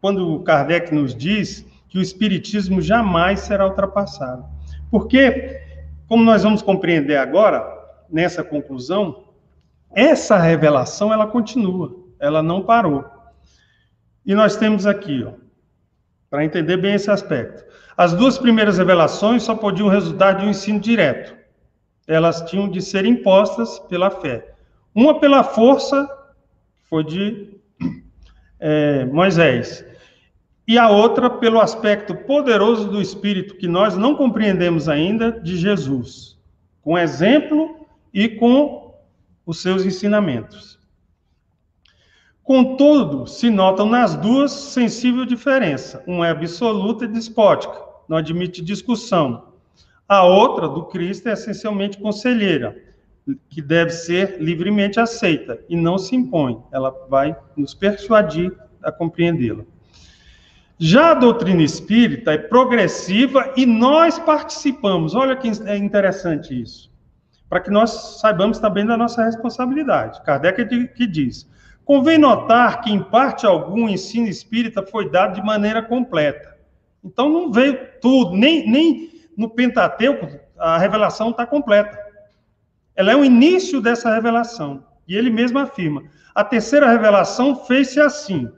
quando 0.00 0.38
Kardec 0.44 0.94
nos 0.94 1.12
diz 1.14 1.66
que 1.88 1.98
o 1.98 2.02
espiritismo 2.02 2.80
jamais 2.80 3.40
será 3.40 3.66
ultrapassado. 3.66 4.44
Porque, 4.88 5.60
como 6.06 6.22
nós 6.22 6.44
vamos 6.44 6.62
compreender 6.62 7.16
agora, 7.16 7.66
nessa 8.08 8.44
conclusão, 8.44 9.24
essa 9.90 10.38
revelação, 10.38 11.12
ela 11.12 11.26
continua, 11.26 11.96
ela 12.20 12.42
não 12.42 12.62
parou. 12.62 13.04
E 14.24 14.34
nós 14.34 14.56
temos 14.56 14.86
aqui, 14.86 15.24
ó, 15.24 15.32
para 16.30 16.44
entender 16.44 16.76
bem 16.76 16.94
esse 16.94 17.10
aspecto. 17.10 17.64
As 17.96 18.12
duas 18.14 18.38
primeiras 18.38 18.78
revelações 18.78 19.42
só 19.42 19.56
podiam 19.56 19.88
resultar 19.88 20.34
de 20.34 20.44
um 20.44 20.50
ensino 20.50 20.78
direto. 20.78 21.36
Elas 22.06 22.42
tinham 22.42 22.68
de 22.68 22.80
ser 22.80 23.04
impostas 23.04 23.80
pela 23.80 24.10
fé. 24.10 24.54
Uma 24.94 25.18
pela 25.18 25.42
força, 25.42 26.08
foi 26.88 27.04
de 27.04 27.58
é, 28.60 29.04
Moisés, 29.06 29.84
e 30.66 30.76
a 30.76 30.90
outra 30.90 31.30
pelo 31.30 31.60
aspecto 31.60 32.14
poderoso 32.14 32.88
do 32.88 33.00
Espírito, 33.00 33.54
que 33.56 33.66
nós 33.66 33.96
não 33.96 34.14
compreendemos 34.14 34.88
ainda, 34.88 35.32
de 35.32 35.56
Jesus, 35.56 36.36
com 36.82 36.98
exemplo 36.98 37.86
e 38.12 38.28
com 38.28 38.94
os 39.46 39.62
seus 39.62 39.86
ensinamentos. 39.86 40.78
Contudo, 42.42 43.26
se 43.26 43.50
notam 43.50 43.86
nas 43.86 44.14
duas 44.16 44.50
sensível 44.50 45.24
diferença. 45.24 46.02
Uma 46.06 46.28
é 46.28 46.30
absoluta 46.30 47.04
e 47.04 47.08
despótica, 47.08 47.78
não 48.08 48.16
admite 48.16 48.62
discussão. 48.62 49.52
A 50.08 50.22
outra, 50.22 50.66
do 50.66 50.86
Cristo, 50.86 51.28
é 51.28 51.32
essencialmente 51.32 51.98
conselheira, 51.98 52.87
que 53.48 53.60
deve 53.60 53.90
ser 53.90 54.40
livremente 54.40 55.00
aceita 55.00 55.58
e 55.68 55.76
não 55.76 55.98
se 55.98 56.14
impõe. 56.14 56.62
Ela 56.72 56.90
vai 57.08 57.36
nos 57.56 57.74
persuadir 57.74 58.56
a 58.82 58.92
compreendê-la. 58.92 59.64
Já 60.78 61.10
a 61.10 61.14
doutrina 61.14 61.62
espírita 61.62 62.32
é 62.32 62.38
progressiva 62.38 63.52
e 63.56 63.66
nós 63.66 64.18
participamos. 64.18 65.14
Olha 65.14 65.36
que 65.36 65.50
é 65.66 65.76
interessante 65.76 66.60
isso 66.60 66.88
para 67.48 67.60
que 67.60 67.70
nós 67.70 68.20
saibamos 68.20 68.58
também 68.58 68.84
da 68.84 68.96
nossa 68.96 69.24
responsabilidade. 69.24 70.22
Kardec 70.22 70.60
é 70.60 70.86
que 70.86 71.06
diz: 71.06 71.48
convém 71.84 72.18
notar 72.18 72.82
que, 72.82 72.92
em 72.92 73.02
parte 73.02 73.46
algum, 73.46 73.86
o 73.86 73.88
ensino 73.88 74.28
espírita 74.28 74.82
foi 74.82 75.10
dado 75.10 75.34
de 75.34 75.42
maneira 75.42 75.82
completa. 75.82 76.56
Então, 77.02 77.28
não 77.28 77.50
veio 77.50 77.78
tudo, 78.00 78.36
nem, 78.36 78.68
nem 78.68 79.10
no 79.36 79.48
Pentateuco 79.48 80.28
a 80.58 80.76
revelação 80.76 81.30
está 81.30 81.46
completa. 81.46 82.07
Ela 82.98 83.12
é 83.12 83.16
o 83.16 83.24
início 83.24 83.80
dessa 83.80 84.12
revelação. 84.12 84.84
E 85.06 85.14
ele 85.14 85.30
mesmo 85.30 85.60
afirma: 85.60 86.02
a 86.34 86.42
terceira 86.42 86.90
revelação 86.90 87.54
fez-se 87.54 88.00
assim. 88.00 88.50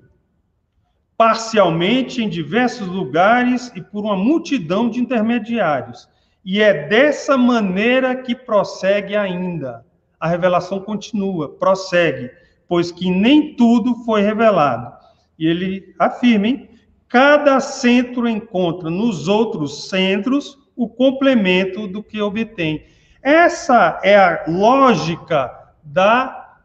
parcialmente 1.14 2.22
em 2.22 2.28
diversos 2.30 2.88
lugares 2.88 3.70
e 3.76 3.82
por 3.82 4.05
uma 4.05 4.16
multidão 4.16 4.88
de 4.88 4.99
intermediários. 4.99 6.09
E 6.43 6.62
é 6.62 6.88
dessa 6.88 7.36
maneira 7.36 8.16
que 8.16 8.34
prossegue 8.34 9.14
ainda. 9.14 9.84
A 10.18 10.26
revelação 10.26 10.80
continua, 10.80 11.51
prossegue, 11.59 12.30
pois 12.66 12.91
que 12.91 13.11
nem 13.11 13.55
tudo 13.55 13.95
foi 14.07 14.22
revelado. 14.22 14.91
E 15.38 15.47
ele 15.47 15.95
afirma, 15.99 16.47
hein? 16.47 16.70
cada 17.07 17.61
centro 17.61 18.26
encontra 18.26 18.88
nos 18.88 19.28
outros 19.28 19.91
centros 19.91 20.59
o 20.74 20.88
complemento 20.88 21.86
do 21.86 22.03
que 22.03 22.22
obtém. 22.22 22.86
Essa 23.23 24.01
é 24.03 24.16
a 24.16 24.45
lógica 24.49 25.51
da 25.83 26.57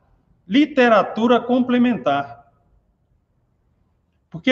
literatura 0.47 1.39
complementar. 1.39 2.45
Porque 4.30 4.51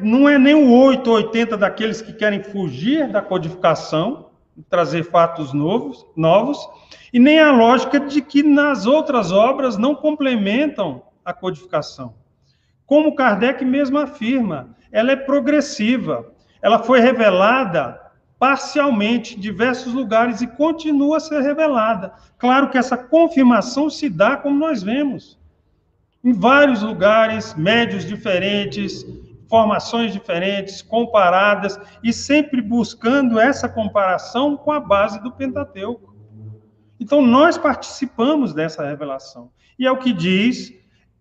não 0.00 0.28
é 0.28 0.38
nem 0.38 0.54
o 0.54 0.72
8 0.72 1.08
ou 1.08 1.16
80 1.16 1.56
daqueles 1.56 2.00
que 2.00 2.12
querem 2.12 2.42
fugir 2.42 3.08
da 3.10 3.20
codificação, 3.20 4.30
trazer 4.68 5.04
fatos 5.04 5.52
novos, 5.52 6.06
novos, 6.16 6.58
e 7.12 7.18
nem 7.18 7.40
a 7.40 7.50
lógica 7.50 7.98
de 7.98 8.22
que 8.22 8.42
nas 8.42 8.86
outras 8.86 9.32
obras 9.32 9.76
não 9.76 9.94
complementam 9.94 11.02
a 11.24 11.32
codificação. 11.32 12.14
Como 12.86 13.14
Kardec 13.14 13.64
mesmo 13.64 13.98
afirma, 13.98 14.76
ela 14.92 15.12
é 15.12 15.16
progressiva. 15.16 16.32
Ela 16.62 16.78
foi 16.78 17.00
revelada 17.00 18.00
parcialmente 18.44 19.38
em 19.38 19.40
diversos 19.40 19.94
lugares 19.94 20.42
e 20.42 20.46
continua 20.46 21.16
a 21.16 21.20
ser 21.20 21.40
revelada. 21.40 22.12
Claro 22.36 22.68
que 22.68 22.76
essa 22.76 22.94
confirmação 22.94 23.88
se 23.88 24.06
dá 24.10 24.36
como 24.36 24.58
nós 24.58 24.82
vemos 24.82 25.38
em 26.22 26.30
vários 26.30 26.82
lugares, 26.82 27.54
médios 27.54 28.04
diferentes, 28.04 29.02
formações 29.48 30.12
diferentes, 30.12 30.82
comparadas, 30.82 31.80
e 32.02 32.12
sempre 32.12 32.60
buscando 32.60 33.40
essa 33.40 33.66
comparação 33.66 34.58
com 34.58 34.70
a 34.70 34.78
base 34.78 35.22
do 35.22 35.32
Pentateuco. 35.32 36.14
Então, 37.00 37.22
nós 37.22 37.56
participamos 37.56 38.52
dessa 38.52 38.86
revelação. 38.86 39.50
E 39.78 39.86
é 39.86 39.90
o 39.90 39.96
que 39.96 40.12
diz 40.12 40.70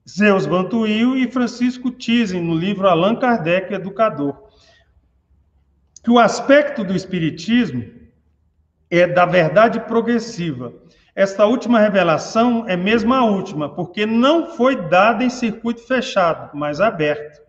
Zeus 0.09 0.45
Bantuil 0.45 1.15
e 1.15 1.31
Francisco 1.31 1.89
Thyssen, 1.89 2.41
no 2.41 2.53
livro 2.53 2.85
Allan 2.85 3.15
Kardec, 3.15 3.73
Educador. 3.73 4.42
Que 6.03 6.11
o 6.11 6.19
aspecto 6.19 6.83
do 6.83 6.95
Espiritismo 6.95 7.85
é 8.91 9.07
da 9.07 9.25
verdade 9.25 9.79
progressiva, 9.81 10.73
esta 11.15 11.45
última 11.45 11.79
revelação 11.79 12.65
é 12.67 12.75
mesmo 12.75 13.13
a 13.13 13.23
última, 13.23 13.69
porque 13.69 14.03
não 14.03 14.47
foi 14.55 14.75
dada 14.75 15.23
em 15.23 15.29
circuito 15.29 15.85
fechado, 15.85 16.49
mas 16.55 16.81
aberto. 16.81 17.39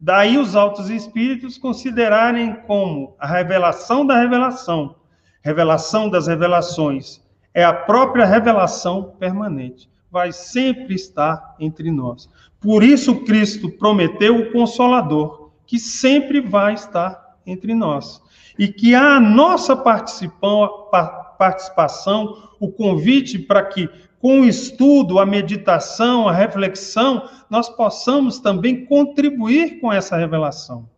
Daí 0.00 0.38
os 0.38 0.56
altos 0.56 0.88
espíritos 0.88 1.58
considerarem 1.58 2.54
como 2.66 3.14
a 3.18 3.26
revelação 3.26 4.06
da 4.06 4.18
revelação, 4.18 4.96
revelação 5.42 6.08
das 6.08 6.26
revelações, 6.26 7.20
é 7.52 7.62
a 7.62 7.72
própria 7.72 8.24
revelação 8.24 9.14
permanente. 9.18 9.90
Vai 10.10 10.32
sempre 10.32 10.94
estar 10.94 11.54
entre 11.60 11.90
nós. 11.90 12.28
Por 12.58 12.82
isso 12.82 13.24
Cristo 13.24 13.70
prometeu 13.70 14.38
o 14.38 14.52
consolador, 14.52 15.52
que 15.66 15.78
sempre 15.78 16.40
vai 16.40 16.72
estar 16.72 17.21
entre 17.46 17.74
nós. 17.74 18.20
E 18.58 18.68
que 18.68 18.94
a 18.94 19.18
nossa 19.18 19.74
participação, 19.76 22.50
o 22.60 22.70
convite 22.70 23.38
para 23.38 23.64
que, 23.64 23.88
com 24.20 24.42
o 24.42 24.44
estudo, 24.44 25.18
a 25.18 25.26
meditação, 25.26 26.28
a 26.28 26.32
reflexão, 26.32 27.28
nós 27.50 27.68
possamos 27.68 28.38
também 28.38 28.84
contribuir 28.84 29.80
com 29.80 29.92
essa 29.92 30.16
revelação. 30.16 30.88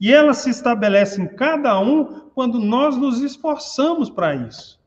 E 0.00 0.12
ela 0.12 0.34
se 0.34 0.50
estabelece 0.50 1.20
em 1.20 1.26
cada 1.26 1.78
um 1.78 2.28
quando 2.34 2.58
nós 2.58 2.96
nos 2.96 3.22
esforçamos 3.22 4.10
para 4.10 4.34
isso. 4.34 4.78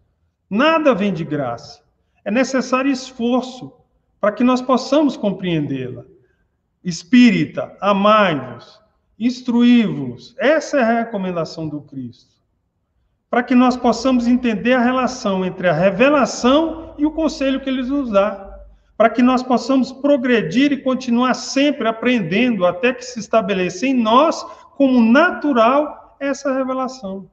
Nada 0.49 0.93
vem 0.93 1.11
de 1.11 1.24
graça. 1.24 1.82
É 2.24 2.32
necessário 2.32 2.91
esforço 2.91 3.74
para 4.20 4.32
que 4.32 4.43
nós 4.43 4.61
possamos 4.61 5.15
compreendê-la. 5.15 6.03
Espírita, 6.84 7.76
amai-vos, 7.82 8.80
instruí-vos. 9.20 10.36
Essa 10.38 10.78
é 10.78 10.82
a 10.82 10.99
recomendação 10.99 11.68
do 11.68 11.82
Cristo 11.82 12.38
para 13.30 13.43
que 13.43 13.53
nós 13.53 13.76
possamos 13.76 14.28
entender 14.28 14.74
a 14.74 14.82
relação 14.82 15.45
entre 15.45 15.68
a 15.68 15.74
revelação 15.74 16.95
e 16.97 17.05
o 17.05 17.11
conselho 17.11 17.59
que 17.59 17.70
ele 17.70 17.84
nos 17.84 18.09
dá, 18.11 18.63
para 18.95 19.09
que 19.09 19.22
nós 19.22 19.43
possamos 19.43 19.91
progredir 19.91 20.72
e 20.72 20.82
continuar 20.82 21.34
sempre 21.34 21.88
aprendendo 21.88 22.65
até 22.65 22.93
que 22.93 23.03
se 23.03 23.20
estabeleça 23.20 23.86
em 23.86 23.93
nós 23.93 24.43
como 24.76 25.01
natural 25.01 26.15
essa 26.20 26.53
revelação. 26.53 27.30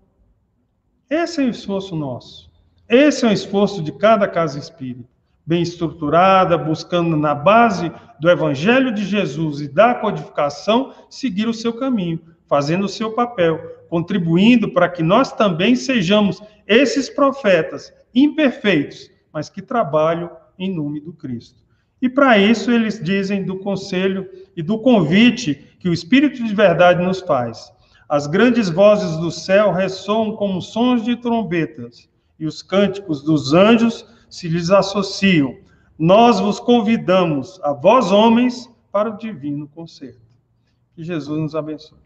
Esse 1.09 1.43
é 1.43 1.45
o 1.45 1.51
esforço 1.51 1.95
nosso. 1.95 2.51
Esse 2.89 3.25
é 3.25 3.29
o 3.29 3.33
esforço 3.33 3.83
de 3.83 3.93
cada 3.93 4.29
casa 4.29 4.59
espírita, 4.59 5.09
bem 5.47 5.63
estruturada, 5.63 6.57
buscando 6.57 7.17
na 7.17 7.35
base 7.35 7.93
do 8.19 8.31
Evangelho 8.31 8.93
de 8.93 9.05
Jesus 9.05 9.61
e 9.61 9.69
da 9.69 9.95
codificação 9.95 10.93
seguir 11.11 11.47
o 11.47 11.55
seu 11.55 11.73
caminho, 11.73 12.21
fazendo 12.47 12.85
o 12.85 12.89
seu 12.89 13.13
papel, 13.13 13.61
contribuindo 13.89 14.73
para 14.73 14.89
que 14.89 15.03
nós 15.03 15.33
também 15.33 15.77
sejamos 15.77 16.43
esses 16.67 17.11
profetas 17.11 17.93
imperfeitos, 18.15 19.11
mas 19.33 19.51
que 19.51 19.61
trabalham 19.61 20.31
em 20.59 20.75
nome 20.75 21.01
do 21.01 21.13
Cristo. 21.13 21.63
E 22.01 22.09
para 22.09 22.39
isso 22.39 22.71
eles 22.71 23.03
dizem 23.03 23.45
do 23.45 23.59
conselho 23.59 24.29
e 24.57 24.63
do 24.63 24.79
convite 24.79 25.55
que 25.79 25.89
o 25.89 25.93
Espírito 25.93 26.43
de 26.43 26.55
verdade 26.55 27.03
nos 27.03 27.21
faz. 27.21 27.73
As 28.09 28.27
grandes 28.27 28.69
vozes 28.69 29.17
do 29.17 29.31
céu 29.31 29.73
ressoam 29.73 30.37
como 30.37 30.61
sons 30.61 31.03
de 31.05 31.17
trombetas, 31.17 32.09
e 32.39 32.47
os 32.47 32.63
cânticos 32.63 33.23
dos 33.23 33.55
anjos 33.55 34.07
se 34.35 34.49
lhes 34.49 34.69
associam. 34.69 35.57
Nós 35.97 36.41
vos 36.41 36.59
convidamos, 36.59 37.61
a 37.63 37.73
vós 37.73 38.11
homens, 38.11 38.69
para 38.91 39.09
o 39.09 39.17
divino 39.17 39.69
concerto. 39.69 40.19
Que 40.97 41.05
Jesus 41.05 41.39
nos 41.41 41.55
abençoe. 41.55 42.01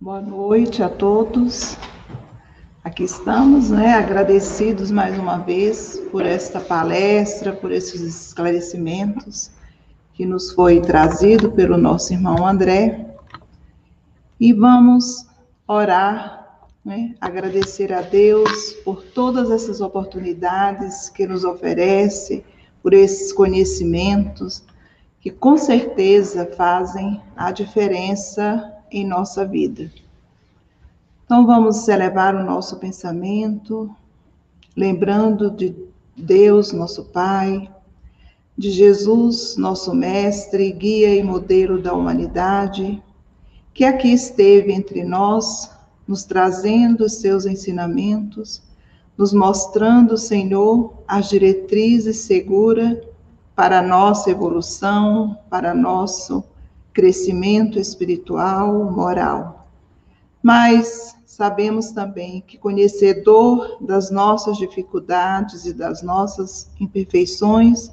Boa 0.00 0.22
noite 0.22 0.82
a 0.82 0.88
todos. 0.88 1.76
Aqui 2.82 3.04
estamos, 3.04 3.68
né, 3.68 3.92
agradecidos 3.92 4.90
mais 4.90 5.18
uma 5.18 5.36
vez 5.36 6.00
por 6.10 6.24
esta 6.24 6.58
palestra, 6.58 7.52
por 7.52 7.70
esses 7.70 8.00
esclarecimentos 8.00 9.50
que 10.14 10.24
nos 10.24 10.52
foi 10.52 10.80
trazido 10.80 11.52
pelo 11.52 11.76
nosso 11.76 12.14
irmão 12.14 12.46
André. 12.46 13.14
E 14.40 14.54
vamos 14.54 15.26
orar, 15.68 16.68
né, 16.82 17.14
agradecer 17.20 17.92
a 17.92 18.00
Deus 18.00 18.72
por 18.82 19.02
todas 19.02 19.50
essas 19.50 19.82
oportunidades 19.82 21.10
que 21.10 21.26
nos 21.26 21.44
oferece, 21.44 22.42
por 22.82 22.94
esses 22.94 23.30
conhecimentos 23.30 24.64
que 25.20 25.30
com 25.30 25.58
certeza 25.58 26.46
fazem 26.56 27.20
a 27.36 27.52
diferença 27.52 28.72
em 28.90 29.06
nossa 29.06 29.44
vida. 29.44 29.90
Então 31.30 31.46
vamos 31.46 31.86
elevar 31.86 32.34
o 32.34 32.42
nosso 32.42 32.76
pensamento, 32.78 33.88
lembrando 34.76 35.48
de 35.48 35.76
Deus, 36.16 36.72
nosso 36.72 37.04
Pai, 37.04 37.70
de 38.58 38.68
Jesus, 38.68 39.56
nosso 39.56 39.94
Mestre, 39.94 40.72
guia 40.72 41.14
e 41.14 41.22
modelo 41.22 41.80
da 41.80 41.94
humanidade, 41.94 43.00
que 43.72 43.84
aqui 43.84 44.12
esteve 44.12 44.72
entre 44.72 45.04
nós, 45.04 45.70
nos 46.04 46.24
trazendo 46.24 47.04
os 47.04 47.20
seus 47.20 47.46
ensinamentos, 47.46 48.60
nos 49.16 49.32
mostrando, 49.32 50.18
Senhor, 50.18 50.94
as 51.06 51.28
diretrizes 51.28 52.16
seguras 52.16 52.98
para 53.54 53.78
a 53.78 53.82
nossa 53.82 54.32
evolução, 54.32 55.38
para 55.48 55.76
nosso 55.76 56.42
crescimento 56.92 57.78
espiritual, 57.78 58.90
moral. 58.90 59.68
Mas 60.42 61.19
sabemos 61.30 61.92
também 61.92 62.42
que, 62.44 62.58
conhecedor 62.58 63.78
das 63.80 64.10
nossas 64.10 64.58
dificuldades 64.58 65.64
e 65.64 65.72
das 65.72 66.02
nossas 66.02 66.68
imperfeições, 66.80 67.92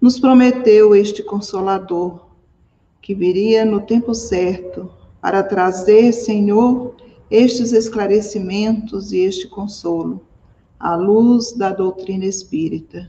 nos 0.00 0.18
prometeu 0.18 0.92
este 0.92 1.22
Consolador, 1.22 2.26
que 3.00 3.14
viria 3.14 3.64
no 3.64 3.80
tempo 3.80 4.12
certo 4.12 4.90
para 5.20 5.40
trazer, 5.44 6.10
Senhor, 6.12 6.96
estes 7.30 7.72
esclarecimentos 7.72 9.12
e 9.12 9.20
este 9.20 9.46
consolo, 9.46 10.26
à 10.76 10.96
luz 10.96 11.52
da 11.52 11.70
doutrina 11.70 12.24
espírita. 12.24 13.08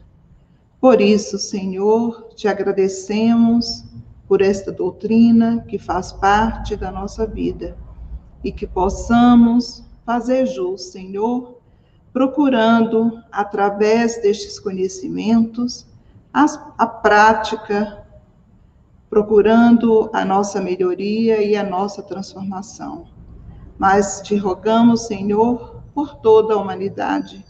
Por 0.80 1.02
isso, 1.02 1.40
Senhor, 1.40 2.30
te 2.36 2.48
agradecemos 2.48 3.84
por 4.28 4.44
esta 4.44 4.72
doutrina 4.72 5.66
que 5.68 5.80
faz 5.80 6.12
parte 6.14 6.76
da 6.76 6.92
nossa 6.92 7.26
vida 7.26 7.76
e 8.46 8.52
que 8.52 8.68
possamos 8.68 9.84
fazer 10.06 10.46
jus, 10.46 10.92
Senhor, 10.92 11.58
procurando, 12.14 13.20
através 13.32 14.22
destes 14.22 14.60
conhecimentos, 14.60 15.88
as, 16.32 16.62
a 16.78 16.86
prática, 16.86 18.06
procurando 19.10 20.12
a 20.14 20.24
nossa 20.24 20.62
melhoria 20.62 21.42
e 21.42 21.56
a 21.56 21.64
nossa 21.64 22.04
transformação. 22.04 23.08
Mas 23.80 24.22
te 24.22 24.36
rogamos, 24.36 25.08
Senhor, 25.08 25.82
por 25.96 26.18
toda 26.18 26.54
a 26.54 26.58
humanidade, 26.58 27.44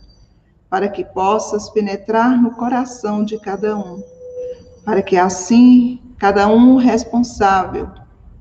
para 0.69 0.87
que 0.87 1.03
possas 1.03 1.69
penetrar 1.69 2.41
no 2.41 2.51
coração 2.51 3.21
de 3.21 3.37
cada 3.37 3.77
um, 3.77 4.01
para 4.85 5.01
que 5.01 5.17
assim 5.17 6.01
cada 6.17 6.47
um 6.47 6.77
responsável, 6.77 7.89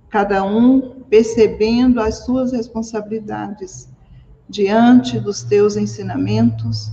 cada 0.09 0.45
um 0.45 0.94
percebendo 1.15 2.01
as 2.01 2.25
suas 2.25 2.51
responsabilidades 2.51 3.89
diante 4.49 5.21
dos 5.21 5.45
teus 5.45 5.77
ensinamentos, 5.77 6.91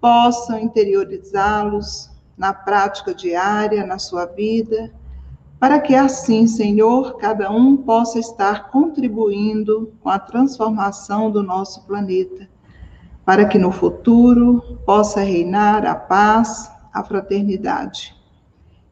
possam 0.00 0.58
interiorizá-los 0.58 2.10
na 2.36 2.52
prática 2.52 3.14
diária, 3.14 3.86
na 3.86 3.96
sua 3.96 4.26
vida, 4.26 4.92
para 5.60 5.78
que 5.78 5.94
assim, 5.94 6.48
Senhor, 6.48 7.16
cada 7.18 7.48
um 7.48 7.76
possa 7.76 8.18
estar 8.18 8.72
contribuindo 8.72 9.94
com 10.00 10.10
a 10.10 10.18
transformação 10.18 11.30
do 11.30 11.40
nosso 11.40 11.86
planeta, 11.86 12.48
para 13.24 13.44
que 13.44 13.56
no 13.56 13.70
futuro 13.70 14.80
possa 14.84 15.20
reinar 15.20 15.86
a 15.86 15.94
paz, 15.94 16.68
a 16.92 17.04
fraternidade. 17.04 18.16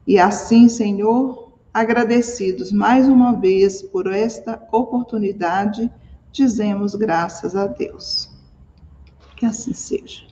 E 0.07 0.21
assim, 0.21 0.69
Senhor, 0.69 1.41
agradecidos 1.73 2.70
mais 2.70 3.09
uma 3.09 3.33
vez 3.33 3.83
por 3.83 4.07
esta 4.07 4.62
oportunidade, 4.73 5.91
dizemos 6.31 6.95
graças 6.95 7.57
a 7.57 7.66
Deus. 7.66 8.31
Que 9.37 9.47
assim 9.47 9.73
seja. 9.73 10.32